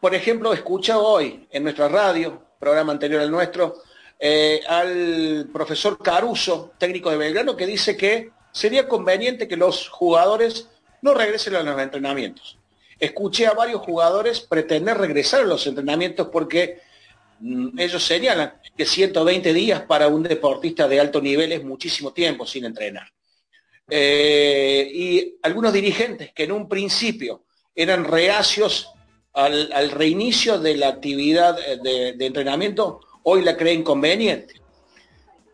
Por 0.00 0.14
ejemplo, 0.14 0.52
escucha 0.54 0.98
hoy 0.98 1.46
en 1.50 1.62
nuestra 1.62 1.88
radio, 1.88 2.42
programa 2.58 2.92
anterior 2.92 3.20
al 3.20 3.30
nuestro, 3.30 3.82
eh, 4.18 4.62
al 4.66 5.48
profesor 5.52 5.98
Caruso, 5.98 6.72
técnico 6.78 7.10
de 7.10 7.18
Belgrano, 7.18 7.54
que 7.54 7.66
dice 7.66 7.96
que 7.96 8.30
sería 8.50 8.88
conveniente 8.88 9.46
que 9.46 9.56
los 9.56 9.88
jugadores 9.88 10.68
no 11.02 11.12
regresen 11.12 11.54
a 11.56 11.62
los 11.62 11.78
entrenamientos. 11.80 12.58
Escuché 13.00 13.46
a 13.46 13.54
varios 13.54 13.80
jugadores 13.80 14.40
pretender 14.40 14.98
regresar 14.98 15.40
a 15.40 15.46
los 15.46 15.66
entrenamientos 15.66 16.28
porque 16.30 16.80
mm, 17.40 17.78
ellos 17.78 18.04
señalan 18.04 18.60
que 18.76 18.84
120 18.84 19.54
días 19.54 19.80
para 19.82 20.08
un 20.08 20.22
deportista 20.22 20.86
de 20.86 21.00
alto 21.00 21.22
nivel 21.22 21.52
es 21.52 21.64
muchísimo 21.64 22.12
tiempo 22.12 22.46
sin 22.46 22.66
entrenar. 22.66 23.10
Eh, 23.88 24.88
y 24.92 25.38
algunos 25.42 25.72
dirigentes 25.72 26.32
que 26.32 26.44
en 26.44 26.52
un 26.52 26.68
principio 26.68 27.44
eran 27.74 28.04
reacios 28.04 28.92
al, 29.32 29.90
reinicio 29.90 30.58
de 30.58 30.76
la 30.76 30.88
actividad 30.88 31.56
de, 31.56 32.14
entrenamiento, 32.26 33.00
hoy 33.22 33.42
la 33.42 33.56
cree 33.56 33.74
inconveniente. 33.74 34.60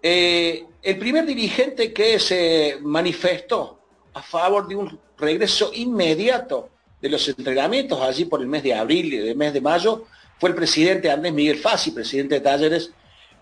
Eh, 0.02 0.64
el 0.82 0.98
primer 0.98 1.24
dirigente 1.24 1.92
que 1.92 2.18
se 2.18 2.78
manifestó 2.82 3.80
a 4.14 4.22
favor 4.22 4.66
de 4.66 4.76
un 4.76 5.00
regreso 5.16 5.70
inmediato 5.74 6.70
de 7.00 7.08
los 7.08 7.28
entrenamientos 7.28 8.00
allí 8.00 8.24
por 8.24 8.40
el 8.40 8.46
mes 8.46 8.62
de 8.62 8.74
abril 8.74 9.12
y 9.12 9.28
el 9.28 9.36
mes 9.36 9.52
de 9.52 9.60
mayo 9.60 10.04
fue 10.38 10.50
el 10.50 10.56
presidente 10.56 11.10
Andrés 11.10 11.32
Miguel 11.32 11.58
Fassi, 11.58 11.92
presidente 11.92 12.36
de 12.36 12.40
Talleres, 12.40 12.90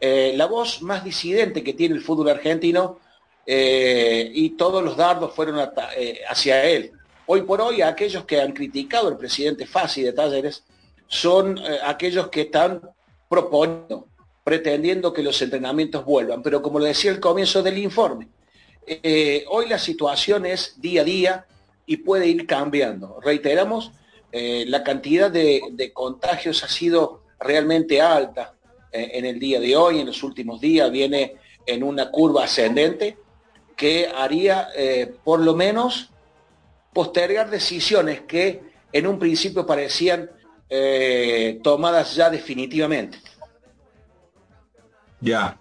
eh, 0.01 0.33
la 0.37 0.47
voz 0.47 0.83
más 0.83 1.05
disidente 1.05 1.63
que 1.63 1.73
tiene 1.73 1.95
el 1.95 2.03
fútbol 2.03 2.29
argentino 2.29 3.01
eh, 3.47 4.31
y 4.33 4.51
todos 4.51 4.83
los 4.83 4.97
dardos 4.97 5.35
fueron 5.35 5.59
hacia 6.29 6.65
él. 6.65 6.93
Hoy 7.27 7.43
por 7.43 7.61
hoy 7.61 7.81
aquellos 7.81 8.25
que 8.25 8.41
han 8.41 8.53
criticado 8.53 9.09
al 9.09 9.17
presidente 9.17 9.67
Fassi 9.67 10.03
de 10.03 10.13
Talleres 10.13 10.65
son 11.07 11.59
eh, 11.59 11.79
aquellos 11.85 12.29
que 12.29 12.43
están 12.43 12.81
proponiendo, 13.29 14.09
pretendiendo 14.43 15.13
que 15.13 15.23
los 15.23 15.41
entrenamientos 15.41 16.05
vuelvan. 16.05 16.43
Pero 16.43 16.61
como 16.61 16.79
lo 16.79 16.85
decía 16.85 17.11
al 17.11 17.21
comienzo 17.21 17.63
del 17.63 17.79
informe, 17.79 18.29
eh, 18.87 19.45
hoy 19.49 19.69
la 19.69 19.79
situación 19.79 20.45
es 20.45 20.81
día 20.81 21.01
a 21.01 21.05
día 21.05 21.47
y 21.87 21.99
puede 21.99 22.29
ir 22.29 22.47
cambiando. 22.47 23.21
Reiteramos, 23.23 23.93
eh, 24.33 24.65
la 24.67 24.83
cantidad 24.83 25.31
de, 25.31 25.91
contagios 25.93 26.65
ha 26.65 26.69
sido 26.69 27.23
realmente 27.39 28.01
alta 28.01 28.55
en 28.97 29.25
el 29.25 29.41
día 29.41 29.59
de 29.59 29.77
hoy, 29.77 29.99
en 29.99 30.07
los 30.07 30.23
últimos 30.23 30.61
días, 30.61 30.89
viene 30.89 31.35
en 31.67 31.83
una 31.83 32.13
curva 32.13 32.45
ascendente 32.45 33.19
que 33.77 34.07
haría 34.07 34.69
por 35.25 35.41
lo 35.41 35.57
menos 35.57 36.11
postergar 36.93 37.51
decisiones 37.51 38.21
que 38.21 38.63
en 38.93 39.09
un 39.09 39.19
principio 39.19 39.67
parecían 39.67 40.31
eh, 40.71 41.61
tomadas 41.63 42.15
ya 42.15 42.31
definitivamente. 42.31 43.19
Ya. 45.21 45.59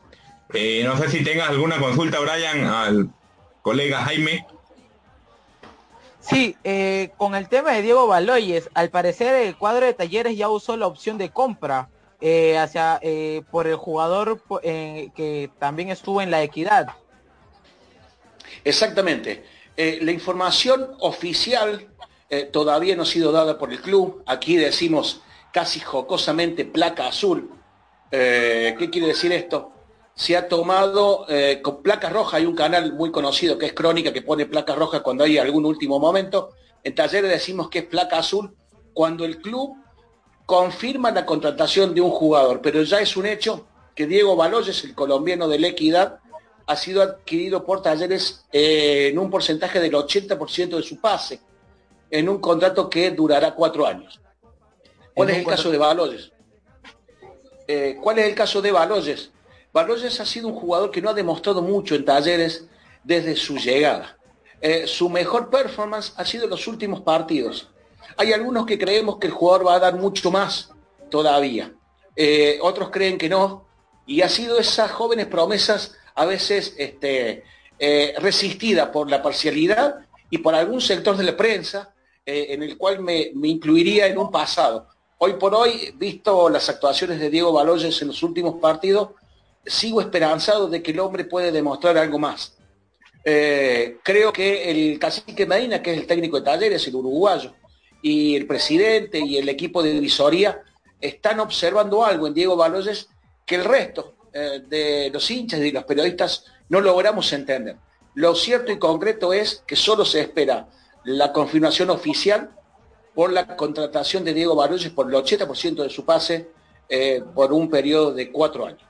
Eh, 0.54 0.84
no 0.86 0.96
sé 0.98 1.10
si 1.10 1.24
tengas 1.24 1.50
alguna 1.50 1.80
consulta, 1.80 2.20
Brian, 2.20 2.66
al 2.66 3.10
colega 3.62 4.04
Jaime. 4.06 4.46
Sí, 6.28 6.56
eh, 6.64 7.12
con 7.18 7.36
el 7.36 7.50
tema 7.50 7.74
de 7.74 7.82
Diego 7.82 8.08
Baloyes, 8.08 8.70
al 8.74 8.90
parecer 8.90 9.36
el 9.36 9.58
cuadro 9.58 9.86
de 9.86 9.94
talleres 9.94 10.38
ya 10.38 10.50
usó 10.50 10.78
la 10.78 10.88
opción 10.88 11.18
de 11.18 11.30
compra 11.30 11.90
hacia 12.58 13.02
por 13.52 13.68
el 13.68 13.76
jugador 13.76 14.42
que 14.62 15.52
también 15.60 15.90
estuvo 15.90 16.22
en 16.22 16.32
la 16.32 16.42
equidad. 16.42 16.96
Exactamente. 18.64 19.44
Eh, 19.76 20.00
la 20.02 20.12
información 20.12 20.92
oficial 21.00 21.88
eh, 22.30 22.44
todavía 22.44 22.96
no 22.96 23.04
ha 23.04 23.08
sido 23.08 23.32
dada 23.32 23.58
por 23.58 23.72
el 23.72 23.82
club. 23.82 24.24
Aquí 24.26 24.56
decimos 24.56 25.22
casi 25.52 25.80
jocosamente 25.80 26.66
placa 26.66 27.08
azul. 27.08 27.52
Eh, 28.12 28.76
¿Qué 28.78 28.90
quiere 28.90 29.08
decir 29.08 29.32
esto? 29.32 29.73
Se 30.16 30.38
ha 30.38 30.48
tomado 30.48 31.26
con 31.64 31.82
placa 31.82 32.10
roja, 32.10 32.38
hay 32.38 32.46
un 32.46 32.56
canal 32.56 32.94
muy 32.94 33.12
conocido 33.12 33.58
que 33.58 33.66
es 33.66 33.74
Crónica 33.74 34.14
que 34.14 34.22
pone 34.22 34.46
placa 34.46 34.76
roja 34.76 35.02
cuando 35.02 35.24
hay 35.24 35.38
algún 35.38 35.66
último 35.66 36.00
momento. 36.00 36.52
En 36.84 36.94
talleres 36.94 37.32
decimos 37.32 37.70
que 37.70 37.80
es 37.80 37.86
placa 37.86 38.20
azul 38.20 38.56
cuando 38.94 39.26
el 39.26 39.42
club 39.42 39.76
confirma 40.46 41.12
la 41.12 41.26
contratación 41.26 41.94
de 41.96 42.02
un 42.02 42.12
jugador, 42.12 42.62
pero 42.62 42.84
ya 42.84 43.00
es 43.00 43.16
un 43.18 43.26
hecho 43.26 43.66
que 43.96 44.08
Diego 44.08 44.36
Baloyes, 44.36 44.84
el 44.84 44.96
colombiano 44.96 45.48
de 45.48 45.60
la 45.60 45.68
Equidad, 45.68 46.20
ha 46.66 46.76
sido 46.76 47.02
adquirido 47.02 47.66
por 47.66 47.82
talleres 47.82 48.46
eh, 48.52 49.10
en 49.12 49.20
un 49.20 49.30
porcentaje 49.30 49.80
del 49.80 49.94
80% 49.94 50.78
de 50.78 50.84
su 50.84 51.00
pase, 51.00 51.42
en 52.10 52.30
un 52.30 52.40
contrato 52.40 52.90
que 52.90 53.12
durará 53.12 53.54
cuatro 53.54 53.86
años. 53.86 54.20
¿Cuál 55.14 55.30
es 55.30 55.38
el 55.38 55.46
caso 55.46 55.70
de 55.70 55.78
Valores? 55.78 56.32
Eh, 57.68 57.98
¿Cuál 58.02 58.20
es 58.20 58.28
el 58.28 58.36
caso 58.36 58.62
de 58.62 58.72
Baloyes? 58.72 59.32
Baloyes 59.74 60.20
ha 60.20 60.26
sido 60.26 60.50
un 60.50 60.54
jugador 60.54 60.92
que 60.92 61.02
no 61.02 61.10
ha 61.10 61.16
demostrado 61.16 61.64
mucho 61.64 61.96
en 61.96 62.06
talleres 62.06 62.68
desde 63.04 63.36
su 63.36 63.58
llegada. 63.58 64.16
Eh, 64.62 64.86
su 64.86 65.10
mejor 65.10 65.50
performance 65.50 66.14
ha 66.16 66.24
sido 66.24 66.44
en 66.44 66.52
los 66.52 66.68
últimos 66.68 67.02
partidos. 67.02 67.70
Hay 68.16 68.32
algunos 68.32 68.68
que 68.68 68.78
creemos 68.78 69.18
que 69.18 69.28
el 69.28 69.34
jugador 69.34 69.66
va 69.66 69.76
a 69.76 69.80
dar 69.80 69.96
mucho 69.96 70.30
más 70.30 70.70
todavía. 71.10 71.74
Eh, 72.16 72.60
otros 72.62 72.92
creen 72.92 73.18
que 73.18 73.28
no. 73.28 73.66
Y 74.06 74.22
ha 74.22 74.30
sido 74.30 74.60
esas 74.60 74.92
jóvenes 74.92 75.26
promesas 75.26 75.96
a 76.14 76.26
veces 76.26 76.76
este, 76.78 77.44
eh, 77.80 78.14
resistida 78.20 78.92
por 78.92 79.10
la 79.10 79.24
parcialidad 79.24 80.06
y 80.30 80.38
por 80.38 80.54
algún 80.54 80.82
sector 80.82 81.18
de 81.18 81.24
la 81.24 81.36
prensa 81.36 81.90
en 82.26 82.64
el 82.64 82.78
cual 82.78 83.02
me, 83.02 83.32
me, 83.34 83.50
incluiría 83.50 84.08
en 84.08 84.18
un 84.18 84.32
pasado. 84.32 84.88
Hoy 85.18 85.34
por 85.34 85.54
hoy, 85.54 85.94
visto 85.98 86.48
las 86.50 86.70
actuaciones 86.70 87.20
de 87.20 87.30
Diego 87.30 87.52
Baloyes 87.52 88.02
en 88.02 88.08
los 88.08 88.24
últimos 88.24 88.62
partidos, 88.62 89.10
sigo 89.66 90.02
esperanzado 90.02 90.68
de 90.68 90.82
que 90.82 90.92
el 90.92 91.00
hombre 91.00 91.26
puede 91.26 91.52
demostrar 91.52 91.98
algo 91.98 92.20
más. 92.20 92.56
Eh, 93.26 93.98
creo 94.04 94.34
que 94.34 94.70
el 94.70 95.00
cacique 95.00 95.46
Medina, 95.46 95.82
que 95.82 95.94
es 95.94 96.00
el 96.00 96.08
técnico 96.08 96.40
de 96.40 96.46
talleres, 96.46 96.88
el 96.88 96.96
uruguayo, 96.96 97.54
y 98.02 98.36
el 98.36 98.46
presidente 98.46 99.20
y 99.20 99.38
el 99.38 99.48
equipo 99.48 99.82
de 99.82 99.92
divisoría 99.92 100.62
están 101.00 101.40
observando 101.40 102.04
algo 102.04 102.28
en 102.28 102.34
Diego 102.34 102.58
Baloyes 102.58 103.08
que 103.46 103.56
el 103.56 103.64
resto 103.64 104.16
eh, 104.34 104.62
de 104.68 105.10
los 105.12 105.30
hinchas 105.32 105.62
y 105.62 105.72
los 105.72 105.86
periodistas 105.86 106.46
no 106.70 106.82
logramos 106.82 107.32
entender. 107.32 107.78
Lo 108.16 108.36
cierto 108.36 108.72
y 108.72 108.78
concreto 108.78 109.34
es 109.34 109.64
que 109.66 109.76
solo 109.76 110.06
se 110.06 110.22
espera 110.22 110.68
la 111.06 111.32
confirmación 111.32 111.90
oficial 111.90 112.52
por 113.16 113.32
la 113.32 113.56
contratación 113.56 114.24
de 114.24 114.34
Diego 114.34 114.56
Baloyes 114.56 114.92
por 114.92 115.08
el 115.08 115.14
80% 115.14 115.84
de 115.84 115.90
su 115.90 116.06
pase 116.06 116.50
eh, 116.90 117.24
por 117.34 117.54
un 117.54 117.70
periodo 117.70 118.14
de 118.14 118.32
cuatro 118.32 118.66
años. 118.66 118.82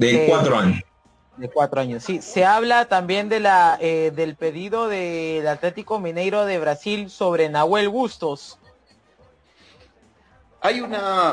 De 0.00 0.26
cuatro 0.26 0.56
años 0.56 0.82
de 1.40 1.48
cuatro 1.48 1.80
años. 1.80 2.04
Sí, 2.04 2.20
se 2.20 2.44
habla 2.44 2.86
también 2.86 3.28
de 3.28 3.40
la 3.40 3.78
eh, 3.80 4.12
del 4.14 4.36
pedido 4.36 4.88
del 4.88 5.46
Atlético 5.48 5.98
Mineiro 5.98 6.44
de 6.44 6.58
Brasil 6.58 7.10
sobre 7.10 7.48
Nahuel 7.48 7.88
Bustos. 7.88 8.58
Hay 10.60 10.80
una 10.82 11.32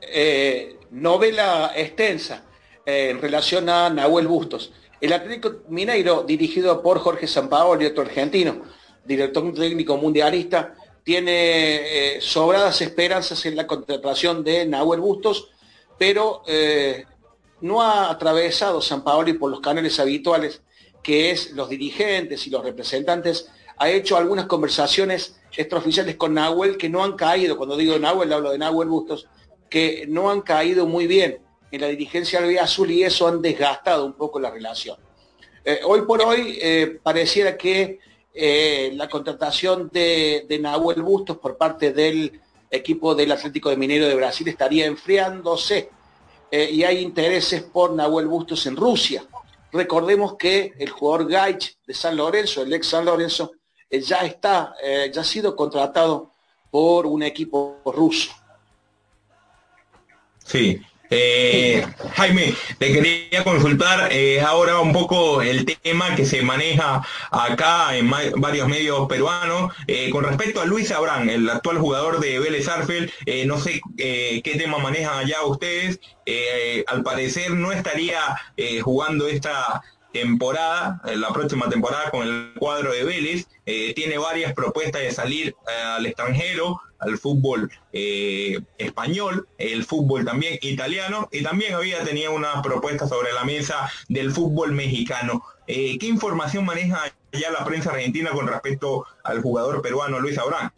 eh, 0.00 0.78
novela 0.90 1.72
extensa 1.76 2.44
eh, 2.86 3.10
en 3.10 3.20
relación 3.20 3.68
a 3.68 3.90
Nahuel 3.90 4.26
Bustos. 4.26 4.72
El 5.00 5.12
Atlético 5.12 5.56
Mineiro, 5.68 6.22
dirigido 6.22 6.82
por 6.82 6.98
Jorge 6.98 7.26
Sampaoli, 7.26 7.84
otro 7.84 8.04
argentino, 8.04 8.62
director 9.04 9.52
técnico 9.52 9.98
mundialista, 9.98 10.74
tiene 11.02 12.18
sobradas 12.20 12.80
esperanzas 12.80 13.44
en 13.44 13.56
la 13.56 13.66
contratación 13.66 14.42
de 14.42 14.64
Nahuel 14.64 15.00
Bustos, 15.00 15.50
pero 15.98 16.42
no 17.64 17.80
ha 17.80 18.10
atravesado 18.10 18.82
San 18.82 19.02
Paoli 19.02 19.32
por 19.32 19.50
los 19.50 19.60
canales 19.60 19.98
habituales, 19.98 20.60
que 21.02 21.30
es 21.30 21.52
los 21.52 21.70
dirigentes 21.70 22.46
y 22.46 22.50
los 22.50 22.62
representantes, 22.62 23.48
ha 23.78 23.88
hecho 23.88 24.18
algunas 24.18 24.44
conversaciones 24.44 25.40
extraoficiales 25.56 26.16
con 26.16 26.34
Nahuel 26.34 26.76
que 26.76 26.90
no 26.90 27.02
han 27.02 27.14
caído, 27.14 27.56
cuando 27.56 27.78
digo 27.78 27.98
Nahuel 27.98 28.34
hablo 28.34 28.50
de 28.50 28.58
Nahuel 28.58 28.88
Bustos, 28.88 29.28
que 29.70 30.04
no 30.06 30.30
han 30.30 30.42
caído 30.42 30.86
muy 30.86 31.06
bien 31.06 31.38
en 31.70 31.80
la 31.80 31.86
dirigencia 31.88 32.42
del 32.42 32.58
azul 32.58 32.90
y 32.90 33.02
eso 33.02 33.26
han 33.28 33.40
desgastado 33.40 34.04
un 34.04 34.12
poco 34.12 34.38
la 34.38 34.50
relación. 34.50 34.98
Eh, 35.64 35.80
hoy 35.84 36.02
por 36.02 36.20
hoy 36.20 36.58
eh, 36.60 36.98
pareciera 37.02 37.56
que 37.56 37.98
eh, 38.34 38.92
la 38.94 39.08
contratación 39.08 39.88
de, 39.90 40.44
de, 40.46 40.58
Nahuel 40.58 41.00
Bustos 41.00 41.38
por 41.38 41.56
parte 41.56 41.94
del 41.94 42.42
equipo 42.70 43.14
del 43.14 43.32
Atlético 43.32 43.70
de 43.70 43.78
Minero 43.78 44.06
de 44.06 44.16
Brasil 44.16 44.46
estaría 44.48 44.84
enfriándose 44.84 45.88
eh, 46.56 46.70
y 46.70 46.84
hay 46.84 46.98
intereses 46.98 47.64
por 47.64 47.90
Nahuel 47.90 48.28
Bustos 48.28 48.64
en 48.66 48.76
Rusia. 48.76 49.24
Recordemos 49.72 50.36
que 50.36 50.72
el 50.78 50.88
jugador 50.88 51.28
Gaich 51.28 51.78
de 51.84 51.92
San 51.92 52.16
Lorenzo, 52.16 52.62
el 52.62 52.72
ex 52.72 52.86
San 52.86 53.04
Lorenzo, 53.04 53.54
eh, 53.90 54.00
ya 54.00 54.18
está, 54.18 54.76
eh, 54.80 55.10
ya 55.12 55.22
ha 55.22 55.24
sido 55.24 55.56
contratado 55.56 56.30
por 56.70 57.06
un 57.06 57.24
equipo 57.24 57.80
ruso. 57.86 58.30
Sí, 60.44 60.80
eh, 61.16 61.86
Jaime, 62.16 62.54
te 62.78 62.92
quería 62.92 63.44
consultar 63.44 64.12
eh, 64.12 64.40
ahora 64.40 64.80
un 64.80 64.92
poco 64.92 65.42
el 65.42 65.64
tema 65.64 66.16
que 66.16 66.24
se 66.26 66.42
maneja 66.42 67.02
acá 67.30 67.96
en 67.96 68.10
varios 68.36 68.66
medios 68.66 69.06
peruanos 69.08 69.72
eh, 69.86 70.10
con 70.10 70.24
respecto 70.24 70.60
a 70.60 70.64
Luis 70.64 70.90
Abrán, 70.90 71.30
el 71.30 71.48
actual 71.48 71.78
jugador 71.78 72.18
de 72.18 72.40
Vélez 72.40 72.66
Arfel. 72.66 73.12
No 73.46 73.60
sé 73.60 73.80
qué 73.96 74.56
tema 74.58 74.78
manejan 74.78 75.18
allá 75.18 75.44
ustedes. 75.44 76.00
al 76.88 77.02
parecer 77.02 77.52
no 77.52 77.70
estaría 77.70 78.20
jugando 78.82 79.28
esta 79.28 79.82
temporada, 80.14 81.02
la 81.14 81.28
próxima 81.34 81.68
temporada 81.68 82.10
con 82.10 82.26
el 82.26 82.54
cuadro 82.58 82.92
de 82.92 83.04
Vélez. 83.04 83.46
tiene 83.94 84.16
varias 84.16 84.54
propuestas 84.54 85.02
de 85.02 85.10
salir 85.10 85.54
al 85.66 86.06
extranjero 86.06 86.80
al 87.04 87.18
fútbol 87.18 87.70
eh, 87.92 88.60
español, 88.78 89.46
el 89.58 89.84
fútbol 89.84 90.24
también 90.24 90.58
italiano 90.62 91.28
y 91.30 91.42
también 91.42 91.74
había 91.74 92.02
tenido 92.02 92.32
una 92.32 92.62
propuesta 92.62 93.06
sobre 93.06 93.32
la 93.32 93.44
mesa 93.44 93.90
del 94.08 94.30
fútbol 94.32 94.72
mexicano. 94.72 95.44
Eh, 95.66 95.98
¿Qué 95.98 96.06
información 96.06 96.64
maneja 96.64 97.14
ya 97.32 97.50
la 97.50 97.64
prensa 97.64 97.90
argentina 97.90 98.30
con 98.30 98.46
respecto 98.46 99.06
al 99.22 99.42
jugador 99.42 99.82
peruano 99.82 100.18
Luis 100.20 100.38
Abraham? 100.38 100.70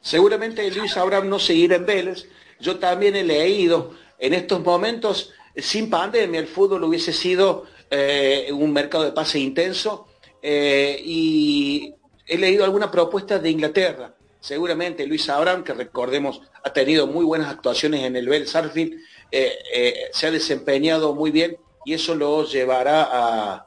Seguramente 0.00 0.70
Luis 0.70 0.96
Abraham 0.96 1.28
no 1.28 1.38
seguirá 1.38 1.76
en 1.76 1.86
Vélez. 1.86 2.28
Yo 2.60 2.78
también 2.78 3.16
he 3.16 3.24
leído 3.24 3.92
en 4.18 4.32
estos 4.32 4.62
momentos, 4.62 5.32
sin 5.56 5.90
pandemia, 5.90 6.40
el 6.40 6.46
fútbol 6.46 6.84
hubiese 6.84 7.12
sido 7.12 7.64
eh, 7.90 8.50
un 8.52 8.72
mercado 8.72 9.04
de 9.04 9.12
pase 9.12 9.38
intenso 9.38 10.08
y 10.42 11.92
he 12.26 12.38
leído 12.38 12.64
alguna 12.64 12.90
propuesta 12.90 13.38
de 13.38 13.50
Inglaterra 13.50 14.16
Seguramente 14.46 15.08
Luis 15.08 15.28
Abraham, 15.28 15.64
que 15.64 15.74
recordemos 15.74 16.40
ha 16.62 16.72
tenido 16.72 17.08
muy 17.08 17.24
buenas 17.24 17.48
actuaciones 17.48 18.04
en 18.04 18.14
el 18.14 18.28
Bell 18.28 18.46
Sarfield, 18.46 18.92
eh, 19.32 19.58
eh, 19.74 19.94
se 20.12 20.28
ha 20.28 20.30
desempeñado 20.30 21.16
muy 21.16 21.32
bien 21.32 21.56
y 21.84 21.94
eso 21.94 22.14
lo 22.14 22.44
llevará 22.44 23.66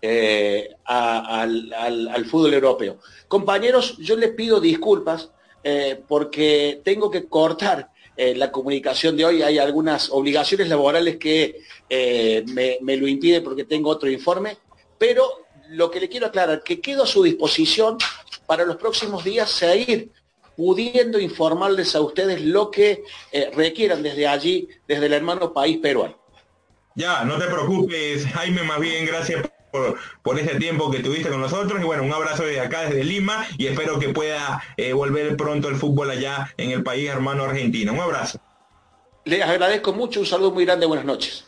eh, 0.00 0.70
al, 0.86 2.24
fútbol 2.24 2.54
europeo. 2.54 3.00
Compañeros, 3.28 3.98
yo 3.98 4.16
les 4.16 4.30
pido 4.30 4.60
disculpas 4.60 5.30
porque 6.06 6.80
tengo 6.82 7.10
que 7.10 7.26
cortar 7.26 7.90
la 8.18 8.50
comunicación 8.50 9.16
de 9.16 9.24
hoy. 9.24 9.42
Hay 9.42 9.58
algunas 9.58 10.10
obligaciones 10.10 10.68
laborales 10.68 11.16
que 11.18 11.62
me, 11.88 12.78
me, 12.82 12.96
lo 12.96 13.06
impiden 13.06 13.44
porque 13.44 13.64
tengo 13.64 13.90
otro 13.90 14.10
informe, 14.10 14.56
pero 14.98 15.46
lo 15.68 15.90
que 15.90 16.00
le 16.00 16.08
quiero 16.08 16.26
aclarar, 16.26 16.62
que 16.62 16.80
quedo 16.80 17.04
a 17.04 17.06
su 17.06 17.22
disposición 17.22 17.96
para 18.46 18.64
los 18.64 18.76
próximos 18.76 19.22
días 19.24 19.50
seguir 19.50 20.10
pudiendo 20.56 21.20
informarles 21.20 21.94
a 21.94 22.00
ustedes 22.00 22.40
lo 22.40 22.68
que 22.70 23.04
eh, 23.30 23.50
requieran 23.54 24.02
desde 24.02 24.26
allí, 24.26 24.68
desde 24.88 25.06
el 25.06 25.12
hermano 25.12 25.52
país 25.52 25.78
peruano. 25.78 26.18
Ya, 26.96 27.22
no 27.24 27.38
te 27.38 27.46
preocupes, 27.46 28.26
Jaime, 28.26 28.64
más 28.64 28.80
bien 28.80 29.06
gracias 29.06 29.48
por, 29.70 29.98
por 30.22 30.38
ese 30.38 30.56
tiempo 30.56 30.90
que 30.90 31.00
tuviste 31.00 31.28
con 31.28 31.40
nosotros 31.40 31.80
y 31.80 31.84
bueno, 31.84 32.02
un 32.02 32.12
abrazo 32.12 32.44
desde 32.44 32.60
acá, 32.60 32.82
desde 32.82 33.04
Lima 33.04 33.46
y 33.56 33.66
espero 33.66 33.98
que 33.98 34.10
pueda 34.10 34.62
eh, 34.76 34.92
volver 34.92 35.36
pronto 35.36 35.68
el 35.68 35.76
fútbol 35.76 36.10
allá 36.10 36.52
en 36.56 36.70
el 36.70 36.82
país 36.82 37.08
hermano 37.08 37.44
argentino. 37.44 37.92
Un 37.92 38.00
abrazo. 38.00 38.40
Les 39.24 39.42
agradezco 39.42 39.92
mucho, 39.92 40.20
un 40.20 40.26
saludo 40.26 40.52
muy 40.52 40.64
grande, 40.64 40.86
buenas 40.86 41.04
noches. 41.04 41.44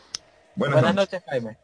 Buenas, 0.55 0.93
noches, 0.93 1.23
Jaime. 1.27 1.57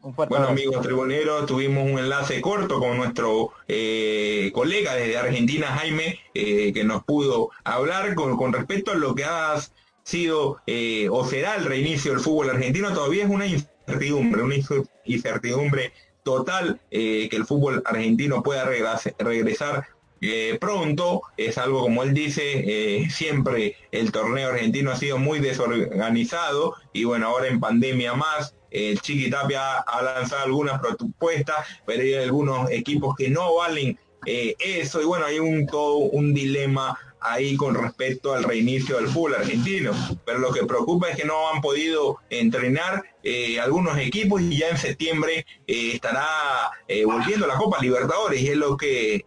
Bueno 0.00 0.48
amigos 0.48 0.82
tribuneros, 0.82 1.46
tuvimos 1.46 1.90
un 1.90 1.98
enlace 1.98 2.42
corto 2.42 2.78
con 2.78 2.98
nuestro 2.98 3.52
eh, 3.66 4.50
colega 4.52 4.94
desde 4.94 5.16
Argentina, 5.16 5.68
Jaime, 5.68 6.20
eh, 6.34 6.74
que 6.74 6.84
nos 6.84 7.02
pudo 7.04 7.50
hablar 7.64 8.14
con, 8.14 8.52
respecto 8.52 8.92
a 8.92 8.96
lo 8.96 9.14
que 9.14 9.24
ha 9.24 9.56
sido 10.02 10.60
eh, 10.66 11.08
o 11.10 11.24
será 11.24 11.56
el 11.56 11.64
reinicio 11.64 12.12
del 12.12 12.20
fútbol 12.20 12.50
argentino. 12.50 12.92
Todavía 12.92 13.24
es 13.24 13.30
una 13.30 13.46
una 13.86 14.54
incertidumbre 15.04 15.92
total 16.22 16.80
que 16.90 17.28
el 17.30 17.44
fútbol 17.44 17.82
argentino 17.84 18.42
pueda 18.42 18.64
regresar 18.64 19.86
pronto. 20.58 21.22
Es 21.36 21.58
algo 21.58 21.82
como 21.82 22.02
él 22.02 22.14
dice, 22.14 23.06
siempre 23.10 23.76
el 23.92 24.10
torneo 24.10 24.50
argentino 24.50 24.90
ha 24.90 24.96
sido 24.96 25.18
muy 25.18 25.38
desorganizado 25.38 26.74
y 26.92 27.04
bueno, 27.04 27.26
ahora 27.26 27.48
en 27.48 27.60
pandemia 27.60 28.14
más 28.14 28.54
el 28.74 29.00
Chiqui 29.00 29.30
Tapia 29.30 29.78
ha 29.78 30.02
lanzado 30.02 30.44
algunas 30.44 30.80
propuestas, 30.80 31.64
pero 31.86 32.02
hay 32.02 32.14
algunos 32.14 32.70
equipos 32.70 33.14
que 33.16 33.30
no 33.30 33.54
valen 33.54 33.98
eh, 34.26 34.56
eso 34.58 35.00
y 35.00 35.04
bueno, 35.04 35.26
hay 35.26 35.38
un 35.38 35.66
todo 35.66 35.96
un 35.96 36.34
dilema 36.34 36.98
ahí 37.24 37.56
con 37.56 37.74
respecto 37.74 38.34
al 38.34 38.44
reinicio 38.44 38.96
del 38.96 39.08
fútbol 39.08 39.36
argentino. 39.36 39.92
Pero 40.24 40.38
lo 40.38 40.52
que 40.52 40.66
preocupa 40.66 41.08
es 41.08 41.16
que 41.16 41.24
no 41.24 41.50
han 41.50 41.60
podido 41.60 42.18
entrenar 42.30 43.02
eh, 43.22 43.58
algunos 43.58 43.96
equipos 43.98 44.42
y 44.42 44.58
ya 44.58 44.68
en 44.68 44.76
septiembre 44.76 45.46
eh, 45.66 45.92
estará 45.94 46.26
eh, 46.86 47.06
volviendo 47.06 47.46
la 47.46 47.56
Copa 47.56 47.80
Libertadores 47.80 48.42
y 48.42 48.48
es 48.48 48.56
lo 48.56 48.76
que 48.76 49.24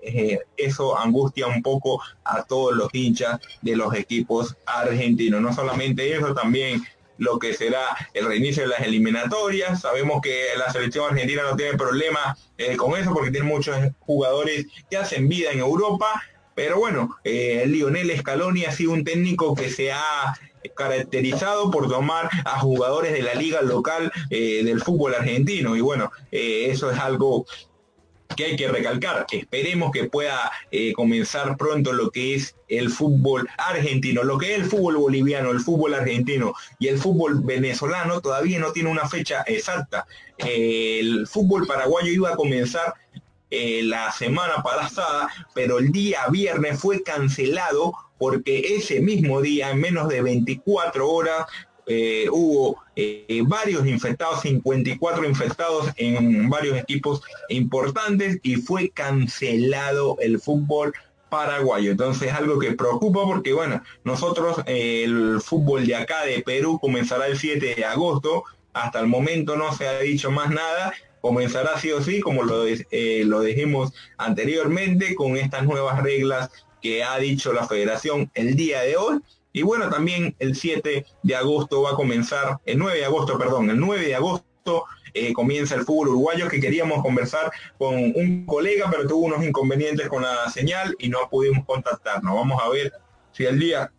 eso 0.55 0.97
angustia 0.97 1.47
un 1.47 1.63
poco 1.63 1.99
a 2.23 2.43
todos 2.43 2.75
los 2.75 2.93
hinchas 2.93 3.39
de 3.63 3.75
los 3.75 3.93
equipos 3.95 4.55
argentinos. 4.67 5.41
No 5.41 5.51
solamente 5.51 6.15
eso, 6.15 6.35
también 6.35 6.83
lo 7.17 7.39
que 7.39 7.55
será 7.55 7.97
el 8.13 8.27
reinicio 8.27 8.61
de 8.61 8.69
las 8.69 8.81
eliminatorias. 8.81 9.81
Sabemos 9.81 10.21
que 10.21 10.49
la 10.55 10.71
selección 10.71 11.09
argentina 11.09 11.41
no 11.41 11.55
tiene 11.55 11.75
problema 11.75 12.37
con 12.77 12.95
eso 12.99 13.11
porque 13.11 13.31
tiene 13.31 13.47
muchos 13.47 13.75
jugadores 14.01 14.67
que 14.91 14.97
hacen 14.97 15.27
vida 15.27 15.51
en 15.51 15.59
Europa. 15.59 16.21
Pero 16.57 16.79
bueno, 16.79 17.17
Lionel 17.23 18.17
Scaloni 18.17 18.65
ha 18.65 18.71
sido 18.71 18.91
un 18.91 19.03
técnico 19.03 19.53
que 19.53 19.69
se 19.69 19.91
ha 19.91 20.33
caracterizado 20.75 21.71
por 21.71 21.87
tomar 21.87 22.29
a 22.45 22.59
jugadores 22.59 23.13
de 23.13 23.21
la 23.21 23.35
liga 23.35 23.61
local 23.61 24.11
eh, 24.29 24.63
del 24.63 24.81
fútbol 24.81 25.15
argentino. 25.15 25.75
Y 25.75 25.81
bueno, 25.81 26.11
eh, 26.31 26.67
eso 26.69 26.91
es 26.91 26.99
algo 26.99 27.45
que 28.35 28.45
hay 28.45 28.55
que 28.55 28.67
recalcar. 28.67 29.25
Esperemos 29.31 29.91
que 29.91 30.05
pueda 30.05 30.51
eh, 30.71 30.93
comenzar 30.93 31.57
pronto 31.57 31.93
lo 31.93 32.11
que 32.11 32.35
es 32.35 32.55
el 32.67 32.89
fútbol 32.89 33.47
argentino, 33.57 34.23
lo 34.23 34.37
que 34.37 34.53
es 34.53 34.59
el 34.59 34.65
fútbol 34.65 34.97
boliviano, 34.97 35.51
el 35.51 35.61
fútbol 35.61 35.93
argentino 35.93 36.53
y 36.77 36.87
el 36.87 36.97
fútbol 36.97 37.41
venezolano 37.41 38.19
todavía 38.19 38.59
no 38.59 38.73
tiene 38.73 38.91
una 38.91 39.07
fecha 39.07 39.43
exacta. 39.47 40.05
el 40.37 41.25
fútbol 41.25 41.65
paraguayo 41.65 42.11
iba 42.11 42.31
a 42.31 42.35
comenzar 42.35 42.93
la 43.49 44.11
semana 44.11 44.61
pasada, 44.63 45.29
pero 45.53 45.79
el 45.79 45.91
día 45.91 46.27
viernes 46.29 46.79
fue 46.79 47.01
cancelado 47.03 47.93
porque 48.17 48.75
ese 48.75 48.99
mismo 48.99 49.41
día, 49.41 49.71
en 49.71 49.79
menos 49.79 50.09
de 50.09 50.21
24 50.21 51.09
horas, 51.09 51.45
eh, 51.89 52.27
hubo 52.29 52.83
eh, 52.97 53.41
varios 53.45 53.87
infectados, 53.87 54.41
54 54.41 55.25
infectados 55.25 55.89
en 55.95 56.49
varios 56.49 56.77
equipos 56.77 57.21
importantes 57.47 58.39
y 58.43 58.57
fue 58.57 58.89
cancelado 58.89 60.17
el 60.19 60.39
fútbol 60.41 60.93
paraguayo. 61.29 61.91
Entonces 61.91 62.33
algo 62.33 62.59
que 62.59 62.73
preocupa 62.73 63.23
porque, 63.23 63.53
bueno, 63.53 63.81
nosotros 64.03 64.57
eh, 64.65 65.03
el 65.05 65.39
fútbol 65.41 65.87
de 65.87 65.95
acá 65.95 66.25
de 66.25 66.41
Perú 66.41 66.77
comenzará 66.79 67.27
el 67.27 67.37
7 67.37 67.75
de 67.75 67.85
agosto. 67.85 68.43
Hasta 68.73 68.99
el 68.99 69.07
momento 69.07 69.55
no 69.55 69.73
se 69.73 69.87
ha 69.87 69.99
dicho 69.99 70.29
más 70.29 70.49
nada. 70.49 70.93
Comenzará 71.21 71.79
sí 71.79 71.91
o 71.91 72.01
sí, 72.01 72.19
como 72.19 72.43
lo, 72.43 72.63
lo 72.65 73.41
dijimos 73.41 73.93
anteriormente, 74.17 75.15
con 75.15 75.37
estas 75.37 75.63
nuevas 75.65 76.01
reglas 76.01 76.49
que 76.81 77.03
ha 77.03 77.17
dicho 77.17 77.53
la 77.53 77.67
federación 77.67 78.31
el 78.33 78.55
día 78.55 78.81
de 78.81 78.97
hoy. 78.97 79.19
Y 79.53 79.63
bueno, 79.63 79.89
también 79.89 80.35
el 80.39 80.55
7 80.55 81.05
de 81.23 81.35
agosto 81.35 81.81
va 81.81 81.91
a 81.91 81.95
comenzar, 81.95 82.59
el 82.65 82.77
9 82.77 82.99
de 82.99 83.05
agosto, 83.05 83.37
perdón, 83.37 83.69
el 83.69 83.79
9 83.79 84.05
de 84.05 84.15
agosto 84.15 84.85
eh, 85.13 85.33
comienza 85.33 85.73
el 85.75 85.83
fútbol 85.83 86.09
uruguayo 86.09 86.47
que 86.47 86.59
queríamos 86.59 87.01
conversar 87.01 87.51
con 87.77 87.95
un 87.95 88.45
colega, 88.45 88.87
pero 88.91 89.07
tuvo 89.07 89.25
unos 89.25 89.43
inconvenientes 89.43 90.07
con 90.09 90.21
la 90.21 90.49
señal 90.51 90.95
y 90.99 91.09
no 91.09 91.27
pudimos 91.29 91.65
contactarnos. 91.65 92.35
Vamos 92.35 92.61
a 92.63 92.69
ver 92.69 92.93
si 93.31 93.45
el 93.45 93.59
día 93.59 93.91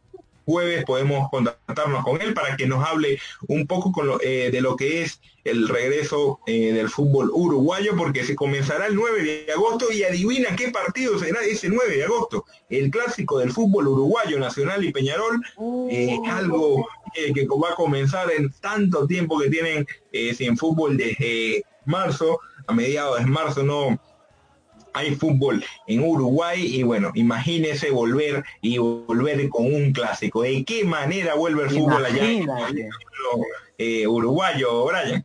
jueves 0.49 0.83
podemos 0.87 1.29
contactarnos 1.29 2.03
con 2.03 2.23
él 2.23 2.33
para 2.33 2.57
que 2.57 2.67
nos 2.67 2.83
hable 2.83 3.21
un 3.49 3.67
poco 3.67 3.93
con 3.93 4.09
eh, 4.23 4.49
de 4.51 4.63
lo 4.63 4.77
que 4.77 5.03
es 5.03 5.21
el 5.45 5.69
regreso 5.69 6.41
eh, 6.47 6.73
del 6.73 6.89
fútbol 6.89 7.31
uruguayo, 7.35 7.95
porque 7.99 8.25
se 8.25 8.35
comenzará 8.35 8.87
el 8.87 8.95
9 8.95 9.45
de 9.47 9.53
agosto 9.53 9.93
y 9.93 10.05
adivina 10.05 10.57
qué 10.57 10.71
partido 10.71 11.19
será 11.19 11.43
ese 11.43 11.69
9 11.69 11.99
de 11.99 12.05
agosto. 12.05 12.47
El 12.71 12.91
clásico 12.91 13.39
del 13.41 13.53
fútbol 13.53 13.89
uruguayo, 13.89 14.39
Nacional 14.39 14.83
y 14.85 14.91
Peñarol, 14.91 15.43
eh, 15.91 16.17
algo 16.31 16.89
que 17.13 17.47
va 17.63 17.73
a 17.73 17.75
comenzar 17.75 18.31
en 18.31 18.51
tanto 18.53 19.07
tiempo 19.07 19.39
que 19.39 19.51
tienen 19.51 19.87
sin 20.35 20.57
fútbol 20.57 20.97
desde 20.97 21.63
marzo, 21.85 22.41
a 22.67 22.73
mediados 22.73 23.19
de 23.19 23.27
marzo 23.27 23.63
no 23.63 23.99
hay 24.99 25.15
fútbol 25.15 25.65
en 25.87 26.03
Uruguay 26.03 26.61
y 26.61 26.83
bueno, 26.83 27.11
imagínese 27.15 27.91
volver 27.91 28.45
y 28.61 28.79
volver 28.79 29.49
con 29.49 29.67
un 29.73 29.93
clásico. 29.93 30.43
¿De 30.43 30.65
qué 30.65 30.85
manera 30.85 31.35
vuelve 31.35 31.65
el 31.65 31.71
fútbol 31.71 32.05
allá 32.05 32.25
eh, 33.79 34.07
uruguayo, 34.07 34.87
Brian? 34.87 35.25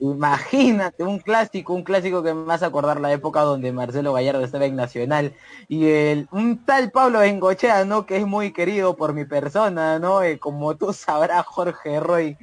Imagínate 0.00 1.02
un 1.02 1.18
clásico, 1.18 1.74
un 1.74 1.82
clásico 1.82 2.22
que 2.22 2.32
me 2.32 2.52
hace 2.52 2.64
acordar 2.64 3.00
la 3.00 3.12
época 3.12 3.40
donde 3.40 3.72
Marcelo 3.72 4.12
Gallardo 4.12 4.44
estaba 4.44 4.66
en 4.66 4.76
Nacional 4.76 5.34
y 5.66 5.88
el 5.88 6.28
un 6.30 6.64
tal 6.64 6.92
Pablo 6.92 7.18
Bengochea, 7.18 7.84
¿no? 7.84 8.06
Que 8.06 8.18
es 8.18 8.26
muy 8.26 8.52
querido 8.52 8.96
por 8.96 9.12
mi 9.12 9.24
persona, 9.24 9.98
¿no? 9.98 10.22
Eh, 10.22 10.38
como 10.38 10.76
tú 10.76 10.92
sabrás, 10.92 11.44
Jorge 11.46 11.98
Roy, 11.98 12.36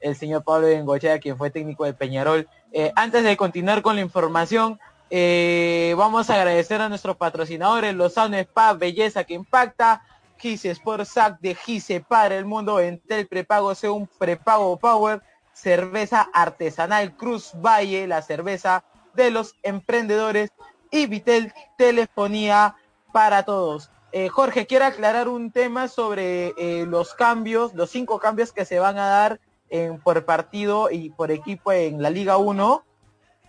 el 0.00 0.16
señor 0.16 0.42
Pablo 0.42 0.68
Bengochea, 0.68 1.20
quien 1.20 1.36
fue 1.36 1.50
técnico 1.50 1.84
de 1.84 1.92
Peñarol. 1.92 2.48
Eh, 2.72 2.92
antes 2.96 3.24
de 3.24 3.36
continuar 3.36 3.82
con 3.82 3.96
la 3.96 4.02
información, 4.02 4.78
eh, 5.14 5.94
vamos 5.98 6.30
a 6.30 6.36
agradecer 6.36 6.80
a 6.80 6.88
nuestros 6.88 7.18
patrocinadores, 7.18 7.94
Lozano 7.94 8.38
Spa, 8.38 8.72
Belleza 8.72 9.24
que 9.24 9.34
Impacta, 9.34 10.02
Gise 10.38 10.70
Sport 10.70 11.04
Sac 11.04 11.38
de 11.40 11.54
Gise 11.54 12.00
para 12.00 12.34
el 12.34 12.46
mundo, 12.46 12.80
Entel 12.80 13.28
Prepago 13.28 13.74
un 13.92 14.06
prepago 14.06 14.78
Power, 14.78 15.20
cerveza 15.52 16.30
artesanal 16.32 17.14
Cruz 17.14 17.52
Valle, 17.54 18.06
la 18.06 18.22
cerveza 18.22 18.84
de 19.12 19.30
los 19.30 19.54
emprendedores 19.62 20.50
y 20.90 21.04
Vitel 21.04 21.52
Telefonía 21.76 22.74
para 23.12 23.42
todos. 23.42 23.90
Eh, 24.12 24.30
Jorge, 24.30 24.66
quiero 24.66 24.86
aclarar 24.86 25.28
un 25.28 25.52
tema 25.52 25.88
sobre 25.88 26.54
eh, 26.56 26.86
los 26.88 27.12
cambios, 27.12 27.74
los 27.74 27.90
cinco 27.90 28.18
cambios 28.18 28.50
que 28.50 28.64
se 28.64 28.78
van 28.78 28.96
a 28.96 29.08
dar 29.08 29.40
en, 29.68 30.00
por 30.00 30.24
partido 30.24 30.90
y 30.90 31.10
por 31.10 31.30
equipo 31.30 31.70
en 31.70 32.00
la 32.00 32.08
Liga 32.08 32.38
1. 32.38 32.82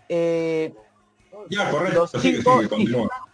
Eh, 0.09 0.75
ya, 1.49 1.69
correcto. 1.69 1.99
Los 1.99 2.11
cinco, 2.21 2.61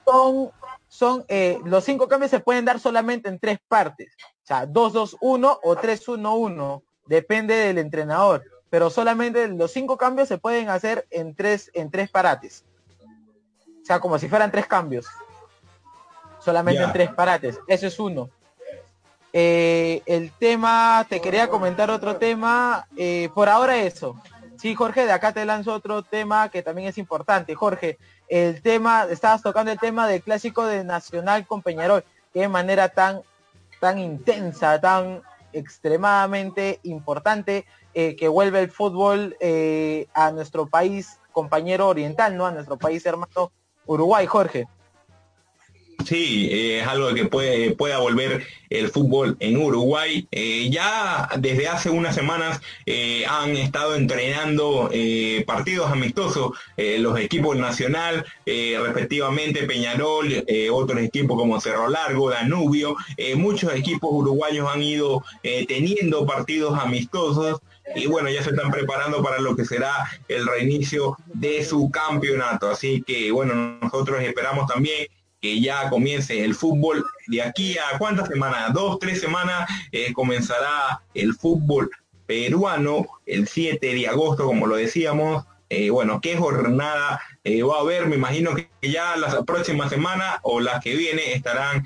son, 0.06 0.52
son 0.88 1.26
eh, 1.28 1.60
los 1.66 1.84
cinco 1.84 2.08
cambios 2.08 2.32
se 2.32 2.40
pueden 2.40 2.66
dar 2.66 2.80
solamente 2.80 3.30
en 3.30 3.40
tres 3.40 3.60
partes. 3.68 4.16
O 4.44 4.46
sea, 4.46 4.66
2-2-1 4.66 5.60
o 5.62 5.76
3-1-1. 5.76 6.82
Depende 7.06 7.56
del 7.56 7.78
entrenador. 7.78 8.44
Pero 8.70 8.90
solamente 8.90 9.48
los 9.48 9.72
cinco 9.72 9.98
cambios 9.98 10.28
se 10.28 10.38
pueden 10.38 10.70
hacer 10.70 11.08
en 11.10 11.36
tres, 11.36 11.72
en 11.74 11.90
tres 11.90 12.10
parates. 12.10 12.66
O 13.82 13.86
sea, 13.86 14.00
como 14.00 14.20
si 14.20 14.30
fueran 14.30 14.52
tres 14.52 14.68
cambios. 14.68 15.08
Solamente 16.40 16.84
en 16.84 16.94
tres 16.94 17.12
parates. 17.14 17.60
Eso 17.68 17.88
es 17.88 18.00
uno. 18.00 18.30
Eh, 19.34 20.02
el 20.06 20.32
tema, 20.32 21.06
te 21.10 21.20
quería 21.22 21.50
comentar 21.50 21.90
otro 21.90 22.18
tema. 22.18 22.88
Eh, 22.96 23.30
por 23.34 23.50
ahora 23.50 23.78
eso. 23.78 24.16
Sí, 24.60 24.76
Jorge, 24.76 25.06
de 25.06 25.14
acá 25.14 25.32
te 25.32 25.46
lanzo 25.46 25.74
otro 25.74 26.04
tema 26.04 26.50
que 26.50 26.62
también 26.62 26.90
es 26.90 26.98
importante. 26.98 27.56
Jorge, 27.56 27.98
el 28.28 28.62
tema, 28.62 29.06
estabas 29.10 29.42
tocando 29.42 29.72
el 29.72 29.80
tema 29.80 30.06
del 30.06 30.22
clásico 30.22 30.66
de 30.66 30.84
Nacional 30.84 31.48
con 31.48 31.62
Peñarol, 31.62 32.04
de 32.34 32.46
manera 32.50 32.90
tan, 32.90 33.22
tan 33.80 34.00
intensa, 34.00 34.82
tan 34.82 35.22
extremadamente 35.54 36.82
importante, 36.84 37.66
eh, 37.94 38.18
que 38.18 38.28
vuelve 38.28 38.60
el 38.60 38.70
fútbol 38.70 39.38
eh, 39.40 40.08
a 40.14 40.32
nuestro 40.32 40.68
país 40.68 41.22
compañero 41.32 41.88
oriental, 41.88 42.36
¿no? 42.36 42.46
A 42.46 42.52
nuestro 42.52 42.78
país 42.78 43.06
hermano 43.06 43.54
Uruguay, 43.86 44.26
Jorge. 44.26 44.68
Sí, 46.06 46.48
eh, 46.52 46.80
es 46.80 46.88
algo 46.88 47.14
que 47.14 47.26
puede, 47.26 47.72
pueda 47.72 48.00
volver 48.00 48.46
el 48.70 48.90
fútbol 48.90 49.36
en 49.40 49.58
Uruguay. 49.58 50.28
Eh, 50.32 50.70
ya 50.70 51.30
desde 51.38 51.68
hace 51.68 51.90
unas 51.90 52.16
semanas 52.16 52.62
eh, 52.86 53.26
han 53.28 53.56
estado 53.58 53.96
entrenando 53.96 54.90
partidos 55.46 55.92
amistosos 55.92 56.52
los 56.78 57.20
equipos 57.20 57.58
nacional, 57.58 58.26
respectivamente 58.46 59.64
Peñarol, 59.64 60.46
otros 60.72 61.00
equipos 61.00 61.38
como 61.38 61.60
Cerro 61.60 61.90
Largo, 61.90 62.30
Danubio. 62.30 62.96
muchos 63.36 63.74
equipos 63.74 64.10
uruguayos 64.12 64.70
han 64.72 64.84
ido 64.84 65.24
teniendo 65.68 66.26
partidos 66.26 66.78
amistosos 66.80 67.62
y 67.96 68.08
bueno, 68.08 68.30
ya 68.30 68.44
se 68.44 68.52
están 68.52 68.72
preparando 68.72 69.24
para 69.24 69.40
lo 69.40 69.56
que 69.56 69.66
será 69.66 70.10
el 70.28 70.46
reinicio 70.46 71.18
de 71.34 71.64
su 71.66 71.90
campeonato. 71.90 72.70
Así 72.70 73.04
que 73.06 73.32
bueno, 73.32 73.78
nosotros 73.82 74.22
esperamos 74.22 74.68
también 74.68 75.08
que 75.42 75.62
ya 75.62 75.90
comience 75.90 76.44
el 76.44 76.56
fútbol. 76.56 77.06
De 77.28 77.42
aquí 77.42 77.78
a 77.78 77.98
cuántas 77.98 78.28
semanas, 78.28 78.74
dos, 78.74 79.00
tres 79.00 79.22
semanas, 79.22 79.70
eh, 79.92 80.14
comenzará 80.14 81.02
el 81.14 81.36
fútbol 81.36 81.90
peruano 82.26 83.08
el 83.26 83.48
7 83.48 83.94
de 83.94 84.08
agosto, 84.08 84.46
como 84.46 84.68
lo 84.68 84.76
decíamos. 84.76 85.46
Eh, 85.70 85.92
bueno, 85.92 86.20
¿qué 86.20 86.36
jornada 86.36 87.22
eh, 87.44 87.62
va 87.62 87.78
a 87.78 87.82
haber? 87.82 88.08
Me 88.08 88.16
imagino 88.16 88.56
que 88.56 88.70
ya 88.82 89.16
las 89.18 89.36
próximas 89.46 89.90
semanas 89.90 90.40
o 90.42 90.60
las 90.60 90.84
que 90.84 90.96
viene 90.96 91.34
estarán 91.34 91.86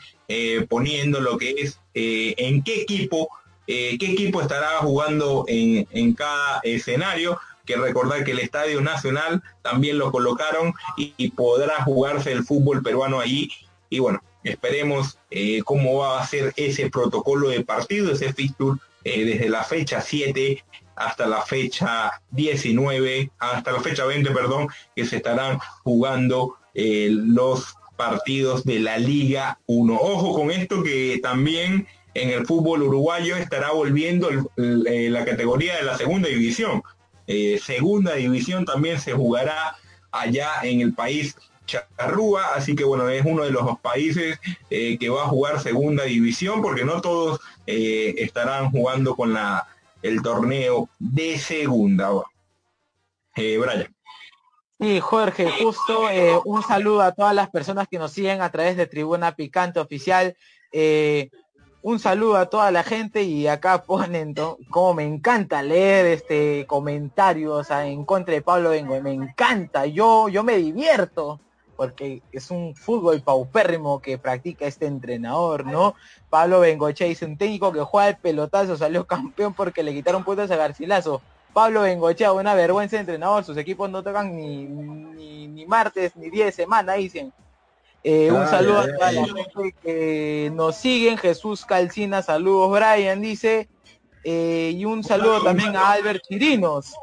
poniendo 0.67 1.21
lo 1.21 1.37
que 1.37 1.51
es 1.51 1.79
en 1.93 2.63
qué 2.63 2.81
equipo, 2.81 3.29
qué 3.67 3.97
equipo 3.99 4.41
estará 4.41 4.79
jugando 4.79 5.45
en, 5.47 5.87
en 5.91 6.13
cada 6.13 6.59
escenario 6.63 7.39
que 7.65 7.75
recordar 7.75 8.23
que 8.23 8.31
el 8.31 8.39
Estadio 8.39 8.81
Nacional 8.81 9.41
también 9.61 9.97
lo 9.97 10.11
colocaron 10.11 10.73
y, 10.97 11.31
podrá 11.31 11.83
jugarse 11.83 12.31
el 12.31 12.43
fútbol 12.43 12.83
peruano 12.83 13.19
allí. 13.19 13.51
Y 13.89 13.99
bueno, 13.99 14.21
esperemos 14.43 15.17
cómo 15.65 15.99
va 15.99 16.19
a 16.19 16.27
ser 16.27 16.53
ese 16.55 16.89
protocolo 16.89 17.49
de 17.49 17.63
partido, 17.63 18.11
ese 18.11 18.33
fixture 18.33 18.79
desde 19.03 19.49
la 19.49 19.63
fecha 19.63 20.01
7 20.01 20.63
hasta 20.95 21.25
la 21.25 21.41
fecha 21.41 22.21
19, 22.31 23.31
hasta 23.39 23.71
la 23.71 23.81
fecha 23.81 24.05
20, 24.05 24.31
perdón, 24.31 24.67
que 24.95 25.05
se 25.05 25.17
estarán 25.17 25.59
jugando 25.83 26.57
los 26.73 27.75
partidos 27.95 28.63
de 28.63 28.79
la 28.79 28.97
Liga 28.97 29.59
1. 29.67 29.95
Ojo 29.95 30.33
con 30.33 30.51
esto 30.51 30.83
que 30.83 31.19
también 31.21 31.87
en 32.13 32.29
el 32.29 32.45
fútbol 32.45 32.83
uruguayo 32.83 33.35
estará 33.35 33.71
volviendo 33.71 34.29
eh, 34.57 35.09
la 35.09 35.25
categoría 35.25 35.77
de 35.77 35.83
la 35.83 35.97
segunda 35.97 36.29
división. 36.29 36.83
Eh, 37.35 37.57
segunda 37.57 38.13
división 38.13 38.63
también 38.63 38.99
se 38.99 39.11
jugará 39.11 39.75
allá 40.11 40.61
en 40.61 40.81
el 40.81 40.93
país 40.93 41.35
Charrúa, 41.65 42.53
así 42.53 42.75
que 42.75 42.83
bueno, 42.83 43.09
es 43.09 43.25
uno 43.25 43.43
de 43.43 43.49
los 43.49 43.79
países 43.79 44.39
eh, 44.69 44.99
que 44.99 45.09
va 45.09 45.23
a 45.23 45.27
jugar 45.27 45.59
segunda 45.59 46.03
división, 46.03 46.61
porque 46.61 46.85
no 46.85 47.01
todos 47.01 47.39
estarán 47.65 48.69
jugando 48.69 49.15
con 49.15 49.33
la, 49.33 49.67
el 50.03 50.21
torneo 50.21 50.89
de 50.99 51.39
segunda. 51.39 52.11
Brian. 53.35 53.95
Sí, 54.79 54.99
Jorge, 54.99 55.49
justo 55.49 56.03
un 56.45 56.61
saludo 56.61 57.01
a 57.01 57.13
todas 57.13 57.33
las 57.33 57.49
personas 57.49 57.87
que 57.87 57.97
nos 57.97 58.11
siguen 58.11 58.41
a 58.41 58.51
través 58.51 58.77
de 58.77 58.85
Tribuna 58.85 59.35
Picante 59.35 59.79
Oficial 59.79 60.35
un 61.83 61.99
saludo 61.99 62.37
a 62.37 62.45
toda 62.45 62.71
la 62.71 62.81
gente 62.81 63.23
y 63.23 63.47
acá 63.47 63.83
ponen 63.83 64.33
como 64.69 64.93
me 64.93 65.03
encanta 65.03 65.61
leer 65.61 66.05
este 66.05 66.65
comentarios 66.65 67.69
en 67.71 68.05
contra 68.05 68.33
de 68.33 68.41
Pablo 68.41 68.69
Bengo, 68.69 68.99
me 69.01 69.11
encanta, 69.11 69.85
yo, 69.85 70.29
yo 70.29 70.43
me 70.43 70.57
divierto 70.57 71.41
porque 71.75 72.21
es 72.31 72.51
un 72.51 72.73
fútbol 72.75 73.21
paupérrimo 73.21 74.01
que 74.01 74.17
practica 74.17 74.65
este 74.65 74.85
entrenador, 74.85 75.65
¿no? 75.65 75.95
Pablo 76.29 76.61
Bengoche 76.61 77.05
dice 77.05 77.25
un 77.25 77.37
técnico 77.37 77.73
que 77.73 77.81
juega 77.81 78.09
el 78.09 78.17
pelotazo, 78.17 78.77
salió 78.77 79.05
campeón 79.05 79.53
porque 79.53 79.83
le 79.83 79.93
quitaron 79.93 80.23
puntos 80.23 80.51
a 80.51 80.55
Garcilaso. 80.55 81.21
Pablo 81.51 81.81
Bengochea, 81.81 82.31
una 82.31 82.53
vergüenza 82.53 82.95
de 82.95 83.01
entrenador, 83.01 83.43
sus 83.43 83.57
equipos 83.57 83.89
no 83.89 84.03
tocan 84.03 84.37
ni, 84.37 84.65
ni, 84.65 85.47
ni 85.47 85.65
martes 85.65 86.15
ni 86.15 86.29
10 86.29 86.55
semanas, 86.55 86.97
dicen. 86.97 87.33
Eh, 88.03 88.29
un 88.31 88.45
saludo 88.47 88.79
a 88.79 88.87
toda 88.87 89.11
la 89.11 89.25
gente 89.25 89.75
que 89.81 90.51
nos 90.53 90.75
siguen. 90.75 91.17
Jesús 91.17 91.65
Calcina, 91.65 92.21
saludos 92.21 92.71
Brian, 92.71 93.21
dice. 93.21 93.69
Eh, 94.25 94.73
y 94.75 94.85
un 94.85 95.03
saludo 95.03 95.41
también 95.41 95.75
a 95.75 95.91
Albert 95.91 96.23
Chirinos. 96.27 96.93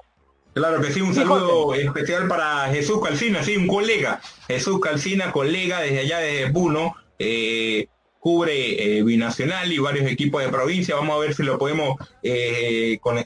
Claro 0.52 0.80
que 0.80 0.92
sí, 0.92 1.00
un 1.00 1.14
saludo 1.14 1.74
especial 1.74 2.28
para 2.28 2.68
Jesús 2.70 3.00
Calcina, 3.02 3.42
sí, 3.42 3.56
un 3.56 3.66
colega. 3.66 4.20
Jesús 4.46 4.80
Calcina, 4.80 5.32
colega 5.32 5.80
desde 5.80 6.00
allá 6.00 6.18
de 6.18 6.50
Buno, 6.50 6.96
eh, 7.18 7.86
cubre 8.18 9.02
Binacional 9.02 9.72
y 9.72 9.78
varios 9.78 10.10
equipos 10.10 10.42
de 10.42 10.50
provincia. 10.50 10.96
Vamos 10.96 11.16
a 11.16 11.20
ver 11.20 11.34
si 11.34 11.44
lo 11.44 11.58
podemos 11.58 11.96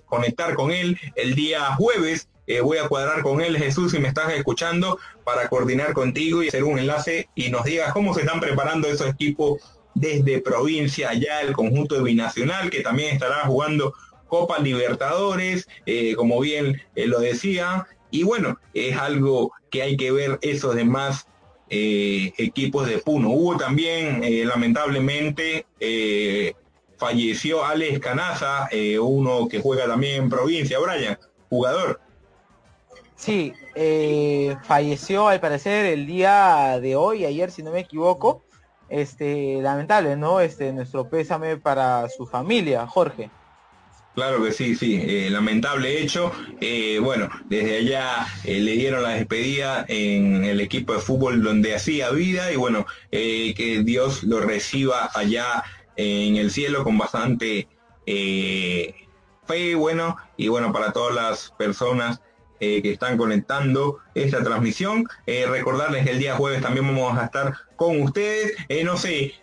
conectar 0.07 0.55
con 0.55 0.71
él 0.71 0.99
el 1.17 1.35
día 1.35 1.75
jueves 1.75 2.29
eh, 2.47 2.61
voy 2.61 2.79
a 2.79 2.89
cuadrar 2.89 3.23
con 3.23 3.41
él, 3.41 3.57
Jesús, 3.57 3.93
si 3.93 3.99
me 3.99 4.09
estás 4.09 4.33
escuchando, 4.33 4.99
para 5.25 5.49
coordinar 5.49 5.95
contigo 5.95 6.43
y 6.43 6.49
hacer 6.49 6.65
un 6.65 6.79
enlace 6.79 7.29
y 7.35 7.51
nos 7.51 7.65
digas 7.65 7.93
cómo 7.93 8.15
se 8.15 8.21
están 8.21 8.41
preparando 8.41 8.89
esos 8.89 9.09
equipos 9.09 9.61
desde 9.95 10.41
provincia, 10.41 11.11
allá 11.11 11.41
el 11.41 11.53
conjunto 11.53 12.03
Binacional, 12.03 12.69
que 12.69 12.83
también 12.83 13.15
estará 13.15 13.47
jugando 13.47 13.95
Copa 14.29 14.59
Libertadores, 14.59 15.69
eh, 15.87 16.15
como 16.17 16.41
bien 16.41 16.83
eh, 16.97 17.07
lo 17.07 17.21
decía. 17.21 17.87
Y 18.11 18.25
bueno, 18.25 18.59
es 18.75 18.97
algo 18.97 19.53
que 19.71 19.83
hay 19.83 19.97
que 19.97 20.13
ver 20.13 20.39
esos 20.43 20.75
demás 20.75 21.27
equipos 21.67 22.87
de 22.87 22.99
Puno. 22.99 23.31
Hubo 23.31 23.57
también, 23.57 24.23
lamentablemente, 24.47 25.67
falleció 26.99 27.65
Alex 27.65 27.99
Canaza, 27.99 28.69
uno 29.01 29.49
que 29.49 29.61
juega 29.61 29.87
también 29.87 30.25
en 30.25 30.29
provincia, 30.29 30.79
Brian, 30.79 31.19
jugador 31.49 32.01
Sí, 33.25 33.55
eh, 33.75 34.55
falleció 34.65 35.29
al 35.29 35.41
parecer 35.41 35.87
el 35.87 36.07
día 36.07 36.79
de 36.79 36.95
hoy, 36.95 37.25
ayer 37.25 37.51
si 37.51 37.63
no 37.63 37.71
me 37.71 37.81
equivoco. 37.81 38.45
Este, 38.91 39.63
lamentable, 39.63 40.15
¿no? 40.15 40.41
Este, 40.41 40.75
nuestro 40.75 41.09
pésame 41.09 41.57
para 41.57 42.07
su 42.11 42.27
familia, 42.27 42.87
Jorge. 42.87 43.31
Claro 44.15 44.45
que 44.45 44.53
sí, 44.53 44.77
sí, 44.77 45.01
eh, 45.03 45.31
lamentable 45.31 46.03
hecho. 46.03 46.33
Eh, 46.61 46.99
bueno, 47.03 47.31
desde 47.47 47.79
allá 47.79 48.27
le 48.45 48.73
dieron 48.73 49.03
la 49.03 49.11
despedida 49.11 49.87
en 49.89 50.45
el 50.45 50.61
equipo 50.61 50.93
de 50.93 50.99
fútbol 50.99 51.43
donde 51.43 51.75
hacía 51.75 52.11
vida 52.11 52.53
y 52.53 52.57
bueno, 52.57 52.85
que 53.11 53.83
Dios 53.87 54.23
lo 54.25 54.41
reciba 54.41 55.11
allá 55.15 55.65
en 55.97 56.37
el 56.37 56.51
cielo 56.51 56.85
con 56.85 56.99
bastante 56.99 57.69
fe, 58.05 59.75
bueno, 59.75 60.19
y 60.37 60.49
bueno, 60.49 60.75
para 60.75 60.93
todas 60.93 61.15
las 61.15 61.55
personas 61.57 62.21
eh, 62.61 62.83
que 62.83 62.93
están 62.93 63.17
conectando 63.17 63.99
esta 64.15 64.43
transmisión. 64.43 65.07
Eh, 65.27 65.47
recordarles 65.47 66.05
que 66.05 66.13
el 66.13 66.19
día 66.19 66.37
jueves 66.37 66.63
también 66.63 66.87
vamos 66.87 67.19
a 67.19 67.25
estar 67.25 67.55
con 67.77 68.01
ustedes. 68.01 68.53
Eh, 68.69 68.85
no 68.85 68.97
sé, 68.97 69.35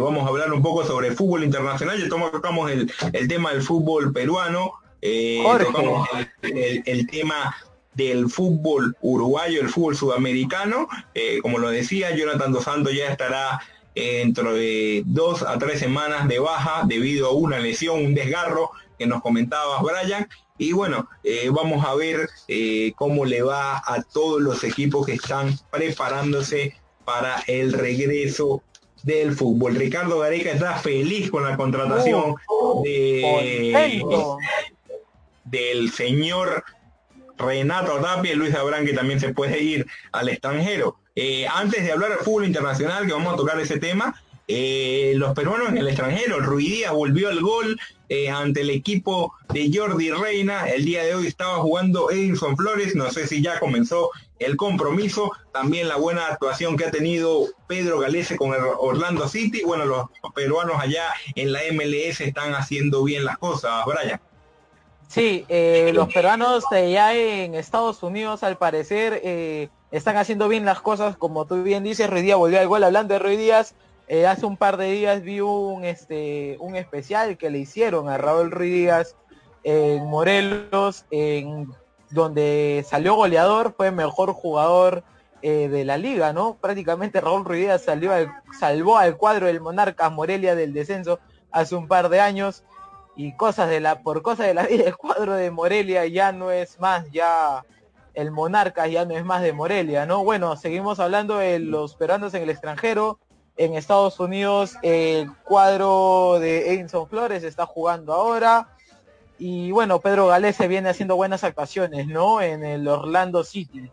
vamos 0.00 0.24
a 0.24 0.28
hablar 0.28 0.52
un 0.52 0.62
poco 0.62 0.84
sobre 0.84 1.12
fútbol 1.12 1.44
internacional. 1.44 1.98
Ya 1.98 2.08
tocamos 2.08 2.70
el, 2.70 2.92
el 3.12 3.28
tema 3.28 3.52
del 3.52 3.62
fútbol 3.62 4.12
peruano. 4.12 4.72
tocamos 5.00 6.08
el, 6.42 7.06
tema 7.06 7.56
del 7.94 8.28
fútbol 8.28 8.96
uruguayo, 9.00 9.60
el 9.60 9.68
fútbol 9.68 9.96
sudamericano. 9.96 10.88
como 11.42 11.58
lo 11.58 11.70
decía, 11.70 12.14
Jonathan 12.16 12.52
Dos 12.52 12.64
Santos 12.64 12.94
ya 12.94 13.06
estará 13.06 13.60
dentro 13.94 14.54
de 14.54 15.02
dos 15.06 15.42
a 15.42 15.56
tres 15.58 15.80
semanas 15.80 16.28
de 16.28 16.38
baja 16.38 16.82
debido 16.86 17.28
a 17.28 17.32
una 17.32 17.58
lesión, 17.58 18.04
un 18.04 18.14
desgarro 18.14 18.70
que 18.98 19.06
nos 19.06 19.22
comentabas, 19.22 19.82
Brian. 19.82 20.28
Y 20.58 20.72
bueno, 20.72 21.08
eh, 21.22 21.50
vamos 21.52 21.84
a 21.84 21.94
ver 21.94 22.28
eh, 22.48 22.92
cómo 22.96 23.24
le 23.24 23.42
va 23.42 23.76
a 23.78 24.02
todos 24.02 24.40
los 24.40 24.64
equipos 24.64 25.06
que 25.06 25.14
están 25.14 25.58
preparándose 25.70 26.74
para 27.04 27.42
el 27.46 27.72
regreso 27.72 28.62
del 29.02 29.36
fútbol. 29.36 29.76
Ricardo 29.76 30.18
Gareca 30.18 30.50
está 30.50 30.76
feliz 30.78 31.30
con 31.30 31.44
la 31.44 31.56
contratación 31.56 32.34
uh, 32.48 32.82
de, 32.82 34.02
del 35.44 35.92
señor 35.92 36.64
Renato 37.36 38.00
Tapia 38.00 38.32
y 38.32 38.36
Luis 38.36 38.54
Abrán, 38.54 38.86
que 38.86 38.94
también 38.94 39.20
se 39.20 39.34
puede 39.34 39.62
ir 39.62 39.86
al 40.12 40.28
extranjero. 40.28 40.96
Eh, 41.14 41.46
antes 41.46 41.84
de 41.84 41.92
hablar 41.92 42.10
del 42.10 42.20
fútbol 42.20 42.46
internacional, 42.46 43.06
que 43.06 43.12
vamos 43.12 43.34
a 43.34 43.36
tocar 43.36 43.60
ese 43.60 43.78
tema, 43.78 44.20
los 44.48 45.34
peruanos 45.34 45.68
en 45.68 45.78
el 45.78 45.88
extranjero, 45.88 46.40
Ruidía 46.40 46.92
volvió 46.92 47.28
al 47.28 47.40
gol, 47.40 47.78
eh, 48.08 48.30
ante 48.30 48.60
el 48.62 48.70
equipo 48.70 49.34
de 49.52 49.70
Jordi 49.72 50.10
Reina. 50.10 50.68
El 50.68 50.84
día 50.84 51.04
de 51.04 51.14
hoy 51.14 51.26
estaba 51.26 51.58
jugando 51.58 52.10
Edison 52.10 52.56
Flores, 52.56 52.94
no 52.94 53.10
sé 53.10 53.26
si 53.26 53.42
ya 53.42 53.58
comenzó 53.58 54.10
el 54.38 54.56
compromiso, 54.56 55.32
también 55.52 55.88
la 55.88 55.96
buena 55.96 56.26
actuación 56.26 56.76
que 56.76 56.84
ha 56.84 56.90
tenido 56.90 57.46
Pedro 57.66 57.98
Galese 57.98 58.36
con 58.36 58.52
el 58.52 58.60
Orlando 58.78 59.28
City. 59.28 59.62
Bueno, 59.64 59.86
los 59.86 60.08
peruanos 60.34 60.76
allá 60.78 61.04
en 61.34 61.52
la 61.52 61.60
MLS 61.72 62.20
están 62.20 62.54
haciendo 62.54 63.02
bien 63.02 63.24
las 63.24 63.38
cosas, 63.38 63.84
Brian. 63.86 64.20
Sí, 65.08 65.44
eh, 65.48 65.92
los 65.94 66.12
peruanos 66.12 66.64
allá 66.70 67.14
en 67.14 67.54
Estados 67.54 68.02
Unidos 68.02 68.42
al 68.42 68.58
parecer 68.58 69.20
eh, 69.24 69.68
están 69.90 70.16
haciendo 70.16 70.48
bien 70.48 70.64
las 70.64 70.80
cosas, 70.80 71.16
como 71.16 71.46
tú 71.46 71.62
bien 71.62 71.84
dices, 71.84 72.10
Ruiz 72.10 72.24
Díaz 72.24 72.38
volvió 72.38 72.58
al 72.58 72.68
gol, 72.68 72.84
hablando 72.84 73.14
de 73.14 73.20
Ruiz 73.20 73.38
Díaz, 73.38 73.74
eh, 74.08 74.26
hace 74.26 74.46
un 74.46 74.56
par 74.56 74.76
de 74.76 74.92
días 74.92 75.22
vi 75.22 75.40
un, 75.40 75.84
este, 75.84 76.56
un 76.60 76.76
especial 76.76 77.36
que 77.36 77.50
le 77.50 77.58
hicieron 77.58 78.08
a 78.08 78.18
Raúl 78.18 78.50
Ruiz 78.50 78.72
Díaz 78.72 79.16
en 79.64 80.06
Morelos, 80.06 81.06
en 81.10 81.68
donde 82.10 82.84
salió 82.88 83.16
goleador, 83.16 83.74
fue 83.76 83.90
mejor 83.90 84.32
jugador 84.32 85.02
eh, 85.42 85.68
de 85.68 85.84
la 85.84 85.98
liga, 85.98 86.32
¿no? 86.32 86.56
Prácticamente 86.60 87.20
Raúl 87.20 87.44
Ruiz 87.44 87.62
Díaz 87.62 87.82
salió 87.82 88.12
salvó 88.58 88.96
al 88.96 89.16
cuadro 89.16 89.46
del 89.46 89.60
Monarcas 89.60 90.12
Morelia 90.12 90.54
del 90.54 90.72
descenso 90.72 91.18
hace 91.50 91.74
un 91.74 91.88
par 91.88 92.08
de 92.08 92.20
años 92.20 92.62
y 93.16 93.34
cosas 93.34 93.68
de 93.68 93.80
la, 93.80 94.02
por 94.02 94.22
cosas 94.22 94.46
de 94.46 94.54
la 94.54 94.62
vida, 94.68 94.84
el 94.84 94.96
cuadro 94.96 95.34
de 95.34 95.50
Morelia 95.50 96.06
ya 96.06 96.30
no 96.30 96.52
es 96.52 96.78
más, 96.78 97.10
ya 97.10 97.64
el 98.14 98.30
Monarcas 98.30 98.88
ya 98.88 99.04
no 99.04 99.16
es 99.16 99.24
más 99.24 99.42
de 99.42 99.52
Morelia, 99.52 100.06
¿no? 100.06 100.22
Bueno, 100.22 100.56
seguimos 100.56 101.00
hablando 101.00 101.38
de 101.38 101.58
los 101.58 101.96
peruanos 101.96 102.34
en 102.34 102.44
el 102.44 102.50
extranjero 102.50 103.18
en 103.56 103.74
Estados 103.74 104.20
Unidos 104.20 104.76
el 104.82 105.30
cuadro 105.44 106.38
de 106.40 106.72
Edinson 106.72 107.08
Flores 107.08 107.42
está 107.44 107.66
jugando 107.66 108.12
ahora. 108.12 108.68
Y 109.38 109.70
bueno, 109.70 110.00
Pedro 110.00 110.28
Galese 110.28 110.68
viene 110.68 110.88
haciendo 110.88 111.16
buenas 111.16 111.44
actuaciones, 111.44 112.06
¿no? 112.06 112.40
En 112.40 112.64
el 112.64 112.88
Orlando 112.88 113.44
City. 113.44 113.90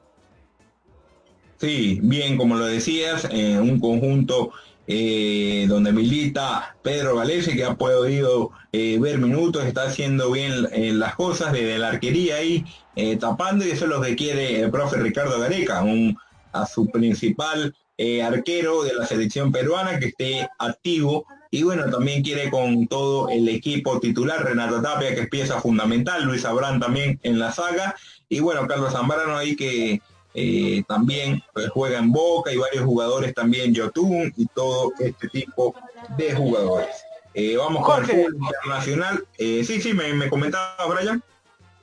Sí, 1.57 1.99
bien, 2.01 2.37
como 2.37 2.55
lo 2.55 2.65
decías, 2.65 3.27
en 3.29 3.61
un 3.61 3.79
conjunto 3.79 4.51
eh, 4.85 5.65
donde 5.69 5.93
milita 5.93 6.75
Pedro 6.81 7.15
Galese, 7.15 7.55
que 7.55 7.63
ha 7.63 7.75
podido 7.75 8.51
eh, 8.73 8.97
ver 8.99 9.17
minutos, 9.17 9.63
está 9.65 9.83
haciendo 9.83 10.31
bien 10.31 10.67
eh, 10.73 10.91
las 10.91 11.15
cosas 11.15 11.53
desde 11.53 11.77
la 11.77 11.89
arquería 11.89 12.35
ahí, 12.35 12.65
tapando, 13.19 13.65
y 13.65 13.71
eso 13.71 13.85
es 13.85 13.91
lo 13.91 14.01
que 14.01 14.15
quiere 14.15 14.59
el 14.59 14.71
profe 14.71 14.97
Ricardo 14.97 15.39
Gareca, 15.39 15.81
un, 15.83 16.17
a 16.51 16.65
su 16.65 16.87
principal 16.87 17.73
arquero 18.23 18.83
de 18.83 18.93
la 18.93 19.05
selección 19.05 19.51
peruana 19.51 19.99
que 19.99 20.07
esté 20.07 20.49
activo 20.59 21.25
y 21.53 21.61
bueno, 21.61 21.87
también 21.91 22.23
quiere 22.23 22.49
con 22.49 22.87
todo 22.87 23.29
el 23.29 23.47
equipo 23.47 23.99
titular, 23.99 24.43
Renato 24.43 24.81
Tapia, 24.81 25.13
que 25.13 25.21
es 25.21 25.29
pieza 25.29 25.61
fundamental, 25.61 26.23
Luis 26.23 26.45
Abrán 26.45 26.79
también 26.79 27.19
en 27.21 27.37
la 27.37 27.51
saga, 27.51 27.95
y 28.27 28.39
bueno, 28.39 28.65
Carlos 28.65 28.91
Zambrano 28.91 29.37
ahí 29.37 29.55
que 29.55 30.01
eh, 30.33 30.83
también 30.87 31.43
pues, 31.53 31.69
juega 31.69 31.99
en 31.99 32.11
Boca 32.11 32.51
y 32.51 32.57
varios 32.57 32.85
jugadores 32.85 33.35
también, 33.35 33.71
Yotun 33.71 34.33
y 34.35 34.47
todo 34.47 34.93
este 34.97 35.27
tipo 35.29 35.75
de 36.17 36.33
jugadores. 36.33 37.05
Eh, 37.35 37.55
vamos 37.55 37.85
con 37.85 37.99
el 38.01 38.09
fútbol 38.09 38.35
internacional. 38.35 39.27
Eh, 39.37 39.63
sí, 39.63 39.79
sí, 39.79 39.93
me, 39.93 40.11
me 40.13 40.29
comentaba 40.29 40.85
Brian. 40.87 41.23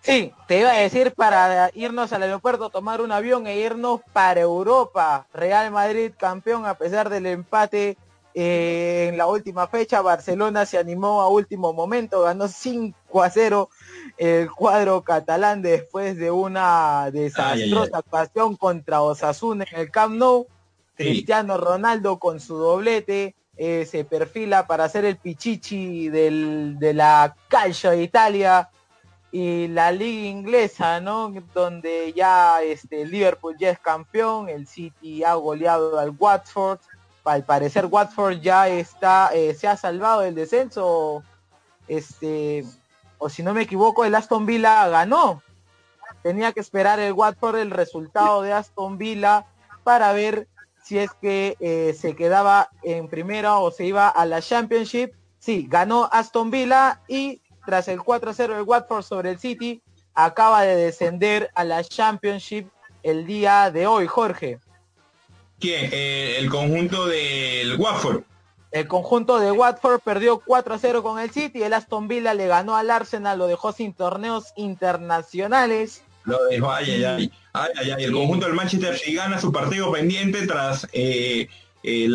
Sí, 0.02 0.32
te 0.48 0.60
iba 0.60 0.70
a 0.70 0.78
decir 0.78 1.12
para 1.12 1.70
irnos 1.74 2.12
al 2.12 2.22
aeropuerto, 2.22 2.70
tomar 2.70 3.02
un 3.02 3.12
avión 3.12 3.46
e 3.46 3.58
irnos 3.58 4.00
para 4.12 4.40
Europa. 4.40 5.26
Real 5.34 5.70
Madrid 5.70 6.12
campeón 6.16 6.64
a 6.64 6.74
pesar 6.74 7.10
del 7.10 7.26
empate 7.26 7.98
eh, 8.32 9.08
en 9.08 9.18
la 9.18 9.26
última 9.26 9.66
fecha 9.66 10.00
Barcelona 10.00 10.64
se 10.64 10.78
animó 10.78 11.20
a 11.20 11.28
último 11.28 11.72
momento, 11.72 12.22
ganó 12.22 12.48
5 12.48 13.22
a 13.22 13.28
0 13.28 13.68
el 14.16 14.50
cuadro 14.50 15.02
catalán 15.02 15.62
después 15.62 16.16
de 16.16 16.30
una 16.30 17.10
desastrosa 17.10 17.98
actuación 17.98 18.56
contra 18.56 19.02
Osasuna 19.02 19.64
en 19.70 19.80
el 19.80 19.90
Camp 19.90 20.14
Nou. 20.14 20.46
Cristiano 20.94 21.56
Ronaldo 21.56 22.18
con 22.18 22.40
su 22.40 22.56
doblete 22.56 23.34
eh, 23.56 23.86
se 23.90 24.04
perfila 24.04 24.66
para 24.66 24.88
ser 24.88 25.06
el 25.06 25.16
pichichi 25.16 26.10
de 26.10 26.92
la 26.94 27.34
Calcio 27.48 27.90
de 27.90 28.02
Italia 28.02 28.68
y 29.32 29.68
la 29.68 29.92
liga 29.92 30.28
inglesa, 30.28 31.00
¿no? 31.00 31.32
Donde 31.54 32.12
ya 32.12 32.62
este 32.62 33.06
Liverpool 33.06 33.56
ya 33.58 33.70
es 33.70 33.78
campeón, 33.78 34.48
el 34.48 34.66
City 34.66 35.22
ha 35.22 35.34
goleado 35.34 35.98
al 35.98 36.10
Watford, 36.18 36.80
al 37.24 37.44
parecer 37.44 37.86
Watford 37.86 38.40
ya 38.40 38.68
está, 38.68 39.30
eh, 39.32 39.54
se 39.54 39.68
ha 39.68 39.76
salvado 39.76 40.22
del 40.22 40.34
descenso, 40.34 41.22
este, 41.86 42.64
o 43.18 43.28
si 43.28 43.42
no 43.42 43.54
me 43.54 43.62
equivoco, 43.62 44.04
el 44.04 44.14
Aston 44.14 44.46
Villa 44.46 44.88
ganó. 44.88 45.42
Tenía 46.22 46.52
que 46.52 46.60
esperar 46.60 46.98
el 46.98 47.12
Watford 47.12 47.56
el 47.56 47.70
resultado 47.70 48.42
de 48.42 48.52
Aston 48.52 48.98
Villa 48.98 49.46
para 49.84 50.12
ver 50.12 50.48
si 50.82 50.98
es 50.98 51.12
que 51.12 51.56
eh, 51.60 51.96
se 51.98 52.16
quedaba 52.16 52.70
en 52.82 53.08
primera 53.08 53.58
o 53.58 53.70
se 53.70 53.84
iba 53.84 54.08
a 54.08 54.26
la 54.26 54.42
Championship. 54.42 55.12
Sí, 55.38 55.66
ganó 55.68 56.08
Aston 56.12 56.50
Villa 56.50 57.00
y 57.08 57.40
tras 57.64 57.88
el 57.88 58.00
4-0 58.00 58.54
del 58.54 58.62
Watford 58.62 59.02
sobre 59.02 59.30
el 59.30 59.38
City, 59.38 59.82
acaba 60.14 60.62
de 60.62 60.76
descender 60.76 61.50
a 61.54 61.64
la 61.64 61.82
Championship 61.84 62.68
el 63.02 63.26
día 63.26 63.70
de 63.70 63.86
hoy, 63.86 64.06
Jorge. 64.06 64.58
¿Quién? 65.58 65.90
Eh, 65.92 66.36
el 66.38 66.48
conjunto 66.48 67.06
del 67.06 67.76
Watford. 67.78 68.22
El 68.70 68.86
conjunto 68.86 69.40
de 69.40 69.50
Watford 69.50 70.00
perdió 70.00 70.40
4 70.40 70.74
a 70.74 70.78
0 70.78 71.02
con 71.02 71.18
el 71.18 71.30
City. 71.30 71.62
El 71.62 71.74
Aston 71.74 72.06
Villa 72.08 72.34
le 72.34 72.46
ganó 72.46 72.76
al 72.76 72.90
Arsenal, 72.90 73.38
lo 73.38 73.46
dejó 73.46 73.72
sin 73.72 73.92
torneos 73.92 74.52
internacionales. 74.56 76.02
Lo 76.24 76.44
dejó, 76.44 76.70
ay, 76.70 77.04
ay, 77.04 77.04
ay. 77.04 77.32
ay, 77.52 78.04
El 78.04 78.12
conjunto 78.12 78.46
del 78.46 78.54
Manchester 78.54 78.96
City 78.96 79.14
gana 79.14 79.40
su 79.40 79.50
partido 79.50 79.90
pendiente 79.90 80.46
tras 80.46 80.86
eh, 80.92 81.48
eh, 81.82 82.08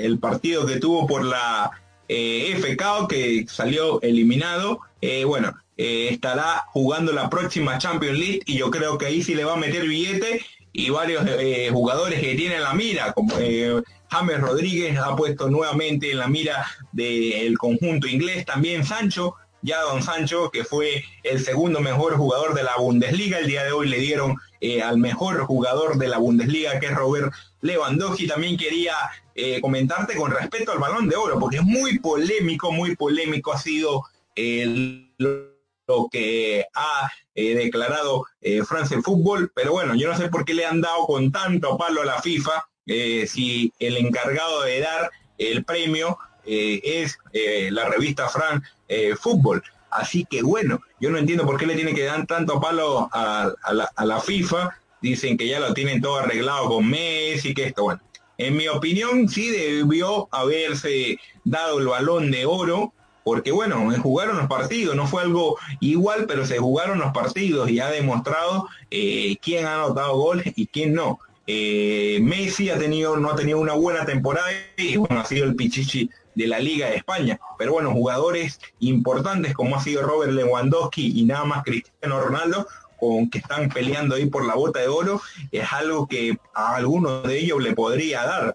el 0.00 0.18
partido 0.18 0.66
que 0.66 0.76
tuvo 0.76 1.06
por 1.06 1.24
la 1.24 1.70
FK, 2.08 3.08
que 3.08 3.46
salió 3.48 4.00
eliminado. 4.02 4.80
bueno, 5.26 5.54
estará 5.76 6.64
jugando 6.68 7.12
la 7.12 7.28
próxima 7.28 7.78
Champions 7.78 8.18
League 8.18 8.40
y 8.46 8.56
yo 8.58 8.70
creo 8.70 8.96
que 8.98 9.06
ahí 9.06 9.22
sí 9.22 9.34
le 9.34 9.44
va 9.44 9.54
a 9.54 9.56
meter 9.56 9.86
billete 9.86 10.40
y 10.76 10.90
varios 10.90 11.24
eh, 11.26 11.70
jugadores 11.72 12.20
que 12.20 12.34
tienen 12.34 12.62
la 12.62 12.74
mira, 12.74 13.14
como 13.14 13.34
eh, 13.38 13.82
James 14.10 14.40
Rodríguez 14.40 14.98
ha 14.98 15.16
puesto 15.16 15.48
nuevamente 15.48 16.12
en 16.12 16.18
la 16.18 16.28
mira 16.28 16.66
del 16.92 17.56
conjunto 17.56 18.06
inglés, 18.06 18.44
también 18.44 18.84
Sancho, 18.84 19.36
ya 19.62 19.80
don 19.82 20.02
Sancho, 20.02 20.50
que 20.50 20.64
fue 20.64 21.04
el 21.22 21.44
segundo 21.44 21.80
mejor 21.80 22.16
jugador 22.16 22.54
de 22.54 22.62
la 22.62 22.76
Bundesliga, 22.76 23.38
el 23.38 23.46
día 23.46 23.64
de 23.64 23.72
hoy 23.72 23.88
le 23.88 23.98
dieron 23.98 24.36
eh, 24.60 24.82
al 24.82 24.98
mejor 24.98 25.44
jugador 25.44 25.98
de 25.98 26.08
la 26.08 26.18
Bundesliga, 26.18 26.78
que 26.78 26.86
es 26.86 26.94
Robert 26.94 27.32
Lewandowski. 27.60 28.26
También 28.26 28.56
quería 28.56 28.94
comentarte 29.60 30.16
con 30.16 30.30
respecto 30.30 30.72
al 30.72 30.78
balón 30.78 31.10
de 31.10 31.16
oro, 31.16 31.38
porque 31.38 31.56
es 31.58 31.62
muy 31.62 31.98
polémico, 31.98 32.72
muy 32.72 32.96
polémico 32.96 33.52
ha 33.52 33.58
sido 33.58 34.02
el 34.34 35.12
lo 35.86 36.08
que 36.10 36.66
ha 36.74 37.10
eh, 37.34 37.54
declarado 37.54 38.24
eh, 38.40 38.62
France 38.64 39.00
Fútbol, 39.02 39.52
pero 39.54 39.72
bueno, 39.72 39.94
yo 39.94 40.08
no 40.08 40.16
sé 40.16 40.28
por 40.28 40.44
qué 40.44 40.54
le 40.54 40.66
han 40.66 40.80
dado 40.80 41.06
con 41.06 41.30
tanto 41.32 41.76
palo 41.76 42.02
a 42.02 42.06
la 42.06 42.20
FIFA 42.22 42.68
eh, 42.86 43.26
si 43.26 43.72
el 43.78 43.96
encargado 43.96 44.62
de 44.62 44.80
dar 44.80 45.10
el 45.38 45.64
premio 45.64 46.18
es 46.46 47.18
la 47.70 47.88
revista 47.88 48.28
Fran 48.28 48.62
Fútbol. 49.20 49.62
Así 49.90 50.26
que 50.28 50.42
bueno, 50.42 50.80
yo 51.00 51.10
no 51.10 51.18
entiendo 51.18 51.46
por 51.46 51.58
qué 51.58 51.66
le 51.66 51.74
tiene 51.74 51.94
que 51.94 52.04
dar 52.04 52.26
tanto 52.26 52.60
palo 52.60 53.08
a, 53.12 53.52
la, 54.04 54.20
FIFA. 54.20 54.78
Dicen 55.00 55.36
que 55.36 55.48
ya 55.48 55.60
lo 55.60 55.74
tienen 55.74 56.00
todo 56.00 56.16
arreglado 56.16 56.68
con 56.68 56.88
Messi, 56.88 57.54
que 57.54 57.64
esto, 57.64 57.84
bueno. 57.84 58.00
En 58.38 58.56
mi 58.56 58.68
opinión, 58.68 59.28
sí 59.28 59.48
debió 59.48 60.28
haberse 60.30 61.18
dado 61.44 61.78
el 61.78 61.86
balón 61.86 62.30
de 62.30 62.44
oro 62.44 62.92
porque 63.24 63.50
bueno, 63.50 63.90
jugaron 64.00 64.36
los 64.36 64.46
partidos, 64.46 64.94
no 64.94 65.08
fue 65.08 65.22
algo 65.22 65.58
igual, 65.80 66.26
pero 66.28 66.46
se 66.46 66.58
jugaron 66.58 67.00
los 67.00 67.12
partidos 67.12 67.68
y 67.68 67.80
ha 67.80 67.88
demostrado 67.88 68.68
eh, 68.88 69.36
quién 69.42 69.66
ha 69.66 69.82
anotado 69.82 70.16
goles 70.16 70.52
y 70.54 70.68
quién 70.68 70.94
no. 70.94 71.18
Eh, 71.48 72.20
Messi 72.22 72.70
ha 72.70 72.78
tenido, 72.78 73.16
no 73.16 73.30
ha 73.30 73.34
tenido 73.34 73.58
una 73.58 73.72
buena 73.72 74.04
temporada 74.04 74.46
y 74.76 74.96
bueno, 74.96 75.18
ha 75.18 75.24
sido 75.24 75.44
el 75.44 75.56
pichichi 75.56 76.08
de 76.36 76.46
la 76.46 76.60
Liga 76.60 76.88
de 76.88 76.96
España. 76.96 77.40
Pero 77.58 77.72
bueno, 77.72 77.90
jugadores 77.90 78.60
importantes 78.78 79.54
como 79.54 79.74
ha 79.74 79.82
sido 79.82 80.02
Robert 80.02 80.32
Lewandowski 80.32 81.18
y 81.18 81.24
nada 81.24 81.44
más 81.44 81.64
Cristiano 81.64 82.20
Ronaldo, 82.20 82.68
con 83.00 83.28
que 83.28 83.38
están 83.38 83.68
peleando 83.70 84.14
ahí 84.14 84.26
por 84.26 84.46
la 84.46 84.54
bota 84.54 84.78
de 84.78 84.88
oro, 84.88 85.20
es 85.50 85.72
algo 85.72 86.06
que 86.06 86.38
a 86.54 86.76
algunos 86.76 87.24
de 87.24 87.38
ellos 87.38 87.60
le 87.62 87.74
podría 87.74 88.24
dar. 88.24 88.54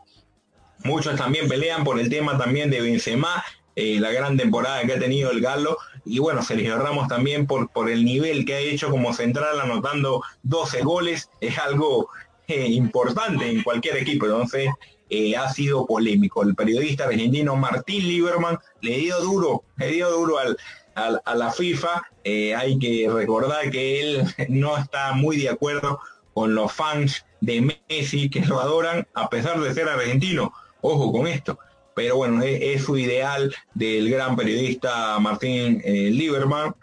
Muchos 0.83 1.15
también 1.15 1.47
pelean 1.47 1.83
por 1.83 1.99
el 1.99 2.09
tema 2.09 2.37
también 2.37 2.69
de 2.69 2.81
Benzema, 2.81 3.43
eh, 3.75 3.99
la 3.99 4.11
gran 4.11 4.37
temporada 4.37 4.83
que 4.85 4.93
ha 4.93 4.99
tenido 4.99 5.31
el 5.31 5.41
Galo. 5.41 5.77
Y 6.05 6.19
bueno, 6.19 6.41
Sergio 6.41 6.77
Ramos 6.77 7.07
también 7.07 7.45
por, 7.45 7.69
por 7.69 7.89
el 7.89 8.05
nivel 8.05 8.45
que 8.45 8.55
ha 8.55 8.59
hecho 8.59 8.89
como 8.89 9.13
central, 9.13 9.59
anotando 9.59 10.23
12 10.43 10.81
goles, 10.81 11.29
es 11.39 11.57
algo 11.59 12.09
eh, 12.47 12.67
importante 12.67 13.49
en 13.49 13.63
cualquier 13.63 13.97
equipo. 13.97 14.25
Entonces, 14.25 14.69
eh, 15.11 15.35
ha 15.35 15.53
sido 15.53 15.85
polémico. 15.85 16.41
El 16.41 16.55
periodista 16.55 17.03
argentino 17.03 17.55
Martín 17.55 18.07
Lieberman 18.07 18.57
le 18.81 18.97
dio 18.97 19.19
duro, 19.21 19.63
le 19.77 19.91
dio 19.91 20.09
duro 20.09 20.39
al, 20.39 20.57
a 20.95 21.35
la 21.35 21.51
FIFA. 21.51 22.01
hay 22.25 22.79
que 22.79 23.07
recordar 23.13 23.69
que 23.69 24.01
él 24.01 24.35
no 24.49 24.75
está 24.77 25.13
muy 25.13 25.37
de 25.37 25.49
acuerdo 25.49 25.99
con 26.33 26.55
los 26.55 26.71
fans 26.71 27.25
de 27.41 27.75
Messi 27.89 28.29
que 28.29 28.41
lo 28.41 28.59
adoran 28.59 29.07
a 29.13 29.29
pesar 29.29 29.59
de 29.59 29.73
ser 29.73 29.87
argentino. 29.87 30.51
Ojo 30.81 31.11
con 31.11 31.27
esto 31.27 31.59
pero 31.93 32.15
bueno, 32.15 32.41
es, 32.43 32.83
su 32.83 32.97
ideal 32.97 33.53
del 33.73 34.09
gran 34.09 34.35
periodista 34.35 35.19
Martín 35.19 35.81
eh, 35.83 36.09
Lieberman. 36.11 36.75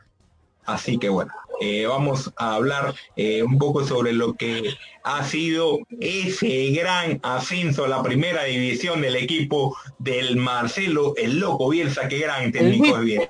Así 0.65 0.99
que 0.99 1.09
bueno, 1.09 1.33
eh, 1.61 1.87
vamos 1.87 2.33
a 2.37 2.55
hablar 2.55 2.95
eh, 3.17 3.43
un 3.43 3.59
poco 3.59 3.85
sobre 3.85 4.13
lo 4.13 4.35
que 4.35 4.75
ha 5.03 5.25
sido 5.25 5.79
ese 6.01 6.71
gran 6.71 7.21
ascenso 7.23 7.85
a 7.85 7.89
la 7.89 8.03
primera 8.03 8.45
división 8.45 9.01
del 9.01 9.17
equipo 9.17 9.77
del 9.99 10.37
Marcelo, 10.37 11.15
el 11.17 11.39
loco 11.39 11.69
Bielsa, 11.69 12.09
qué 12.09 12.19
gran 12.19 12.53
técnico 12.53 12.99
es 12.99 13.05
bien. 13.05 13.29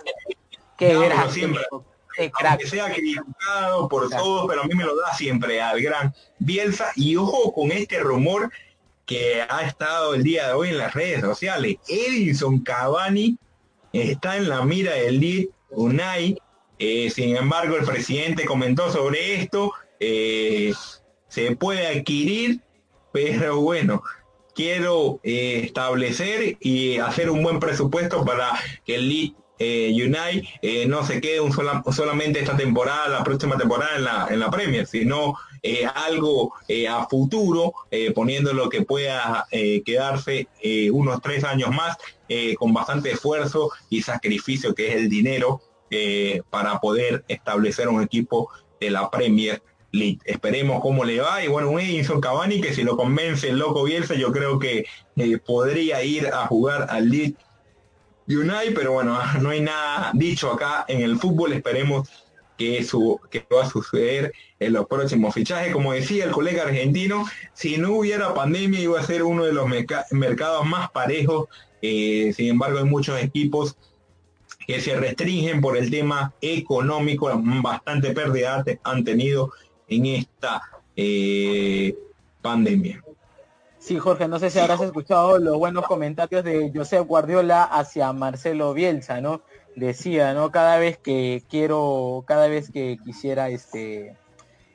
Qué 0.76 0.95
gran 0.95 1.31
siempre, 1.33 1.62
aunque 2.45 2.66
sea 2.66 2.93
criticado 2.93 3.89
por 3.89 4.09
todos, 4.11 4.47
pero 4.49 4.62
a 4.62 4.66
mí 4.66 4.74
me 4.74 4.85
lo 4.85 4.97
da 4.97 5.12
siempre 5.14 5.61
al 5.61 5.81
gran 5.81 6.14
Bielsa. 6.39 6.93
Y 6.95 7.16
ojo 7.16 7.53
con 7.53 7.72
este 7.72 7.99
rumor 8.01 8.51
que 9.07 9.43
ha 9.49 9.62
estado 9.62 10.14
el 10.14 10.22
día 10.22 10.49
de 10.49 10.53
hoy 10.53 10.68
en 10.68 10.79
las 10.79 10.95
redes 10.95 11.22
sociales. 11.22 11.79
Edison 11.89 12.61
Cavani 12.61 13.39
está 13.93 14.37
en 14.37 14.49
la 14.49 14.62
mira 14.64 14.93
del 14.93 15.18
lead 15.18 15.47
Unai. 15.70 16.37
Eh, 16.79 17.11
sin 17.11 17.37
embargo, 17.37 17.76
el 17.76 17.85
presidente 17.85 18.45
comentó 18.45 18.91
sobre 18.91 19.41
esto. 19.41 19.72
Eh, 20.01 20.72
se 21.29 21.57
puede 21.57 21.87
adquirir, 21.87 22.61
pero 23.12 23.61
bueno, 23.61 24.03
quiero 24.55 25.20
eh, 25.22 25.62
establecer 25.64 26.57
y 26.61 26.99
hacer 26.99 27.31
un 27.31 27.43
buen 27.43 27.61
presupuesto 27.61 28.24
para 28.24 28.51
que 28.85 28.95
el 28.97 29.09
lead 29.09 29.33
Unai 29.61 30.49
eh, 30.62 30.87
no 30.87 31.05
se 31.05 31.20
quede 31.20 31.41
un 31.41 31.53
solamente 31.53 32.39
esta 32.39 32.57
temporada, 32.57 33.09
la 33.09 33.24
próxima 33.24 33.59
temporada 33.59 33.97
en 33.97 34.05
la, 34.05 34.29
en 34.31 34.39
la 34.39 34.51
Premier, 34.51 34.87
sino 34.87 35.35
algo 35.97 36.55
a 36.89 37.09
futuro, 37.09 37.72
poniendo 38.14 38.53
lo 38.53 38.68
que 38.68 38.83
pueda 38.83 39.49
quedarse 39.85 40.47
unos 40.93 41.20
tres 41.20 41.43
años 41.43 41.70
más, 41.70 41.97
con 42.57 42.72
bastante 42.72 43.11
esfuerzo 43.11 43.72
y 43.91 44.03
sacrificio 44.03 44.72
que 44.72 44.91
es 44.91 44.95
el 44.95 45.09
dinero 45.09 45.61
para 46.51 46.78
poder 46.80 47.24
establecer 47.28 47.89
un 47.89 48.03
equipo 48.03 48.51
de 48.80 48.91
la 48.91 49.11
Premier 49.11 49.62
League. 49.93 50.18
Esperemos 50.24 50.80
cómo 50.80 51.05
le 51.05 51.20
va. 51.20 51.43
Y 51.45 51.49
bueno, 51.49 51.70
un 51.70 51.80
Edinson 51.80 52.20
Cavani 52.20 52.61
que 52.61 52.74
si 52.74 52.82
lo 52.82 52.97
convence 52.97 53.49
el 53.49 53.59
loco 53.59 53.84
Bielsa, 53.84 54.14
yo 54.14 54.32
creo 54.32 54.59
que 54.59 54.86
eh, 55.16 55.39
podría 55.39 56.03
ir 56.03 56.28
a 56.28 56.47
jugar 56.47 56.86
al 56.91 57.09
League 57.09 57.36
United, 58.26 58.74
pero 58.74 58.93
bueno, 58.93 59.18
no 59.41 59.51
hay 59.51 59.61
nada 59.61 60.11
dicho 60.14 60.53
acá 60.53 60.84
en 60.89 61.03
el 61.03 61.18
fútbol. 61.18 61.53
Esperemos 61.53 62.09
que, 62.57 62.82
su, 62.84 63.20
que 63.30 63.47
va 63.55 63.62
a 63.62 63.70
suceder 63.70 64.32
en 64.59 64.72
los 64.72 64.86
próximos 64.86 65.34
fichajes. 65.34 65.72
Como 65.72 65.93
decía 65.93 66.24
el 66.24 66.32
colega 66.32 66.64
argentino, 66.64 67.24
si 67.55 67.78
no 67.78 67.93
hubiera 67.93 68.34
pandemia 68.34 68.80
iba 68.80 69.01
a 69.01 69.07
ser 69.07 69.22
uno 69.22 69.45
de 69.45 69.53
los 69.53 69.66
mercados 70.11 70.66
más 70.66 70.91
parejos. 70.91 71.49
Eh, 71.80 72.32
sin 72.36 72.49
embargo, 72.49 72.78
hay 72.78 72.84
muchos 72.84 73.22
equipos 73.22 73.76
que 74.69 74.83
se 74.83 74.95
restringen 74.95 75.62
por 75.62 75.79
el 75.79 75.91
tema 75.91 76.35
económico, 76.43 77.31
bastante 77.62 78.11
pérdida 78.11 78.62
han 78.83 79.03
tenido 79.03 79.51
en 79.89 80.05
esta 80.05 80.61
eh, 80.95 81.97
pandemia. 82.43 83.03
Sí, 83.79 83.99
Jorge, 83.99 84.29
no 84.29 84.39
sé 84.39 84.51
si 84.51 84.59
habrás 84.59 84.83
escuchado 84.83 85.39
los 85.39 85.57
buenos 85.57 85.87
comentarios 85.87 86.45
de 86.45 86.71
Josep 86.75 87.07
Guardiola 87.07 87.64
hacia 87.64 88.12
Marcelo 88.12 88.75
Bielsa, 88.75 89.23
¿no? 89.23 89.41
Decía, 89.75 90.35
¿no? 90.35 90.51
Cada 90.51 90.77
vez 90.77 90.99
que 90.99 91.43
quiero, 91.49 92.25
cada 92.27 92.47
vez 92.47 92.71
que 92.71 92.99
quisiera, 93.03 93.49
este, 93.49 94.16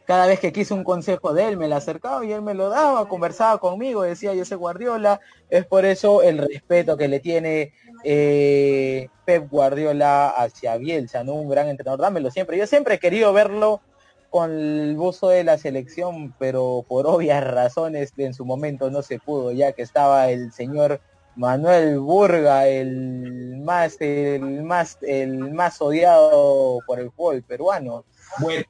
cada 0.06 0.26
vez 0.26 0.40
que 0.40 0.52
quise 0.52 0.74
un 0.74 0.84
consejo 0.84 1.34
de 1.34 1.50
él, 1.50 1.58
me 1.58 1.68
lo 1.68 1.76
acercaba 1.76 2.26
y 2.26 2.32
él 2.32 2.42
me 2.42 2.56
lo 2.56 2.70
daba, 2.70 3.08
conversaba 3.08 3.60
conmigo, 3.60 4.02
decía 4.02 4.34
Josep 4.36 4.58
Guardiola, 4.58 5.20
es 5.52 5.68
por 5.68 5.86
eso 5.86 6.24
el 6.24 6.40
respeto 6.40 6.98
que 6.98 7.08
le 7.08 7.20
tiene 7.20 7.74
eh, 8.04 9.08
Pep 9.26 9.50
Guardiola 9.50 10.30
hacia 10.30 10.78
Bielsa, 10.78 11.24
¿no? 11.24 11.34
Un 11.34 11.50
gran 11.50 11.68
entrenador, 11.70 12.02
dámelo 12.02 12.32
siempre. 12.32 12.58
Yo 12.58 12.68
siempre 12.68 12.96
he 12.96 13.00
querido 13.00 13.34
verlo 13.34 13.82
con 14.30 14.52
el 14.52 14.96
buzo 14.96 15.30
de 15.30 15.44
la 15.44 15.58
selección, 15.58 16.34
pero 16.40 16.84
por 16.88 17.06
obvias 17.06 17.44
razones 17.44 18.14
en 18.18 18.34
su 18.34 18.46
momento 18.46 18.90
no 18.90 19.04
se 19.04 19.20
pudo, 19.20 19.52
ya 19.52 19.74
que 19.74 19.84
estaba 19.84 20.32
el 20.32 20.52
señor 20.52 21.02
Manuel 21.36 22.00
Burga, 22.00 22.68
el 22.68 23.58
más, 23.64 23.98
el 24.00 24.64
más, 24.64 24.98
el 25.02 25.52
más 25.54 25.82
odiado 25.82 26.80
por 26.86 27.00
el 27.00 27.12
fútbol 27.12 27.44
peruano. 27.44 28.06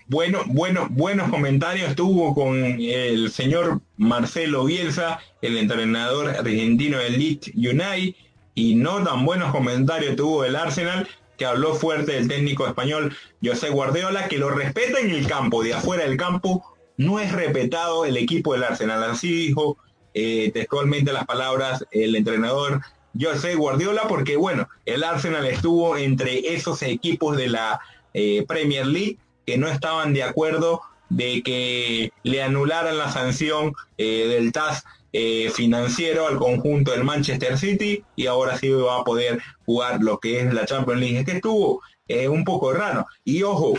Bueno, 0.08 0.42
bueno, 0.48 0.88
buenos 0.90 1.30
comentarios 1.30 1.96
tuvo 1.96 2.34
con 2.34 2.64
el 2.64 3.32
señor 3.32 3.80
Marcelo 3.96 4.66
Bielsa, 4.66 5.20
el 5.42 5.58
entrenador 5.58 6.30
argentino 6.30 6.98
del 6.98 7.18
Leeds 7.18 7.52
United, 7.56 8.16
y 8.56 8.76
no 8.76 9.04
tan 9.04 9.26
buenos 9.26 9.52
comentarios 9.52 10.16
tuvo 10.16 10.44
el 10.46 10.56
Arsenal, 10.56 11.08
que 11.38 11.46
habló 11.46 11.74
fuerte 11.74 12.14
del 12.14 12.28
técnico 12.28 12.68
español 12.68 13.16
José 13.44 13.70
Guardiola, 13.70 14.28
que 14.28 14.38
lo 14.38 14.50
respeta 14.50 15.00
en 15.00 15.12
el 15.12 15.28
campo, 15.28 15.64
de 15.64 15.74
afuera 15.74 16.04
del 16.04 16.18
campo 16.18 16.64
no 16.98 17.20
es 17.20 17.32
respetado 17.32 18.06
el 18.06 18.18
equipo 18.18 18.54
del 18.54 18.64
Arsenal. 18.64 19.04
Así 19.04 19.32
dijo 19.32 19.78
eh, 20.14 20.52
textualmente 20.54 21.12
las 21.12 21.26
palabras 21.26 21.86
el 21.92 22.16
entrenador 22.16 22.82
José 23.20 23.56
Guardiola, 23.56 24.04
porque 24.08 24.38
bueno, 24.38 24.70
el 24.86 25.04
Arsenal 25.04 25.46
estuvo 25.46 25.98
entre 25.98 26.54
esos 26.54 26.82
equipos 26.84 27.38
de 27.38 27.48
la 27.48 27.80
eh, 28.14 28.46
Premier 28.48 28.86
League 28.86 29.18
que 29.46 29.58
no 29.58 29.68
estaban 29.68 30.14
de 30.14 30.24
acuerdo 30.24 30.82
de 31.10 31.44
que 31.44 32.12
le 32.24 32.42
anularan 32.42 32.98
la 32.98 33.12
sanción 33.12 33.74
eh, 33.98 34.28
del 34.28 34.52
TAS 34.52 34.84
eh, 35.14 35.52
financiero 35.54 36.28
al 36.28 36.38
conjunto 36.38 36.92
del 36.92 37.04
Manchester 37.04 37.58
City 37.58 38.04
y 38.16 38.26
ahora 38.26 38.58
sí 38.58 38.70
va 38.70 39.00
a 39.00 39.04
poder 39.04 39.40
jugar 39.66 40.02
lo 40.02 40.20
que 40.20 40.40
es 40.42 40.54
la 40.54 40.66
Champions 40.66 41.00
League. 41.00 41.20
Es 41.20 41.26
que 41.26 41.34
estuvo 41.34 41.82
eh, 42.08 42.28
un 42.28 42.44
poco 42.44 42.74
raro. 42.74 43.06
Y 43.24 43.44
ojo, 43.44 43.76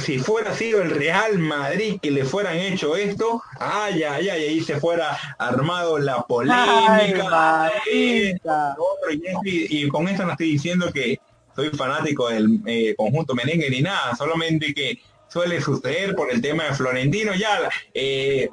si 0.00 0.18
fuera 0.18 0.54
sido 0.54 0.82
el 0.82 0.90
Real 0.90 1.38
Madrid 1.38 1.98
que 2.00 2.10
le 2.10 2.24
fueran 2.24 2.56
hecho 2.56 2.96
esto, 2.96 3.42
ay, 3.58 4.02
ay, 4.02 4.28
ay, 4.28 4.44
ahí 4.44 4.60
se 4.60 4.78
fuera 4.78 5.16
armado 5.38 5.98
la 5.98 6.22
polémica. 6.22 7.72
y, 7.90 9.88
con 9.88 10.08
esto 10.08 10.24
no 10.24 10.32
estoy 10.32 10.52
diciendo 10.52 10.92
que 10.92 11.18
soy 11.54 11.70
fanático 11.70 12.28
del 12.28 12.60
eh, 12.66 12.94
conjunto 12.96 13.34
merengue 13.34 13.70
ni 13.70 13.80
nada, 13.82 14.14
solamente 14.16 14.74
que 14.74 14.98
suele 15.28 15.60
suceder 15.60 16.14
por 16.14 16.30
el 16.30 16.42
tema 16.42 16.64
de 16.64 16.74
Florentino, 16.74 17.34
ya 17.34 17.70
eh, 17.94 18.50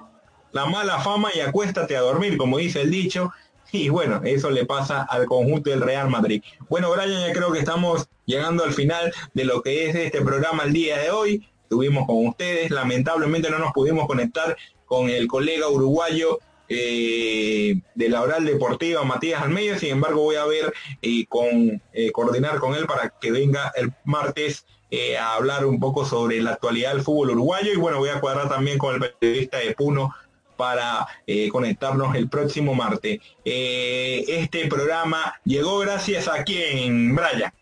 la 0.52 0.66
mala 0.66 1.00
fama 1.00 1.30
y 1.34 1.40
acuéstate 1.40 1.96
a 1.96 2.02
dormir, 2.02 2.38
como 2.38 2.58
dice 2.58 2.82
el 2.82 2.92
dicho. 2.92 3.32
Y 3.72 3.90
bueno, 3.90 4.22
eso 4.24 4.50
le 4.50 4.66
pasa 4.66 5.04
al 5.04 5.26
conjunto 5.26 5.70
del 5.70 5.82
Real 5.82 6.10
Madrid. 6.10 6.42
Bueno, 6.70 6.92
Brian, 6.92 7.28
ya 7.28 7.34
creo 7.34 7.52
que 7.52 7.60
estamos 7.60 8.08
llegando 8.26 8.64
al 8.64 8.74
final 8.74 9.14
de 9.34 9.46
lo 9.46 9.62
que 9.62 9.90
es 9.90 9.96
este 9.96 10.22
programa 10.22 10.64
el 10.64 10.74
día 10.74 10.98
de 10.98 11.12
hoy. 11.12 11.48
Estuvimos 11.64 12.08
con 12.08 12.26
ustedes, 12.26 12.72
lamentablemente 12.72 13.50
no 13.52 13.60
nos 13.60 13.72
pudimos 13.74 14.08
conectar 14.08 14.58
con 14.86 15.08
el 15.08 15.28
colega 15.28 15.70
uruguayo 15.70 16.40
eh, 16.72 17.82
de 17.96 18.10
la 18.10 18.22
oral 18.22 18.46
deportiva 18.46 19.04
Matías 19.04 19.42
Almeida, 19.42 19.80
sin 19.80 19.90
embargo 19.90 20.22
voy 20.22 20.36
a 20.36 20.46
ver 20.46 20.72
y 21.02 21.26
con 21.26 21.82
eh, 21.94 22.12
coordinar 22.12 22.60
con 22.60 22.76
él 22.76 22.86
para 22.86 23.10
que 23.10 23.32
venga 23.32 23.72
el 23.76 23.92
martes 24.04 24.68
eh, 24.92 25.18
a 25.18 25.34
hablar 25.34 25.66
un 25.66 25.80
poco 25.80 26.06
sobre 26.06 26.40
la 26.42 26.52
actualidad 26.52 26.94
del 26.94 27.02
fútbol 27.02 27.32
uruguayo 27.32 27.74
y 27.74 27.76
bueno 27.76 27.98
voy 27.98 28.10
a 28.10 28.20
cuadrar 28.20 28.50
también 28.50 28.78
con 28.78 28.94
el 28.94 29.12
periodista 29.20 29.58
de 29.58 29.74
Puno 29.74 30.14
para 30.60 31.08
eh, 31.26 31.48
conectarnos 31.48 32.14
el 32.16 32.28
próximo 32.28 32.76
martes. 32.76 33.22
Eh, 33.46 34.26
este 34.28 34.68
programa 34.68 35.34
llegó 35.46 35.80
gracias 35.80 36.28
a 36.28 36.44
quien, 36.44 37.16
Brian. 37.16 37.54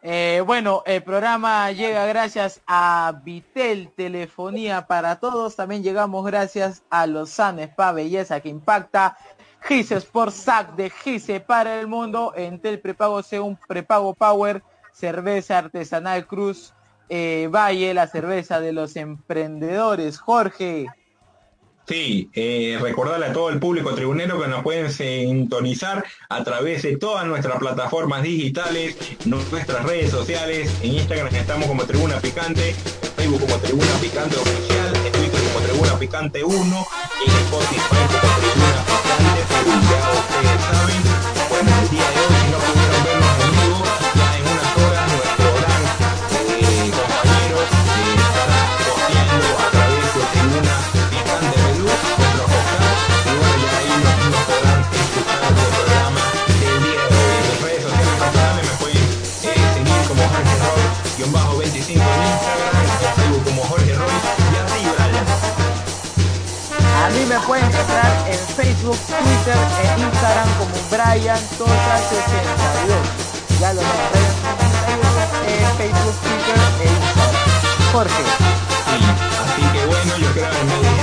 Eh, 0.00 0.40
bueno, 0.46 0.84
el 0.86 1.02
programa 1.02 1.72
llega 1.72 2.06
gracias 2.06 2.62
a 2.68 3.20
Vitel 3.24 3.90
Telefonía 3.96 4.86
para 4.86 5.18
Todos. 5.18 5.56
También 5.56 5.82
llegamos 5.82 6.24
gracias 6.24 6.84
a 6.90 7.08
Lozano 7.08 7.60
Spa 7.62 7.90
Belleza 7.90 8.38
que 8.38 8.50
impacta. 8.50 9.18
Gise 9.62 9.96
Sport 9.96 10.32
Sac 10.32 10.76
de 10.76 10.90
Gise 10.90 11.40
para 11.40 11.80
el 11.80 11.88
mundo. 11.88 12.32
Entel 12.36 12.78
Prepago 12.78 13.20
un 13.42 13.58
Prepago 13.66 14.14
Power. 14.14 14.62
Cerveza 14.92 15.58
Artesanal 15.58 16.24
Cruz. 16.28 16.72
Valle, 17.08 17.94
la 17.94 18.06
cerveza 18.06 18.60
de 18.60 18.72
los 18.72 18.94
emprendedores. 18.94 20.20
Jorge. 20.20 20.86
Sí, 21.90 22.30
eh, 22.34 22.78
recordarle 22.80 23.26
a 23.26 23.32
todo 23.32 23.50
el 23.50 23.58
público 23.58 23.92
tribunero 23.96 24.40
que 24.40 24.46
nos 24.46 24.62
pueden 24.62 24.92
sintonizar 24.92 26.04
a 26.28 26.44
través 26.44 26.82
de 26.82 26.96
todas 26.96 27.26
nuestras 27.26 27.58
plataformas 27.58 28.22
digitales, 28.22 28.96
nuestras 29.24 29.82
redes 29.82 30.12
sociales. 30.12 30.72
En 30.82 30.92
Instagram 30.94 31.34
estamos 31.34 31.66
como 31.66 31.82
Tribuna 31.82 32.20
Picante, 32.20 32.74
Facebook 33.16 33.40
como 33.40 33.56
Tribuna 33.56 33.92
Picante 34.00 34.36
Oficial, 34.36 34.94
en 35.04 35.10
Twitter 35.10 35.40
como 35.52 35.66
Tribuna 35.66 35.98
Picante 35.98 36.44
1, 36.44 36.54
en 36.54 37.32
Spotify 37.32 37.80
como 37.90 38.38
Tribuna 38.38 38.84
Picante, 38.86 39.40
ya 39.90 40.12
ustedes 40.12 40.60
saben, 40.70 41.02
bueno, 41.48 41.70
el 41.82 41.90
día 41.90 42.08
de 42.08 42.20
hoy 42.20 42.39
Facebook 61.98 63.44
como 63.44 63.62
Jorge 63.64 63.94
Roy, 63.94 64.06
y 64.06 64.56
así, 64.62 64.80
Brian. 64.94 65.26
A 67.02 67.08
mí 67.10 67.24
me 67.26 67.38
pueden 67.46 67.64
encontrar 67.64 68.28
en 68.28 68.38
Facebook, 68.54 68.98
Twitter 69.06 69.58
e 69.82 70.00
Instagram 70.00 70.48
como 70.58 70.74
Brian 70.90 71.40
Tota 71.58 71.98
62. 71.98 73.60
Ya 73.60 73.72
lo 73.72 73.80
saben, 73.80 74.10
Brian 74.12 74.30
62 74.38 75.02
en 75.46 75.76
Facebook, 75.78 76.16
Twitter 76.22 76.58
e 76.80 76.86
Instagram. 76.86 77.34
Jorge. 77.92 78.22
Sí, 78.86 78.98
así 79.42 79.62
que 79.72 79.86
bueno, 79.86 80.16
yo 80.18 80.30
creo 80.32 80.50
que 80.50 80.64
me 80.64 80.99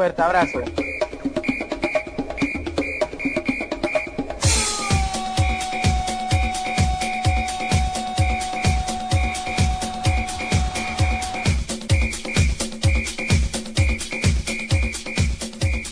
fuerte 0.00 0.22
abrazo. 0.22 0.62